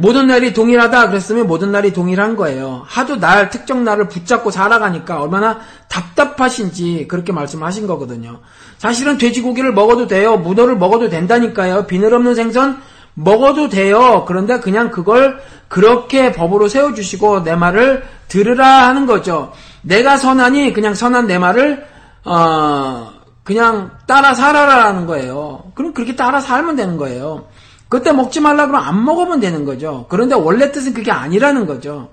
모든 0.00 0.26
날이 0.26 0.52
동일하다 0.52 1.08
그랬으면 1.08 1.46
모든 1.46 1.72
날이 1.72 1.92
동일한 1.92 2.36
거예요. 2.36 2.82
하도 2.86 3.16
날 3.18 3.50
특정 3.50 3.84
날을 3.84 4.08
붙잡고 4.08 4.50
살아가니까 4.50 5.20
얼마나 5.20 5.60
답답하신지 5.88 7.06
그렇게 7.08 7.32
말씀하신 7.32 7.86
거거든요. 7.86 8.40
사실은 8.78 9.18
돼지고기를 9.18 9.72
먹어도 9.72 10.06
돼요. 10.06 10.36
문어를 10.36 10.76
먹어도 10.76 11.08
된다니까요. 11.08 11.86
비늘 11.86 12.14
없는 12.14 12.34
생선 12.34 12.80
먹어도 13.14 13.68
돼요. 13.68 14.24
그런데 14.26 14.60
그냥 14.60 14.90
그걸 14.90 15.40
그렇게 15.68 16.32
법으로 16.32 16.68
세워주시고 16.68 17.44
내 17.44 17.56
말을 17.56 18.04
들으라 18.28 18.88
하는 18.88 19.06
거죠. 19.06 19.52
내가 19.82 20.16
선하니 20.16 20.72
그냥 20.72 20.94
선한 20.94 21.26
내 21.26 21.38
말을 21.38 21.86
어 22.24 23.12
그냥 23.44 23.90
따라 24.06 24.34
살아라라는 24.34 25.06
거예요. 25.06 25.72
그럼 25.74 25.92
그렇게 25.92 26.16
따라 26.16 26.40
살면 26.40 26.76
되는 26.76 26.96
거예요. 26.96 27.46
그때 27.94 28.10
먹지 28.10 28.40
말라 28.40 28.66
그러면 28.66 28.88
안 28.88 29.04
먹으면 29.04 29.38
되는 29.38 29.64
거죠. 29.64 30.06
그런데 30.08 30.34
원래 30.34 30.72
뜻은 30.72 30.94
그게 30.94 31.12
아니라는 31.12 31.64
거죠. 31.64 32.08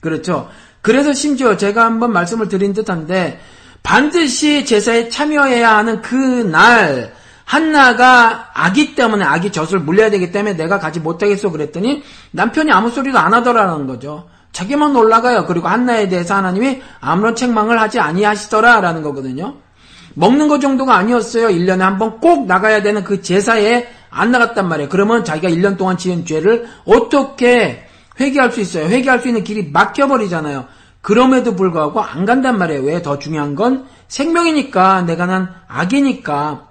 그렇죠. 0.00 0.50
그래서 0.82 1.14
심지어 1.14 1.56
제가 1.56 1.86
한번 1.86 2.12
말씀을 2.12 2.48
드린 2.48 2.74
듯한데 2.74 3.40
반드시 3.82 4.66
제사에 4.66 5.08
참여해야 5.08 5.74
하는 5.74 6.02
그 6.02 6.16
날 6.44 7.14
한나가 7.46 8.50
아기 8.52 8.94
때문에 8.94 9.24
아기 9.24 9.50
젖을 9.50 9.78
물려야 9.80 10.10
되기 10.10 10.30
때문에 10.32 10.54
내가 10.54 10.78
가지 10.78 11.00
못하겠어 11.00 11.50
그랬더니 11.50 12.02
남편이 12.32 12.70
아무 12.70 12.90
소리도 12.90 13.18
안 13.18 13.32
하더라는 13.32 13.86
거죠. 13.86 14.28
자기만 14.52 14.94
올라가요. 14.94 15.46
그리고 15.46 15.68
한나에 15.68 16.08
대해서 16.10 16.34
하나님이 16.34 16.82
아무런 17.00 17.34
책망을 17.34 17.80
하지 17.80 18.00
아니하시더라라는 18.00 19.02
거거든요. 19.02 19.54
먹는 20.14 20.48
것 20.48 20.60
정도가 20.60 20.94
아니었어요. 20.94 21.48
1년에 21.48 21.78
한 21.78 21.96
번 21.98 22.20
꼭 22.20 22.46
나가야 22.46 22.82
되는 22.82 23.02
그 23.02 23.22
제사에 23.22 23.88
안 24.12 24.30
나갔단 24.30 24.68
말이에요. 24.68 24.88
그러면 24.88 25.24
자기가 25.24 25.48
1년 25.48 25.76
동안 25.76 25.96
지은 25.96 26.26
죄를 26.26 26.68
어떻게 26.84 27.84
회개할 28.20 28.52
수 28.52 28.60
있어요? 28.60 28.86
회개할 28.86 29.20
수 29.20 29.28
있는 29.28 29.42
길이 29.42 29.68
막혀버리잖아요. 29.72 30.66
그럼에도 31.00 31.56
불구하고 31.56 32.00
안 32.00 32.24
간단 32.24 32.58
말이에요. 32.58 32.82
왜? 32.82 33.02
더 33.02 33.18
중요한 33.18 33.56
건 33.56 33.86
생명이니까, 34.08 35.02
내가 35.02 35.26
난 35.26 35.52
악이니까. 35.66 36.68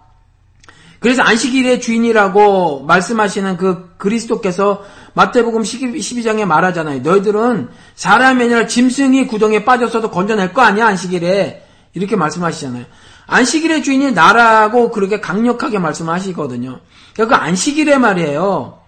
그래서 0.99 1.23
안식일의 1.23 1.81
주인이라고 1.81 2.83
말씀하시는 2.83 3.57
그 3.57 3.95
그리스도께서 3.97 4.85
마태복음 5.15 5.63
12장에 5.63 6.45
말하잖아요. 6.45 7.01
너희들은 7.01 7.69
사람이 7.95 8.43
아니라 8.43 8.67
짐승이 8.67 9.25
구덩이에 9.25 9.65
빠졌어도 9.65 10.11
건져낼 10.11 10.53
거 10.53 10.61
아니야, 10.61 10.85
안식일에. 10.85 11.65
이렇게 11.93 12.15
말씀하시잖아요. 12.15 12.85
안식일의 13.31 13.81
주인이 13.81 14.11
나라고 14.11 14.91
그렇게 14.91 15.21
강력하게 15.21 15.79
말씀하시거든요. 15.79 16.81
그 17.15 17.33
안식일에 17.33 17.97
말이에요. 17.97 18.79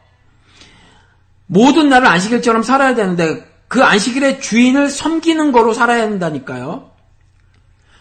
모든 1.47 1.87
날을 1.87 2.05
안식일처럼 2.07 2.61
살아야 2.61 2.93
되는데 2.93 3.49
그 3.69 3.81
안식일의 3.81 4.41
주인을 4.41 4.89
섬기는 4.89 5.53
거로 5.53 5.73
살아야 5.73 6.03
한다니까요. 6.03 6.91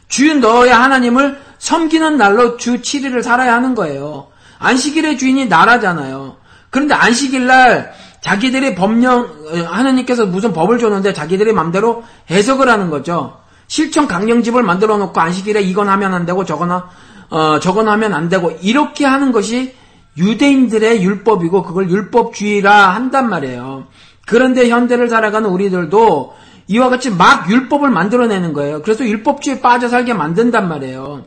주인 0.08 0.40
너야 0.40 0.82
하나님을 0.82 1.40
섬기는 1.58 2.16
날로 2.16 2.56
주 2.56 2.80
7일을 2.80 3.22
살아야 3.22 3.54
하는 3.54 3.76
거예요. 3.76 4.26
안식일의 4.58 5.18
주인이 5.18 5.46
나라잖아요. 5.46 6.38
그런데 6.70 6.94
안식일 6.94 7.46
날 7.46 7.94
자기들이 8.20 8.74
법령 8.74 9.66
하나님께서 9.68 10.26
무슨 10.26 10.52
법을 10.52 10.80
줬는데 10.80 11.12
자기들이 11.12 11.52
맘대로 11.52 12.02
해석을 12.30 12.68
하는 12.68 12.90
거죠. 12.90 13.41
실천 13.72 14.06
강령집을 14.06 14.62
만들어 14.62 14.98
놓고 14.98 15.18
안식일에 15.18 15.62
이건 15.62 15.88
하면 15.88 16.12
안 16.12 16.26
되고 16.26 16.44
저거나 16.44 16.90
어, 17.30 17.58
저건 17.58 17.88
하면 17.88 18.12
안 18.12 18.28
되고 18.28 18.50
이렇게 18.60 19.06
하는 19.06 19.32
것이 19.32 19.74
유대인들의 20.18 21.02
율법이고 21.02 21.62
그걸 21.62 21.88
율법주의라 21.88 22.90
한단 22.90 23.30
말이에요. 23.30 23.86
그런데 24.26 24.68
현대를 24.68 25.08
살아가는 25.08 25.48
우리들도 25.48 26.34
이와 26.68 26.90
같이 26.90 27.08
막 27.08 27.48
율법을 27.48 27.88
만들어내는 27.88 28.52
거예요. 28.52 28.82
그래서 28.82 29.06
율법주의에 29.06 29.62
빠져 29.62 29.88
살게 29.88 30.12
만든단 30.12 30.68
말이에요. 30.68 31.24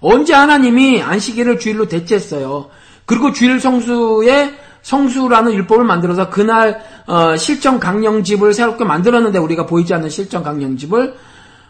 언제 0.00 0.32
하나님이 0.32 1.02
안식일을 1.02 1.58
주일로 1.58 1.86
대체했어요. 1.88 2.70
그리고 3.04 3.32
주일 3.32 3.60
성수에 3.60 4.54
성수라는 4.80 5.52
율법을 5.52 5.84
만들어서 5.84 6.30
그날 6.30 6.80
어, 7.06 7.36
실정 7.36 7.78
강령집을 7.78 8.54
새롭게 8.54 8.84
만들었는데 8.84 9.38
우리가 9.38 9.66
보이지 9.66 9.92
않는 9.92 10.08
실정 10.08 10.42
강령집을 10.42 11.27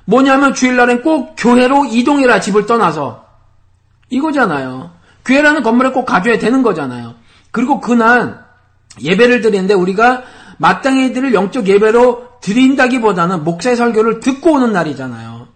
뭐냐면 0.08 0.54
주일날엔 0.54 1.02
꼭 1.02 1.34
교회로 1.36 1.84
이동해라 1.84 2.40
집을 2.40 2.64
떠나서 2.64 3.26
이거잖아요. 4.08 4.90
교회라는 5.26 5.62
건물에 5.62 5.90
꼭 5.90 6.06
가져야 6.06 6.38
되는 6.38 6.62
거잖아요. 6.62 7.14
그리고 7.50 7.78
그날 7.78 8.42
예배를 9.02 9.42
드리는데 9.42 9.74
우리가 9.74 10.22
마땅히 10.56 11.12
드릴 11.12 11.34
영적 11.34 11.68
예배로 11.68 12.40
드린다기보다는 12.40 13.44
목사의 13.44 13.76
설교를 13.76 14.20
듣고 14.20 14.52
오는 14.52 14.72
날이잖아요. 14.72 15.46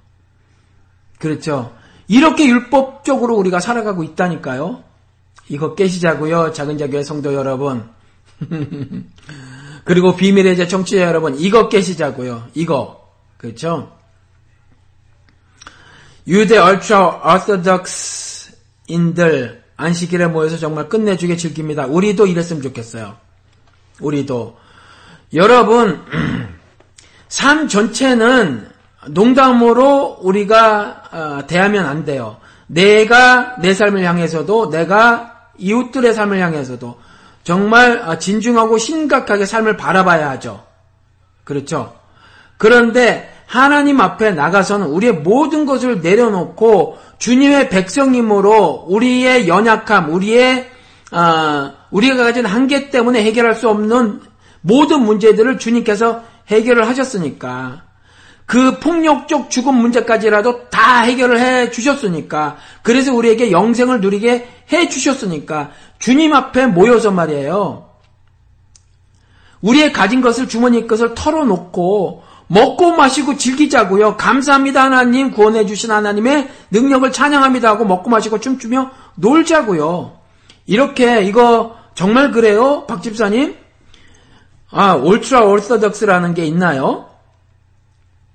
그렇죠. 1.18 1.72
이렇게 2.06 2.46
율법적으로 2.46 3.34
우리가 3.36 3.58
살아가고 3.58 4.04
있다니까요. 4.04 4.84
이거 5.48 5.74
깨시자고요. 5.74 6.52
작은 6.52 6.76
자교회 6.76 7.02
성도 7.02 7.32
여러분. 7.32 7.88
그리고 9.84 10.14
비밀의 10.14 10.58
제 10.58 10.68
청취자 10.68 11.04
여러분. 11.04 11.36
이거 11.38 11.70
깨시자고요. 11.70 12.48
이거. 12.52 13.08
그렇죠. 13.38 14.01
유대 16.26 16.58
얼트라 16.58 17.20
어토덕스인들 17.22 19.62
안식일에 19.76 20.26
모여서 20.28 20.56
정말 20.58 20.88
끝내주게 20.88 21.36
즐깁니다. 21.36 21.86
우리도 21.86 22.26
이랬으면 22.26 22.62
좋겠어요. 22.62 23.16
우리도. 24.00 24.56
여러분, 25.34 26.00
삶 27.28 27.68
전체는 27.68 28.70
농담으로 29.08 30.18
우리가 30.20 31.02
어, 31.10 31.46
대하면 31.46 31.86
안 31.86 32.04
돼요. 32.04 32.36
내가 32.66 33.56
내 33.60 33.74
삶을 33.74 34.04
향해서도 34.04 34.70
내가 34.70 35.48
이웃들의 35.58 36.14
삶을 36.14 36.38
향해서도 36.38 37.00
정말 37.42 38.02
어, 38.06 38.18
진중하고 38.18 38.78
심각하게 38.78 39.46
삶을 39.46 39.76
바라봐야 39.76 40.30
하죠. 40.30 40.64
그렇죠. 41.44 41.96
그런데 42.56 43.31
하나님 43.52 44.00
앞에 44.00 44.30
나가서는 44.30 44.86
우리의 44.86 45.12
모든 45.12 45.66
것을 45.66 46.00
내려놓고 46.00 46.96
주님의 47.18 47.68
백성임으로 47.68 48.86
우리의 48.88 49.46
연약함, 49.46 50.10
우리의 50.10 50.70
어, 51.12 51.70
우리가 51.90 52.16
가진 52.16 52.46
한계 52.46 52.88
때문에 52.88 53.22
해결할 53.22 53.54
수 53.54 53.68
없는 53.68 54.22
모든 54.62 55.02
문제들을 55.02 55.58
주님께서 55.58 56.22
해결을 56.48 56.88
하셨으니까 56.88 57.82
그 58.46 58.78
폭력적 58.78 59.50
죽음 59.50 59.74
문제까지라도 59.74 60.70
다 60.70 61.02
해결을 61.02 61.38
해 61.38 61.70
주셨으니까 61.70 62.56
그래서 62.82 63.12
우리에게 63.12 63.50
영생을 63.50 64.00
누리게 64.00 64.48
해 64.72 64.88
주셨으니까 64.88 65.72
주님 65.98 66.32
앞에 66.32 66.68
모여서 66.68 67.10
말이에요. 67.10 67.90
우리의 69.60 69.92
가진 69.92 70.22
것을 70.22 70.48
주머니 70.48 70.86
것을 70.86 71.14
털어놓고 71.14 72.31
먹고 72.52 72.92
마시고 72.92 73.38
즐기자고요. 73.38 74.18
감사합니다 74.18 74.84
하나님 74.84 75.30
구원해 75.30 75.64
주신 75.64 75.90
하나님의 75.90 76.50
능력을 76.70 77.10
찬양합니다 77.10 77.70
하고 77.70 77.86
먹고 77.86 78.10
마시고 78.10 78.40
춤추며 78.40 78.90
놀자고요. 79.16 80.18
이렇게 80.66 81.22
이거 81.22 81.76
정말 81.94 82.30
그래요? 82.30 82.84
박 82.86 83.02
집사님? 83.02 83.56
아, 84.70 84.92
올트라 84.92 85.46
얼서덕스라는 85.46 86.34
게 86.34 86.44
있나요? 86.44 87.08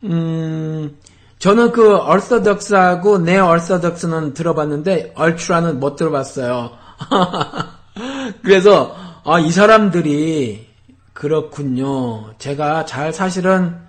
음, 0.03 0.97
저는 1.38 1.72
그 1.72 1.95
얼서덕스하고 1.97 3.20
네 3.20 3.38
얼서덕스는 3.38 4.34
들어봤는데 4.34 5.13
얼트라는 5.15 5.80
못 5.80 5.95
들어봤어요. 5.95 6.72
그래서 8.43 8.95
아, 9.24 9.39
이 9.39 9.51
사람들이 9.51 10.68
그렇군요. 11.13 12.34
제가 12.39 12.86
잘 12.86 13.13
사실은 13.13 13.86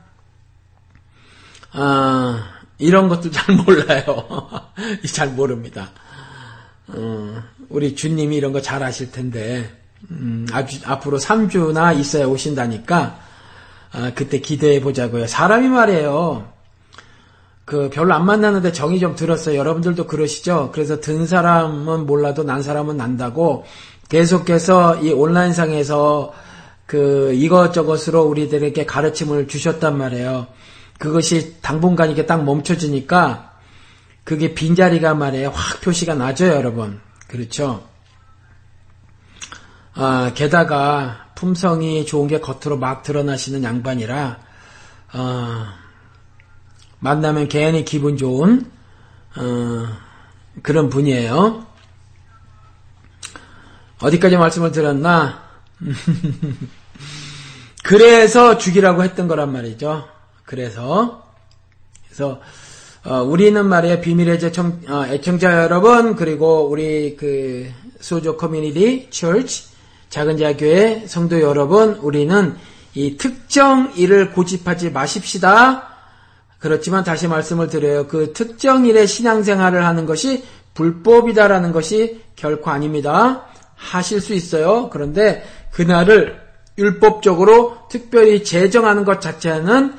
아, 1.72 2.48
이런 2.78 3.08
것도 3.08 3.30
잘 3.30 3.54
몰라요. 3.56 4.60
잘 5.12 5.28
모릅니다. 5.28 5.90
어, 6.88 7.42
우리 7.68 7.94
주님이 7.94 8.36
이런 8.36 8.52
거 8.52 8.60
잘 8.62 8.82
아실 8.82 9.10
텐데 9.10 9.70
음, 10.10 10.46
앞으로 10.84 11.18
3주나 11.18 11.98
있어야 11.98 12.26
오신다니까 12.26 13.20
아, 13.92 14.12
그때 14.14 14.40
기대해 14.40 14.80
보자고요. 14.80 15.26
사람이 15.26 15.68
말이에요. 15.68 16.52
그 17.64 17.90
별로 17.90 18.14
안 18.14 18.24
만나는데 18.24 18.72
정이 18.72 18.98
좀 18.98 19.14
들었어요. 19.14 19.58
여러분들도 19.58 20.06
그러시죠? 20.06 20.70
그래서 20.72 21.00
든 21.00 21.26
사람은 21.26 22.06
몰라도 22.06 22.42
난 22.42 22.62
사람은 22.62 22.96
난다고 22.96 23.66
계속해서 24.08 25.02
이 25.02 25.12
온라인상에서 25.12 26.32
그 26.86 27.32
이것저것으로 27.34 28.22
우리들에게 28.22 28.86
가르침을 28.86 29.48
주셨단 29.48 29.98
말이에요. 29.98 30.46
그것이 30.98 31.60
당분간 31.62 32.10
이게 32.10 32.26
딱 32.26 32.44
멈춰지니까 32.44 33.52
그게 34.24 34.52
빈자리가 34.52 35.14
말이에요. 35.14 35.50
확 35.50 35.80
표시가 35.80 36.14
나죠, 36.14 36.46
여러분. 36.46 37.00
그렇죠? 37.28 37.88
아, 39.94 40.32
게다가 40.34 41.28
품성이 41.34 42.04
좋은 42.04 42.28
게 42.28 42.40
겉으로 42.40 42.78
막 42.78 43.02
드러나시는 43.02 43.62
양반이라 43.62 44.38
어, 45.14 45.66
만나면 46.98 47.48
괜히 47.48 47.84
기분 47.84 48.16
좋은 48.16 48.70
어, 49.36 49.86
그런 50.62 50.88
분이에요. 50.88 51.66
어디까지 54.00 54.36
말씀을 54.36 54.72
드렸나? 54.72 55.42
그래서 57.82 58.58
죽이라고 58.58 59.02
했던 59.02 59.28
거란 59.28 59.52
말이죠. 59.52 60.17
그래서 60.48 61.24
그래서 62.06 62.40
어, 63.04 63.22
우리는 63.22 63.66
말이에요 63.66 64.00
비밀의 64.00 64.38
애청, 64.42 64.80
어, 64.88 65.04
애청자 65.08 65.62
여러분 65.62 66.16
그리고 66.16 66.68
우리 66.70 67.16
그 67.16 67.70
소조 68.00 68.38
커뮤니티 68.38 69.08
철치 69.10 69.64
작은 70.08 70.36
대학교의 70.36 71.04
성도 71.06 71.38
여러분 71.42 71.96
우리는 71.96 72.56
이 72.94 73.18
특정 73.18 73.92
일을 73.94 74.32
고집하지 74.32 74.90
마십시다. 74.90 75.86
그렇지만 76.58 77.04
다시 77.04 77.28
말씀을 77.28 77.68
드려요. 77.68 78.06
그 78.08 78.32
특정 78.32 78.86
일의 78.86 79.06
신앙생활을 79.06 79.84
하는 79.84 80.06
것이 80.06 80.44
불법이다라는 80.72 81.72
것이 81.72 82.22
결코 82.36 82.70
아닙니다. 82.70 83.44
하실 83.76 84.22
수 84.22 84.32
있어요. 84.32 84.88
그런데 84.90 85.44
그날을 85.72 86.40
율법적으로 86.78 87.88
특별히 87.90 88.42
제정하는 88.42 89.04
것 89.04 89.20
자체는 89.20 89.92
어, 89.92 89.98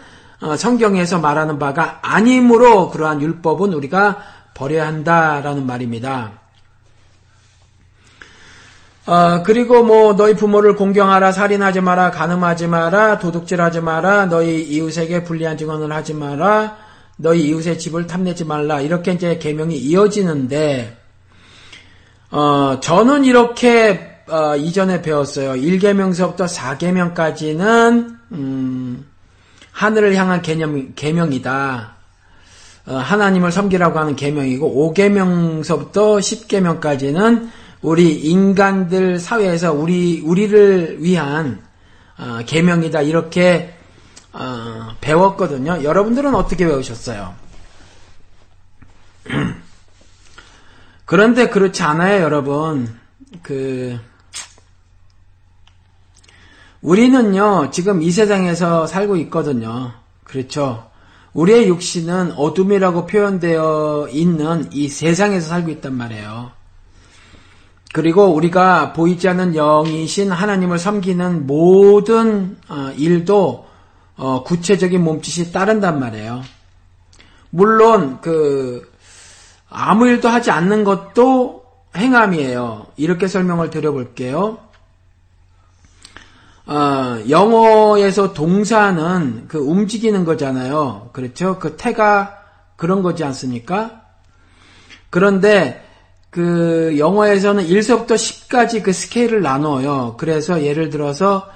성경에서 0.57 1.19
말하는 1.19 1.59
바가 1.59 1.99
아니므로 2.01 2.89
그러한 2.89 3.21
율법은 3.21 3.73
우리가 3.73 4.17
버려야 4.53 4.87
한다라는 4.87 5.65
말입니다. 5.65 6.39
어, 9.05 9.41
그리고 9.43 9.83
뭐 9.83 10.15
너희 10.15 10.35
부모를 10.35 10.75
공경하라, 10.75 11.31
살인하지 11.31 11.81
마라, 11.81 12.11
간음하지 12.11 12.67
마라, 12.67 13.17
도둑질하지 13.17 13.81
마라, 13.81 14.27
너희 14.27 14.61
이웃에게 14.61 15.23
불리한 15.23 15.57
증언을 15.57 15.91
하지 15.91 16.13
마라, 16.13 16.77
너희 17.21 17.47
이웃의 17.47 17.79
집을 17.79 18.07
탐내지 18.07 18.45
말라 18.45 18.79
이렇게 18.79 19.11
이제 19.11 19.37
계명이 19.37 19.75
이어지는데 19.75 20.97
어, 22.31 22.79
저는 22.79 23.25
이렇게 23.25 24.21
어, 24.27 24.55
이전에 24.55 25.01
배웠어요. 25.01 25.53
1계명서부터 25.53 26.47
4계명까지는 26.47 28.17
음, 28.31 29.08
하늘을 29.79 30.13
향한 30.15 30.41
개념, 30.41 30.93
계명이다. 30.93 31.95
어, 32.87 32.95
하나님을 32.95 33.49
섬기라고 33.53 33.97
하는 33.97 34.17
계명이고 34.17 34.93
5계명서부터 34.93 36.19
10계명까지는 36.19 37.49
우리 37.81 38.13
인간들 38.13 39.19
사회에서 39.19 39.71
우리 39.71 40.19
우리를 40.19 40.97
위한 41.01 41.61
어, 42.17 42.39
계명이다 42.45 43.03
이렇게 43.03 43.73
어, 44.33 44.97
배웠거든요. 44.99 45.81
여러분들은 45.81 46.35
어떻게 46.35 46.65
배우셨어요? 46.65 47.33
그런데 51.05 51.47
그렇지 51.47 51.83
않아요, 51.83 52.21
여러분. 52.21 52.99
그 53.41 53.97
우리는요, 56.81 57.71
지금 57.71 58.01
이 58.01 58.11
세상에서 58.11 58.87
살고 58.87 59.17
있거든요. 59.17 59.91
그렇죠. 60.23 60.89
우리의 61.33 61.67
육신은 61.67 62.33
어둠이라고 62.33 63.05
표현되어 63.05 64.07
있는 64.11 64.69
이 64.71 64.87
세상에서 64.87 65.47
살고 65.47 65.69
있단 65.71 65.93
말이에요. 65.93 66.51
그리고 67.93 68.33
우리가 68.33 68.93
보이지 68.93 69.27
않는 69.29 69.55
영이신 69.55 70.31
하나님을 70.31 70.77
섬기는 70.77 71.47
모든 71.47 72.57
어, 72.69 72.91
일도 72.95 73.67
어, 74.15 74.43
구체적인 74.43 75.03
몸짓이 75.03 75.51
따른단 75.51 75.99
말이에요. 75.99 76.43
물론 77.49 78.19
그 78.21 78.91
아무 79.69 80.07
일도 80.07 80.29
하지 80.29 80.51
않는 80.51 80.83
것도 80.83 81.63
행함이에요. 81.95 82.87
이렇게 82.97 83.27
설명을 83.27 83.69
드려볼게요. 83.71 84.68
어, 86.69 87.23
영어에서 87.27 88.33
동사는 88.33 89.45
그 89.47 89.57
움직이는 89.57 90.23
거잖아요. 90.23 91.09
그렇죠? 91.13 91.57
그 91.57 91.75
태가 91.77 92.37
그런 92.75 93.01
거지 93.01 93.23
않습니까? 93.23 94.03
그런데 95.09 95.83
그 96.29 96.95
영어에서는 96.99 97.65
1서부터 97.65 98.11
10까지 98.11 98.83
그 98.83 98.93
스케일을 98.93 99.41
나눠요. 99.41 100.15
그래서 100.19 100.63
예를 100.63 100.91
들어서 100.91 101.49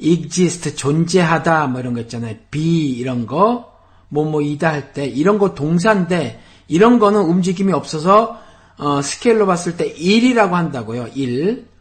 exist 0.00 0.74
존재하다 0.74 1.68
뭐 1.68 1.80
이런 1.80 1.94
거 1.94 2.00
있잖아요. 2.00 2.34
be 2.50 2.90
이런 2.90 3.26
거 3.26 3.72
뭐뭐이다 4.08 4.68
할 4.68 4.92
때 4.92 5.06
이런 5.06 5.38
거 5.38 5.54
동사인데 5.54 6.40
이런 6.66 6.98
거는 6.98 7.20
움직임이 7.20 7.72
없어서 7.72 8.40
어, 8.78 9.00
스케일로 9.00 9.46
봤을 9.46 9.76
때 9.76 9.94
1이라고 9.94 10.50
한다고요. 10.50 11.06
1. 11.14 11.75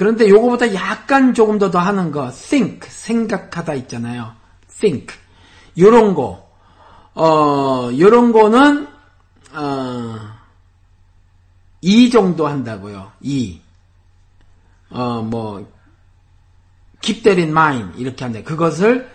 그런데 0.00 0.30
요거보다 0.30 0.72
약간 0.72 1.34
조금 1.34 1.58
더 1.58 1.70
더 1.70 1.78
하는 1.78 2.10
거 2.10 2.30
think 2.30 2.88
생각하다 2.88 3.74
있잖아요. 3.74 4.32
think 4.80 5.14
요런 5.78 6.14
거 6.14 6.48
어, 7.14 7.90
요런 7.98 8.32
거는 8.32 8.88
어, 9.52 10.16
2 11.82 12.08
정도 12.08 12.46
한다고요. 12.46 13.12
2. 13.20 13.60
어, 14.88 15.20
뭐 15.20 15.70
keep 17.02 17.22
that 17.22 17.38
in 17.38 17.50
mind 17.50 18.00
이렇게 18.00 18.24
한다. 18.24 18.40
그것을 18.42 19.06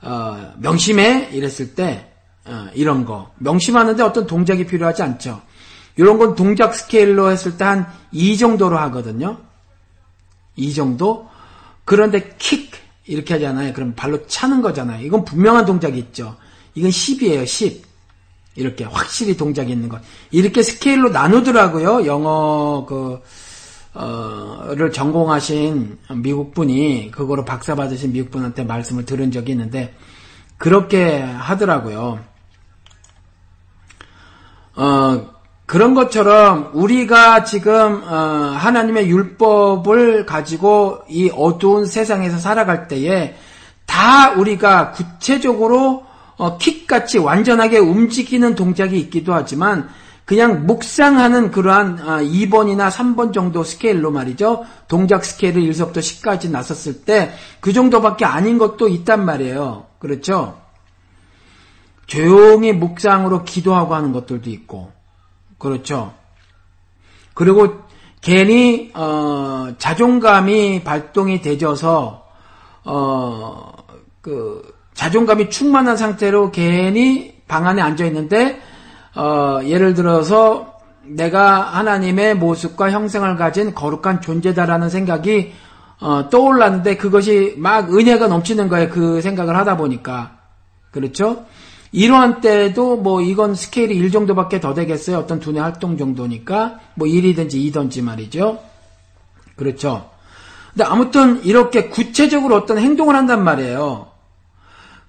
어, 0.00 0.54
명심해 0.58 1.28
이랬을 1.34 1.76
때 1.76 2.12
어, 2.46 2.66
이런 2.74 3.04
거 3.04 3.30
명심하는데 3.36 4.02
어떤 4.02 4.26
동작이 4.26 4.66
필요하지 4.66 5.04
않죠. 5.04 5.40
이런 5.94 6.18
건 6.18 6.34
동작 6.34 6.74
스케일로 6.74 7.30
했을 7.30 7.56
때 7.56 7.62
한 7.62 7.86
2 8.10 8.36
정도로 8.38 8.76
하거든요. 8.76 9.51
이 10.56 10.72
정도? 10.74 11.28
그런데 11.84 12.34
킥 12.38 12.72
이렇게 13.06 13.34
하잖아요. 13.34 13.72
그럼 13.72 13.94
발로 13.94 14.26
차는 14.26 14.62
거잖아요. 14.62 15.04
이건 15.04 15.24
분명한 15.24 15.66
동작이 15.66 15.98
있죠. 15.98 16.36
이건 16.74 16.90
10이에요, 16.90 17.46
10. 17.46 17.84
이렇게 18.54 18.84
확실히 18.84 19.36
동작이 19.36 19.72
있는 19.72 19.88
것. 19.88 20.00
이렇게 20.30 20.62
스케일로 20.62 21.08
나누더라고요. 21.08 22.06
영어 22.06 22.84
그 22.86 23.20
어를 23.94 24.92
전공하신 24.92 25.98
미국 26.16 26.54
분이 26.54 27.10
그거로 27.10 27.44
박사 27.44 27.74
받으신 27.74 28.12
미국 28.12 28.30
분한테 28.30 28.64
말씀을 28.64 29.04
들은 29.04 29.30
적이 29.30 29.52
있는데 29.52 29.94
그렇게 30.56 31.20
하더라고요. 31.20 32.20
어 34.74 35.31
그런 35.72 35.94
것처럼 35.94 36.68
우리가 36.74 37.44
지금 37.44 38.02
어, 38.06 38.14
하나님의 38.58 39.08
율법을 39.08 40.26
가지고 40.26 40.98
이 41.08 41.30
어두운 41.34 41.86
세상에서 41.86 42.36
살아갈 42.36 42.88
때에 42.88 43.36
다 43.86 44.32
우리가 44.32 44.90
구체적으로 44.90 46.04
어, 46.36 46.58
킥같이 46.58 47.16
완전하게 47.16 47.78
움직이는 47.78 48.54
동작이 48.54 49.00
있기도 49.00 49.32
하지만 49.32 49.88
그냥 50.26 50.66
묵상하는 50.66 51.50
그러한 51.50 51.96
2번이나 51.96 52.80
아, 52.82 52.88
3번 52.90 53.32
정도 53.32 53.64
스케일로 53.64 54.10
말이죠. 54.10 54.66
동작 54.88 55.24
스케일을 55.24 55.62
1서부터 55.62 56.00
10까지 56.00 56.50
나섰을 56.50 57.00
때 57.06 57.32
그 57.60 57.72
정도밖에 57.72 58.26
아닌 58.26 58.58
것도 58.58 58.88
있단 58.88 59.24
말이에요. 59.24 59.86
그렇죠? 60.00 60.58
조용히 62.06 62.74
묵상으로 62.74 63.44
기도하고 63.44 63.94
하는 63.94 64.12
것들도 64.12 64.50
있고 64.50 65.01
그렇죠? 65.62 66.12
그리고 67.34 67.82
괜히 68.20 68.90
어, 68.94 69.68
자존감이 69.78 70.82
발동이 70.82 71.40
되져서 71.40 72.26
어, 72.84 73.72
그 74.20 74.74
자존감이 74.94 75.50
충만한 75.50 75.96
상태로 75.96 76.50
괜히 76.50 77.40
방 77.46 77.68
안에 77.68 77.80
앉아 77.80 78.04
있는데 78.06 78.60
어, 79.14 79.60
예를 79.62 79.94
들어서 79.94 80.80
내가 81.04 81.60
하나님의 81.60 82.34
모습과 82.34 82.90
형상을 82.90 83.36
가진 83.36 83.72
거룩한 83.72 84.20
존재다라는 84.20 84.88
생각이 84.88 85.52
어, 86.00 86.28
떠올랐는데 86.28 86.96
그것이 86.96 87.54
막 87.56 87.94
은혜가 87.94 88.26
넘치는 88.26 88.68
거예요. 88.68 88.88
그 88.88 89.20
생각을 89.20 89.56
하다 89.56 89.76
보니까. 89.76 90.38
그렇죠? 90.90 91.46
이러한 91.92 92.40
때도 92.40 92.96
뭐 92.96 93.20
이건 93.20 93.54
스케일이 93.54 93.96
1 93.96 94.10
정도밖에 94.10 94.60
더 94.60 94.72
되겠어요. 94.74 95.18
어떤 95.18 95.40
두뇌 95.40 95.60
활동 95.60 95.98
정도니까 95.98 96.80
뭐 96.94 97.06
1이든지 97.06 97.54
2든지 97.54 98.02
말이죠. 98.02 98.60
그렇죠. 99.56 100.10
근데 100.72 100.84
아무튼 100.84 101.44
이렇게 101.44 101.88
구체적으로 101.88 102.56
어떤 102.56 102.78
행동을 102.78 103.14
한단 103.14 103.44
말이에요. 103.44 104.08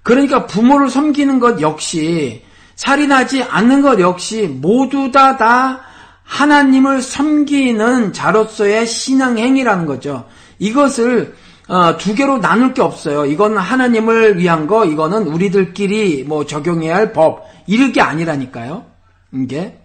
그러니까 0.02 0.46
부모를 0.46 0.90
섬기는 0.90 1.40
것 1.40 1.62
역시 1.62 2.42
살인하지 2.76 3.44
않는 3.44 3.80
것 3.80 3.98
역시 4.00 4.46
모두 4.46 5.10
다, 5.10 5.38
다 5.38 5.80
하나님을 6.24 7.00
섬기는 7.00 8.12
자로서의 8.12 8.86
신앙 8.86 9.38
행위라는 9.38 9.86
거죠. 9.86 10.26
이것을 10.58 11.34
어, 11.68 11.96
두 11.96 12.14
개로 12.14 12.38
나눌 12.38 12.74
게 12.74 12.82
없어요. 12.82 13.24
이건 13.24 13.56
하나님을 13.56 14.38
위한 14.38 14.66
거, 14.66 14.84
이거는 14.84 15.26
우리들끼리 15.26 16.24
뭐 16.24 16.44
적용해야 16.44 16.94
할 16.94 17.12
법, 17.12 17.46
이럴 17.66 17.92
게 17.92 18.00
아니라니까요. 18.00 18.84
이게. 19.32 19.78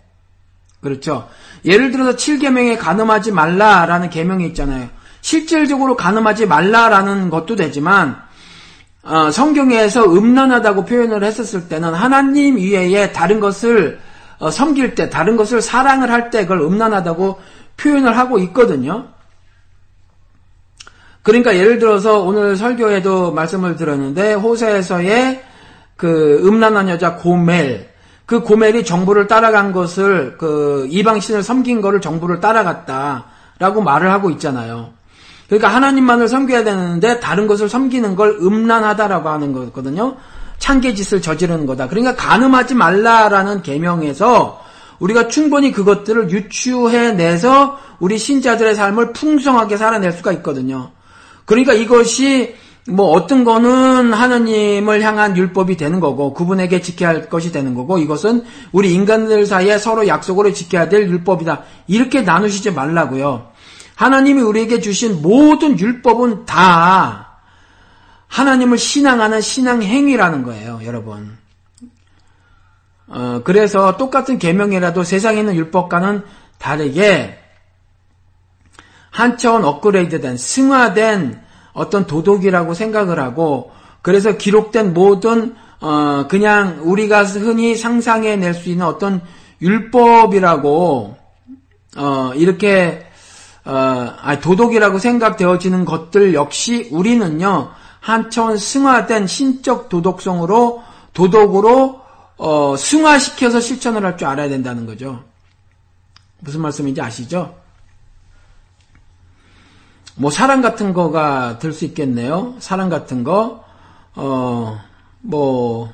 그렇죠. 0.81 1.27
예를 1.65 1.91
들어서 1.91 2.15
7계명에 2.15 2.77
가늠하지 2.77 3.31
말라라는 3.31 4.09
계명이 4.09 4.45
있잖아요. 4.47 4.89
실질적으로 5.21 5.95
가늠하지 5.97 6.45
말라라는 6.45 7.29
것도 7.29 7.55
되지만 7.55 8.17
어, 9.03 9.31
성경에서 9.31 10.05
음란하다고 10.05 10.85
표현을 10.85 11.23
했었을 11.23 11.67
때는 11.67 11.93
하나님 11.93 12.57
위에 12.57 13.11
다른 13.11 13.39
것을 13.39 13.99
어, 14.39 14.49
섬길 14.51 14.95
때, 14.95 15.09
다른 15.09 15.35
것을 15.35 15.61
사랑을 15.61 16.11
할 16.11 16.29
때 16.29 16.43
그걸 16.43 16.61
음란하다고 16.61 17.39
표현을 17.77 18.17
하고 18.17 18.39
있거든요. 18.39 19.07
그러니까 21.29 21.55
예를 21.55 21.77
들어서 21.77 22.21
오늘 22.21 22.55
설교에도 22.55 23.31
말씀을 23.33 23.75
들었는데 23.75 24.33
호세에서의 24.33 25.43
그 25.95 26.41
음란한 26.43 26.89
여자 26.89 27.17
고멜, 27.17 27.87
그 28.25 28.41
고멜이 28.41 28.83
정부를 28.83 29.27
따라간 29.27 29.71
것을 29.71 30.37
그 30.39 30.87
이방신을 30.89 31.43
섬긴 31.43 31.81
거를 31.81 32.01
정부를 32.01 32.39
따라갔다라고 32.39 33.81
말을 33.83 34.09
하고 34.09 34.31
있잖아요. 34.31 34.89
그러니까 35.45 35.67
하나님만을 35.67 36.27
섬겨야 36.27 36.63
되는데 36.63 37.19
다른 37.19 37.45
것을 37.45 37.69
섬기는 37.69 38.15
걸 38.15 38.39
음란하다라고 38.41 39.29
하는 39.29 39.53
거거든요. 39.53 40.15
창계짓을 40.57 41.21
저지르는 41.21 41.67
거다. 41.67 41.89
그러니까 41.89 42.15
간음하지 42.15 42.73
말라라는 42.73 43.61
계명에서 43.61 44.63
우리가 44.97 45.27
충분히 45.27 45.71
그것들을 45.71 46.31
유추해내서 46.31 47.77
우리 47.99 48.17
신자들의 48.17 48.73
삶을 48.73 49.13
풍성하게 49.13 49.77
살아낼 49.77 50.11
수가 50.11 50.31
있거든요. 50.31 50.89
그러니까 51.49 51.73
이것이 51.73 52.55
뭐 52.87 53.07
어떤 53.07 53.43
거는 53.43 54.13
하나님을 54.13 55.01
향한 55.01 55.35
율법이 55.35 55.77
되는 55.77 55.99
거고 55.99 56.35
그분에게 56.35 56.79
지켜야 56.79 57.09
할 57.09 57.27
것이 57.27 57.51
되는 57.51 57.73
거고 57.73 57.97
이것은 57.97 58.43
우리 58.71 58.93
인간들 58.93 59.47
사이에 59.47 59.79
서로 59.79 60.07
약속으로 60.07 60.53
지켜야 60.53 60.89
될 60.89 61.09
율법이다. 61.09 61.63
이렇게 61.87 62.21
나누시지 62.21 62.69
말라고요. 62.69 63.47
하나님이 63.95 64.43
우리에게 64.43 64.79
주신 64.79 65.23
모든 65.23 65.79
율법은 65.79 66.45
다 66.45 67.39
하나님을 68.27 68.77
신앙하는 68.77 69.41
신앙 69.41 69.81
행위라는 69.81 70.43
거예요, 70.43 70.81
여러분. 70.85 71.35
어, 73.07 73.41
그래서 73.43 73.97
똑같은 73.97 74.37
계명이라도 74.37 75.03
세상에 75.03 75.39
있는 75.39 75.55
율법과는 75.55 76.21
다르게 76.59 77.38
한 79.11 79.37
차원 79.37 79.63
업그레이드된 79.65 80.37
승화된 80.37 81.41
어떤 81.73 82.05
도덕이라고 82.07 82.73
생각을 82.73 83.19
하고 83.19 83.71
그래서 84.01 84.37
기록된 84.37 84.93
모든 84.93 85.55
어, 85.81 86.27
그냥 86.27 86.79
우리가 86.83 87.23
흔히 87.23 87.75
상상해 87.75 88.35
낼 88.35 88.53
수 88.53 88.69
있는 88.69 88.85
어떤 88.85 89.21
율법이라고 89.61 91.17
어, 91.97 92.31
이렇게 92.35 93.05
어, 93.65 94.13
도덕이라고 94.41 94.99
생각되어지는 94.99 95.85
것들 95.85 96.33
역시 96.33 96.89
우리는요 96.91 97.71
한 97.99 98.29
차원 98.31 98.57
승화된 98.57 99.27
신적 99.27 99.89
도덕성으로 99.89 100.83
도덕으로 101.13 102.01
어, 102.37 102.75
승화시켜서 102.77 103.59
실천을 103.59 104.05
할 104.05 104.17
줄 104.17 104.27
알아야 104.27 104.47
된다는 104.47 104.85
거죠. 104.85 105.23
무슨 106.39 106.61
말씀인지 106.61 107.01
아시죠? 107.01 107.55
뭐 110.19 110.29
사랑 110.29 110.61
같은 110.61 110.91
거가 110.91 111.59
될 111.59 111.71
수 111.71 111.85
있겠네요. 111.85 112.55
사랑 112.59 112.89
같은 112.89 113.23
거, 113.23 113.63
어, 114.15 114.77
뭐 115.21 115.89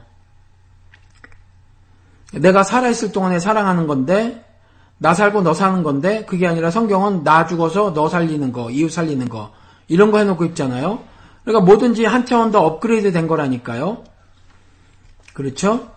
내가 2.34 2.64
살아있을 2.64 3.12
동안에 3.12 3.38
사랑하는 3.38 3.86
건데 3.86 4.44
나 4.98 5.14
살고 5.14 5.44
너 5.44 5.54
사는 5.54 5.84
건데 5.84 6.26
그게 6.26 6.48
아니라 6.48 6.72
성경은 6.72 7.24
나 7.24 7.46
죽어서 7.46 7.94
너 7.94 8.10
살리는 8.10 8.52
거, 8.52 8.72
이웃 8.72 8.90
살리는 8.90 9.30
거 9.30 9.52
이런 9.88 10.12
거 10.12 10.18
해놓고 10.18 10.44
있잖아요. 10.46 11.04
그러니까 11.44 11.64
뭐든지 11.64 12.06
한 12.06 12.26
차원 12.26 12.50
더 12.50 12.66
업그레이드 12.66 13.12
된 13.12 13.28
거라니까요. 13.28 14.04
그렇죠? 15.34 15.88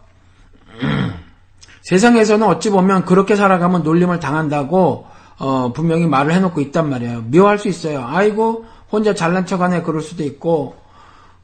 세상에서는 1.81 2.47
어찌 2.47 2.69
보면 2.69 3.07
그렇게 3.07 3.37
살아가면 3.37 3.85
놀림을 3.85 4.21
당한다고 4.21 5.07
어, 5.39 5.73
분명히 5.73 6.07
말을 6.07 6.33
해놓고 6.33 6.61
있단 6.61 6.89
말이에요. 6.91 7.23
묘할 7.33 7.59
수 7.59 7.69
있어요. 7.69 8.05
아이고 8.07 8.65
혼자 8.91 9.15
잘난 9.15 9.47
척 9.47 9.61
하네 9.61 9.83
그럴 9.83 10.03
수도 10.03 10.25
있고 10.25 10.77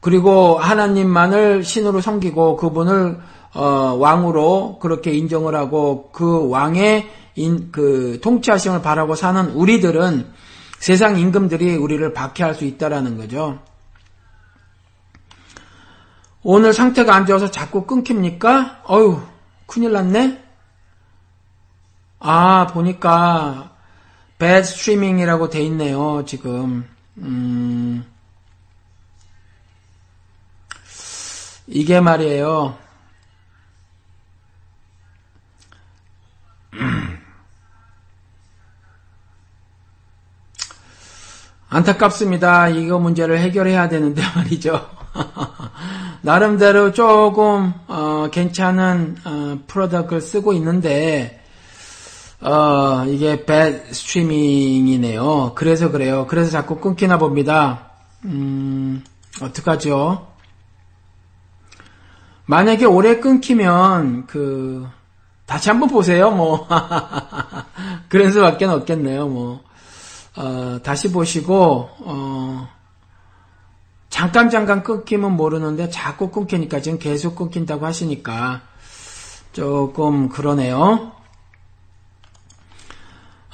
그리고 0.01 0.59
하나님만을 0.59 1.65
신으로 1.65 2.01
섬기고 2.01 2.57
그분을 2.57 3.21
어, 3.55 3.97
왕으로 3.99 4.79
그렇게 4.81 5.13
인정을 5.13 5.55
하고 5.55 6.11
그 6.13 6.49
왕의 6.49 7.09
인, 7.37 7.71
그 7.73 8.19
통치하심을 8.23 8.83
바라고 8.83 9.15
사는 9.15 9.51
우리들은 9.51 10.27
세상 10.79 11.19
임금들이 11.19 11.77
우리를 11.77 12.13
박해할 12.13 12.55
수 12.55 12.65
있다라는 12.65 13.17
거죠. 13.17 13.61
오늘 16.43 16.75
상태가 16.75 17.15
안 17.15 17.25
좋아서 17.25 17.51
자꾸 17.51 17.87
끊깁니까? 17.87 18.83
어휴, 18.85 19.23
큰일 19.67 19.93
났네? 19.93 20.43
아, 22.19 22.67
보니까, 22.67 23.74
bad 24.45 24.69
streaming이라고 24.69 25.49
돼 25.49 25.63
있네요, 25.63 26.23
지금. 26.27 26.87
음, 27.17 28.05
이게 31.67 31.99
말이에요. 31.99 32.77
안타깝습니다. 41.71 42.69
이거 42.69 42.99
문제를 42.99 43.39
해결해야 43.39 43.89
되는데 43.89 44.21
말이죠. 44.37 44.91
나름대로 46.21 46.93
조금 46.93 47.73
어, 47.87 48.05
어, 48.25 48.29
괜찮은 48.31 49.17
어, 49.25 49.59
product를 49.67 50.21
쓰고 50.21 50.53
있는데 50.53 51.44
어, 52.45 53.07
이게 53.07 53.47
bad 53.47 53.95
스트리밍이네요. 53.95 55.53
그래서 55.55 55.91
그래요. 55.91 56.27
그래서 56.29 56.51
자꾸 56.51 56.79
끊기나 56.79 57.17
봅니다. 57.17 57.91
음, 58.27 59.03
어떡하죠? 59.41 60.27
만약에 62.45 62.85
오래 62.85 63.19
끊기면 63.19 64.27
그 64.27 64.87
다시 65.47 65.71
한번 65.71 65.89
보세요. 65.89 66.31
뭐 66.31 66.69
그런 68.11 68.31
수밖에 68.31 68.67
없겠네요. 68.67 69.27
뭐 69.27 69.63
어, 70.37 70.79
다시 70.83 71.11
보시고 71.11 71.89
어, 72.01 72.69
잠깐 74.11 74.51
잠깐 74.51 74.83
끊기면 74.83 75.33
모르는데 75.33 75.89
자꾸 75.89 76.31
끊기니까 76.31 76.83
지금 76.83 76.99
계속 76.99 77.37
끊긴다고 77.37 77.87
하시니까 77.87 78.61
조금 79.55 80.29
그러네요. 80.29 81.24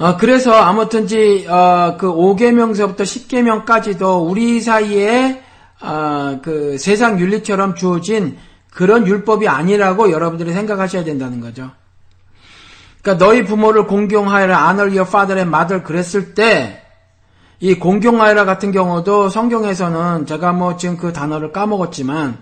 어, 0.00 0.16
그래서 0.16 0.52
아무튼지 0.52 1.46
어, 1.48 1.96
그 1.98 2.12
5계명서부터 2.12 3.02
10계명까지도 3.02 4.28
우리 4.28 4.60
사이에 4.60 5.42
어, 5.80 6.40
그 6.42 6.76
세상 6.78 7.20
윤리처럼 7.20 7.76
주어진 7.76 8.36
그런 8.72 9.06
율법이 9.06 9.46
아니라고 9.46 10.10
여러분들이 10.10 10.52
생각하셔야 10.52 11.04
된다는 11.04 11.40
거죠. 11.40 11.70
그러니까 13.02 13.24
너희 13.24 13.44
부모를 13.44 13.86
공경하여라 13.86 14.68
honor 14.68 14.88
your 14.90 15.08
father 15.08 15.38
and 15.38 15.54
mother 15.54 15.82
그랬을 15.84 16.34
때 16.34 16.80
이 17.62 17.74
공경하여라 17.74 18.46
같은 18.46 18.72
경우도 18.72 19.28
성경에서는 19.28 20.24
제가 20.24 20.52
뭐 20.52 20.78
지금 20.78 20.96
그 20.96 21.12
단어를 21.12 21.52
까먹었지만 21.52 22.38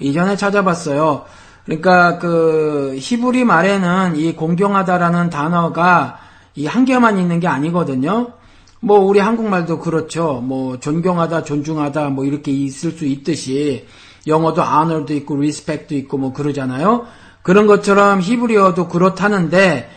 이전에 0.00 0.36
찾아봤어요. 0.36 1.24
그러니까 1.64 2.18
그 2.18 2.94
히브리 2.98 3.44
말에는 3.44 4.16
이 4.16 4.36
공경하다라는 4.36 5.30
단어가 5.30 6.18
이 6.60 6.66
한 6.66 6.84
개만 6.84 7.18
있는 7.18 7.40
게 7.40 7.48
아니거든요. 7.48 8.32
뭐 8.80 8.98
우리 8.98 9.18
한국말도 9.20 9.78
그렇죠. 9.78 10.40
뭐 10.42 10.78
존경하다, 10.80 11.44
존중하다 11.44 12.10
뭐 12.10 12.24
이렇게 12.24 12.50
있을 12.52 12.92
수 12.92 13.04
있듯이 13.04 13.86
영어도 14.26 14.62
honor도 14.62 15.14
있고 15.14 15.34
respect도 15.36 15.94
있고 15.96 16.18
뭐 16.18 16.32
그러잖아요. 16.32 17.06
그런 17.42 17.66
것처럼 17.66 18.20
히브리어도 18.20 18.88
그렇다는데 18.88 19.90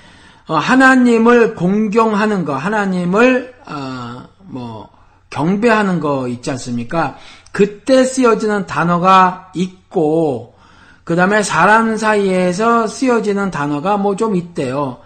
어, 0.47 0.55
하나님을 0.55 1.55
공경하는 1.55 2.43
거, 2.45 2.55
하나님을 2.55 3.53
어, 3.65 4.23
뭐 4.41 4.89
경배하는 5.29 5.99
거 5.99 6.27
있지 6.27 6.51
않습니까? 6.51 7.15
그때 7.51 8.03
쓰여지는 8.03 8.65
단어가 8.65 9.51
있고 9.55 10.55
그 11.03 11.15
다음에 11.15 11.43
사람 11.43 11.97
사이에서 11.97 12.87
쓰여지는 12.87 13.51
단어가 13.51 13.97
뭐 13.97 14.15
좀 14.15 14.35
있대요. 14.35 14.99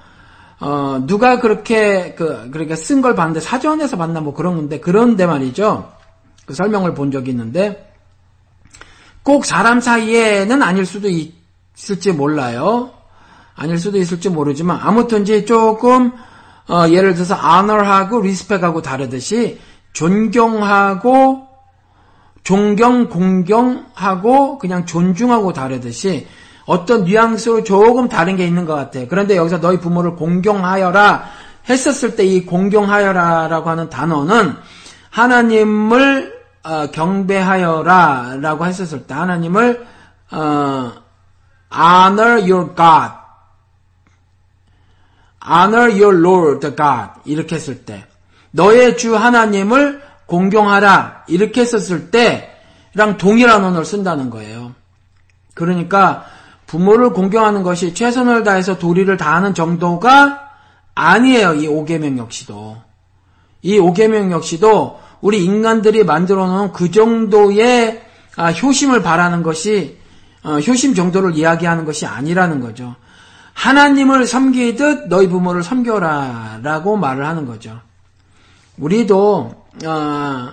어, 0.59 1.03
누가 1.05 1.39
그렇게 1.39 2.15
그 2.15 2.49
그러니까 2.51 2.75
쓴 2.75 3.01
걸 3.01 3.15
봤는데 3.15 3.39
사전에서 3.39 3.97
봤나 3.97 4.21
뭐 4.21 4.33
그런 4.33 4.55
건데 4.55 4.79
그런데 4.79 5.25
말이죠. 5.25 5.91
그 6.45 6.53
설명을 6.53 6.93
본 6.93 7.11
적이 7.11 7.31
있는데 7.31 7.93
꼭 9.23 9.45
사람 9.45 9.81
사이에는 9.81 10.63
아닐 10.63 10.85
수도 10.85 11.09
있을지 11.09 12.11
몰라요. 12.11 12.91
아닐 13.55 13.77
수도 13.77 13.97
있을지 13.97 14.29
모르지만 14.29 14.79
아무튼지 14.81 15.45
조금 15.45 16.11
어, 16.69 16.87
예를 16.89 17.13
들어서 17.13 17.35
honor하고 17.35 18.19
respect하고 18.19 18.81
다르듯이 18.81 19.59
존경하고 19.93 21.47
존경, 22.43 23.09
공경하고 23.09 24.57
그냥 24.57 24.85
존중하고 24.85 25.53
다르듯이 25.53 26.27
어떤 26.67 27.05
뉘앙스로 27.05 27.63
조금 27.63 28.09
다른 28.09 28.35
게 28.35 28.45
있는 28.45 28.65
것 28.65 28.75
같아요. 28.75 29.07
그런데 29.07 29.37
여기서 29.37 29.59
너희 29.59 29.79
부모를 29.79 30.15
공경하여라 30.15 31.23
했었을 31.67 32.15
때 32.15 32.25
이 32.25 32.45
공경하여라라고 32.45 33.69
하는 33.69 33.89
단어는 33.89 34.55
하나님을 35.09 36.37
어, 36.63 36.87
경배하여라라고 36.91 38.65
했었을 38.65 39.07
때 39.07 39.13
하나님을 39.13 39.87
어, 40.31 40.91
honor 41.73 42.41
your 42.41 42.75
God, 42.75 43.13
honor 45.49 45.89
your 45.89 46.17
Lord 46.17 46.75
God 46.75 47.21
이렇게 47.23 47.55
했을 47.55 47.85
때 47.85 48.05
너의 48.51 48.97
주 48.97 49.15
하나님을 49.15 50.01
공경하라 50.25 51.23
이렇게 51.27 51.61
했었을 51.61 52.11
때랑 52.11 53.17
동일한 53.17 53.63
언어를 53.63 53.85
쓴다는 53.85 54.29
거예요. 54.29 54.73
그러니까 55.53 56.25
부모를 56.67 57.11
공경하는 57.11 57.63
것이 57.63 57.93
최선을 57.93 58.43
다해서 58.43 58.77
도리를 58.77 59.15
다하는 59.17 59.53
정도가 59.53 60.49
아니에요. 60.93 61.55
이 61.55 61.67
오계명 61.67 62.17
역시도 62.17 62.77
이 63.61 63.79
오계명 63.79 64.31
역시도 64.31 64.99
우리 65.21 65.43
인간들이 65.43 66.03
만들어 66.03 66.45
놓은 66.45 66.73
그 66.73 66.91
정도의 66.91 68.03
아, 68.35 68.51
효심을 68.51 69.01
바라는 69.01 69.41
것이 69.41 69.97
어, 70.43 70.59
효심 70.59 70.93
정도를 70.93 71.35
이야기하는 71.35 71.85
것이 71.85 72.05
아니라는 72.05 72.59
거죠. 72.59 72.95
하나님을 73.53 74.27
섬기듯 74.27 75.07
너희 75.07 75.27
부모를 75.27 75.63
섬겨라라고 75.63 76.97
말을 76.97 77.25
하는 77.25 77.45
거죠. 77.47 77.79
우리도 78.77 79.65
어, 79.85 80.51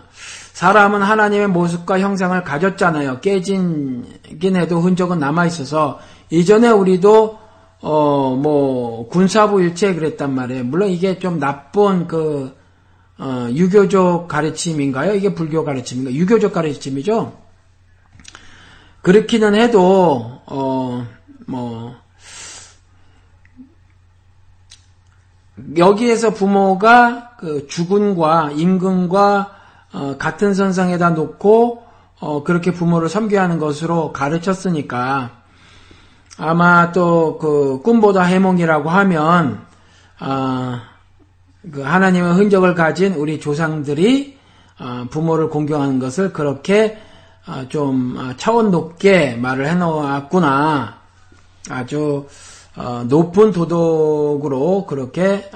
사람은 0.54 1.02
하나님의 1.02 1.48
모습과 1.48 1.98
형상을 1.98 2.42
가졌잖아요. 2.42 3.20
깨진긴 3.20 4.56
해도 4.56 4.80
흔적은 4.80 5.18
남아 5.18 5.46
있어서 5.46 5.98
이전에 6.30 6.70
우리도 6.70 7.38
어 7.82 8.36
뭐 8.36 9.08
군사부 9.08 9.60
일체 9.60 9.94
그랬단 9.94 10.34
말이에요. 10.34 10.64
물론 10.64 10.88
이게 10.88 11.18
좀 11.18 11.38
나쁜 11.38 12.06
그 12.06 12.56
어, 13.18 13.48
유교적 13.50 14.26
가르침인가요? 14.28 15.14
이게 15.14 15.34
불교 15.34 15.64
가르침인가? 15.64 16.12
유교적 16.12 16.52
가르침이죠. 16.52 17.36
그렇기는 19.02 19.54
해도 19.54 20.40
어, 20.46 21.06
뭐 21.46 21.94
여기에서 25.76 26.32
부모가 26.32 27.36
그 27.38 27.66
주군과 27.66 28.52
임금과 28.52 29.53
어, 29.94 30.16
같은 30.18 30.52
선상에다 30.52 31.10
놓고 31.10 31.82
어, 32.20 32.42
그렇게 32.44 32.72
부모를 32.72 33.08
섬겨야 33.08 33.42
하는 33.42 33.58
것으로 33.58 34.12
가르쳤으니까 34.12 35.30
아마 36.36 36.92
또 36.92 37.38
그 37.40 37.80
꿈보다 37.82 38.22
해몽이라고 38.22 38.88
하면 38.88 39.60
아, 40.18 40.82
그 41.70 41.82
하나님의 41.82 42.34
흔적을 42.34 42.74
가진 42.74 43.14
우리 43.14 43.38
조상들이 43.40 44.38
어, 44.80 45.06
부모를 45.10 45.50
공경하는 45.50 45.98
것을 45.98 46.32
그렇게 46.32 46.98
어, 47.46 47.66
좀 47.68 48.16
어, 48.18 48.34
차원 48.36 48.70
높게 48.70 49.36
말을 49.36 49.66
해놓았구나. 49.68 51.04
아주 51.70 52.26
높은 53.06 53.52
도덕으로 53.52 54.84
그렇게 54.86 55.50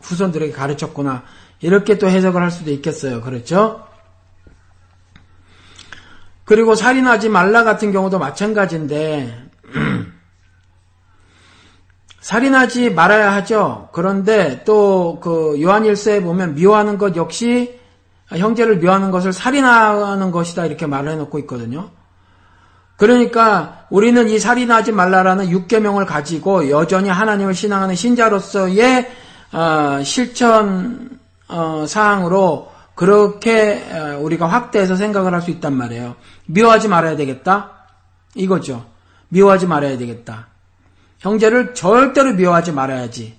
후손들에게 0.00 0.52
가르쳤구나. 0.52 1.22
이렇게 1.60 1.98
또 1.98 2.08
해석을 2.08 2.42
할 2.42 2.50
수도 2.50 2.70
있겠어요. 2.70 3.22
그렇죠? 3.22 3.86
그리고 6.44 6.74
살인하지 6.74 7.28
말라 7.28 7.64
같은 7.64 7.92
경우도 7.92 8.18
마찬가지인데 8.18 9.48
살인하지 12.20 12.90
말아야 12.90 13.32
하죠. 13.34 13.88
그런데 13.92 14.62
또 14.64 15.18
그 15.20 15.60
요한일서에 15.60 16.22
보면 16.22 16.54
미워하는 16.54 16.98
것 16.98 17.16
역시 17.16 17.78
형제를 18.28 18.78
미워하는 18.78 19.10
것을 19.10 19.32
살인하는 19.32 20.30
것이다 20.30 20.66
이렇게 20.66 20.86
말을 20.86 21.10
해놓고 21.12 21.38
있거든요. 21.40 21.90
그러니까 22.96 23.86
우리는 23.90 24.28
이 24.28 24.38
살인하지 24.38 24.92
말라라는 24.92 25.50
육계명을 25.50 26.06
가지고 26.06 26.70
여전히 26.70 27.08
하나님을 27.08 27.54
신앙하는 27.54 27.94
신자로서의 27.94 29.10
어, 29.52 30.00
실천 30.02 31.18
어, 31.48 31.84
사항으로 31.86 32.72
그렇게 32.94 33.84
어, 33.92 34.18
우리가 34.20 34.46
확대해서 34.46 34.96
생각을 34.96 35.32
할 35.34 35.42
수 35.42 35.50
있단 35.50 35.74
말이에요. 35.74 36.16
미워하지 36.46 36.88
말아야 36.88 37.16
되겠다. 37.16 37.72
이거죠. 38.34 38.86
미워하지 39.28 39.66
말아야 39.66 39.98
되겠다. 39.98 40.48
형제를 41.18 41.74
절대로 41.74 42.32
미워하지 42.34 42.72
말아야지. 42.72 43.38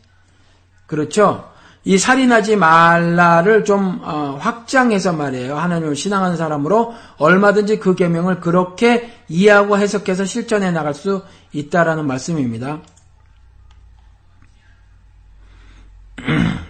그렇죠? 0.86 1.52
이 1.84 1.98
살인하지 1.98 2.56
말라를 2.58 3.64
좀 3.64 4.02
어, 4.04 4.38
확장해서 4.42 5.14
말이에요. 5.14 5.58
하나님을 5.58 5.96
신앙하는 5.96 6.36
사람으로 6.36 6.94
얼마든지 7.18 7.80
그 7.80 7.96
계명을 7.96 8.42
그렇게 8.42 9.14
이해하고 9.30 9.78
해석해서 9.78 10.26
실천해 10.26 10.72
나갈 10.72 10.94
수 10.94 11.24
있다라는 11.54 12.06
말씀입니다. 12.06 12.80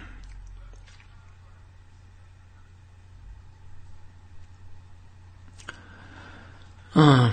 어. 6.98 7.30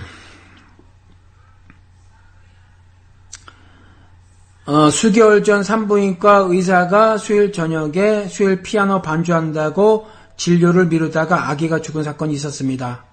어, 4.66 4.90
수개월 4.90 5.42
전 5.42 5.64
산부인과 5.64 6.46
의사가 6.48 7.18
수요일 7.18 7.52
저녁에 7.52 8.28
수요일 8.28 8.62
피아노 8.62 9.02
반주한다고 9.02 10.06
진료를 10.36 10.86
미루다가 10.86 11.50
아기가 11.50 11.80
죽은 11.80 12.04
사건이 12.04 12.32
있었습니다. 12.34 13.04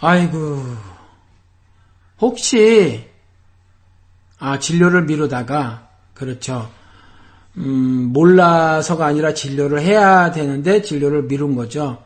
아이고, 0.00 0.64
혹시, 2.20 3.04
아, 4.38 4.58
진료를 4.58 5.02
미루다가, 5.04 5.88
그렇죠. 6.14 6.70
음, 7.58 8.10
몰라서가 8.12 9.04
아니라 9.04 9.34
진료를 9.34 9.82
해야 9.82 10.30
되는데 10.30 10.80
진료를 10.80 11.24
미룬 11.24 11.54
거죠. 11.54 12.02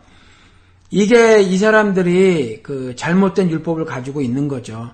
이게 0.91 1.41
이 1.43 1.59
사람들이 1.59 2.63
그 2.63 2.95
잘못된 2.97 3.51
율법을 3.51 3.85
가지고 3.85 4.21
있는 4.21 4.49
거죠. 4.49 4.91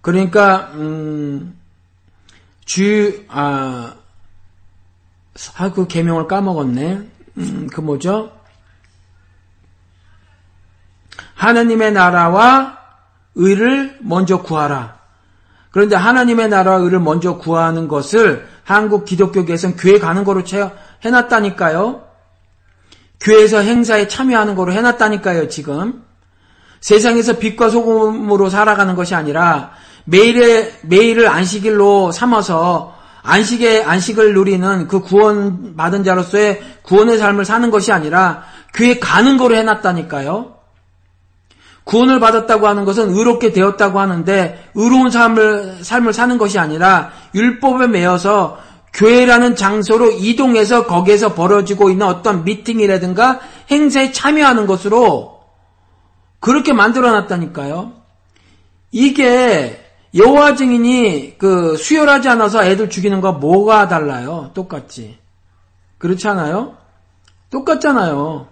그러니까 0.00 0.70
음, 0.74 1.58
주, 2.64 3.24
아, 3.28 3.94
아, 5.56 5.72
그 5.72 5.86
개명을 5.86 6.28
까먹었네. 6.28 7.08
음, 7.38 7.68
그 7.72 7.80
뭐죠? 7.80 8.32
하나님의 11.34 11.92
나라와 11.92 12.78
의를 13.34 13.98
먼저 14.00 14.42
구하라. 14.42 14.98
그런데 15.70 15.96
하나님의 15.96 16.48
나라와 16.48 16.78
의를 16.78 17.00
먼저 17.00 17.36
구하는 17.36 17.88
것을 17.88 18.46
한국 18.62 19.04
기독교계에서는 19.04 19.76
교회 19.76 19.98
가는 19.98 20.22
거로 20.22 20.42
해놨다니까요. 21.04 22.13
교회에서 23.20 23.60
행사에 23.60 24.08
참여하는 24.08 24.54
거로 24.54 24.72
해놨다니까요, 24.72 25.48
지금. 25.48 26.04
세상에서 26.80 27.38
빛과 27.38 27.70
소금으로 27.70 28.50
살아가는 28.50 28.94
것이 28.94 29.14
아니라 29.14 29.72
매일의, 30.04 30.72
매일을 30.82 31.28
안식일로 31.28 32.12
삼아서 32.12 32.94
안식의, 33.22 33.84
안식을 33.84 34.34
누리는 34.34 34.86
그 34.86 35.00
구원 35.00 35.76
받은 35.76 36.04
자로서의 36.04 36.62
구원의 36.82 37.16
삶을 37.16 37.46
사는 37.46 37.70
것이 37.70 37.90
아니라 37.90 38.44
교회 38.74 38.98
가는 38.98 39.38
거로 39.38 39.56
해놨다니까요. 39.56 40.54
구원을 41.84 42.20
받았다고 42.20 42.66
하는 42.66 42.84
것은 42.84 43.10
의롭게 43.10 43.52
되었다고 43.52 44.00
하는데 44.00 44.70
의로운 44.74 45.10
삶을, 45.10 45.78
삶을 45.82 46.12
사는 46.12 46.36
것이 46.38 46.58
아니라 46.58 47.12
율법에 47.34 47.86
매여서 47.86 48.58
교회라는 48.94 49.56
장소로 49.56 50.12
이동해서 50.12 50.86
거기에서 50.86 51.34
벌어지고 51.34 51.90
있는 51.90 52.06
어떤 52.06 52.44
미팅이라든가 52.44 53.40
행사에 53.70 54.12
참여하는 54.12 54.66
것으로 54.66 55.42
그렇게 56.38 56.72
만들어 56.72 57.10
놨다니까요. 57.10 57.92
이게 58.92 59.84
여호와 60.14 60.54
증인이 60.54 61.38
그 61.38 61.76
수혈하지 61.76 62.28
않아서 62.28 62.64
애들 62.64 62.88
죽이는 62.88 63.20
거 63.20 63.32
뭐가 63.32 63.88
달라요? 63.88 64.52
똑같지. 64.54 65.18
그렇지 65.98 66.28
않아요? 66.28 66.76
똑같잖아요. 67.50 68.46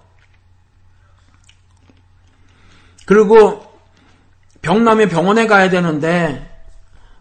그리고 3.06 3.64
병나면 4.62 5.08
병원에 5.08 5.46
가야 5.46 5.70
되는데 5.70 6.51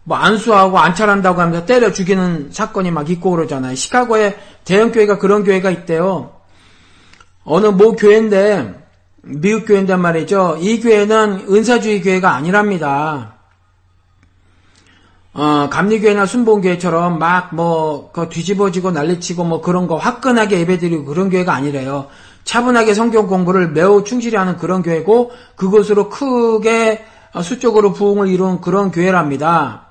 뭐 0.03 0.17
안수하고 0.17 0.79
안찰한다고 0.79 1.39
하면서 1.41 1.65
때려 1.65 1.91
죽이는 1.91 2.49
사건이 2.51 2.91
막 2.91 3.09
있고 3.09 3.31
그러잖아요. 3.31 3.75
시카고에 3.75 4.37
대형 4.63 4.91
교회가 4.91 5.17
그런 5.19 5.43
교회가 5.43 5.69
있대요. 5.69 6.33
어느 7.43 7.67
모 7.67 7.95
교회인데 7.95 8.81
미국 9.23 9.67
교회인데 9.67 9.95
말이죠. 9.95 10.57
이 10.59 10.79
교회는 10.79 11.45
은사주의 11.49 12.01
교회가 12.01 12.33
아니랍니다. 12.33 13.35
어, 15.33 15.69
감리교회나 15.71 16.25
순봉교회처럼 16.25 17.17
막 17.17 17.55
뭐, 17.55 18.11
그 18.11 18.27
뒤집어지고 18.27 18.91
난리치고 18.91 19.45
뭐 19.45 19.61
그런 19.61 19.87
거 19.87 19.95
화끈하게 19.95 20.59
예배드리고 20.59 21.05
그런 21.05 21.29
교회가 21.29 21.53
아니래요. 21.53 22.07
차분하게 22.43 22.93
성경 22.93 23.27
공부를 23.27 23.69
매우 23.69 24.03
충실히 24.03 24.35
하는 24.35 24.57
그런 24.57 24.81
교회고, 24.81 25.31
그것으로 25.55 26.09
크게 26.09 27.05
수적으로 27.43 27.93
부흥을 27.93 28.27
이룬 28.27 28.59
그런 28.59 28.91
교회랍니다. 28.91 29.90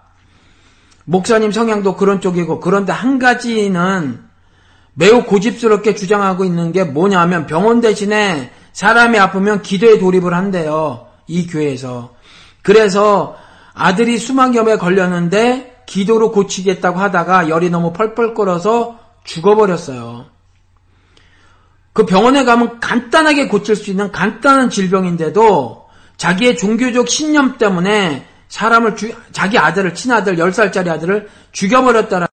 목사님 1.11 1.51
성향도 1.51 1.97
그런 1.97 2.21
쪽이고, 2.21 2.61
그런데 2.61 2.93
한 2.93 3.19
가지는 3.19 4.23
매우 4.95 5.25
고집스럽게 5.25 5.97
주장하고 5.97 6.45
있는 6.45 6.71
게 6.71 6.85
뭐냐면 6.85 7.47
병원 7.47 7.81
대신에 7.81 8.53
사람이 8.73 9.19
아프면 9.19 9.61
기도에 9.61 9.99
돌입을 9.99 10.33
한대요. 10.33 11.09
이 11.27 11.49
교회에서. 11.49 12.15
그래서 12.63 13.37
아들이 13.75 14.19
수막염에 14.19 14.77
걸렸는데 14.77 15.83
기도로 15.87 16.31
고치겠다고 16.31 17.01
하다가 17.01 17.49
열이 17.49 17.71
너무 17.71 17.93
펄펄 17.93 18.35
끓어서 18.35 19.01
죽어버렸어요. 19.25 20.27
그 21.93 22.07
병원에 22.07 22.45
가면 22.45 22.79
간단하게 22.79 23.49
고칠 23.49 23.75
수 23.75 23.91
있는 23.91 24.13
간단한 24.13 24.71
질병인데도 24.71 25.87
자기의 26.17 26.57
종교적 26.57 27.09
신념 27.09 27.59
때문에 27.59 28.30
사람을 28.51 28.97
주, 28.97 29.11
자기 29.33 29.57
아들을 29.57 29.95
친아들 29.95 30.37
10살짜리 30.37 30.89
아들을 30.89 31.29
죽여버렸다는 31.53 32.27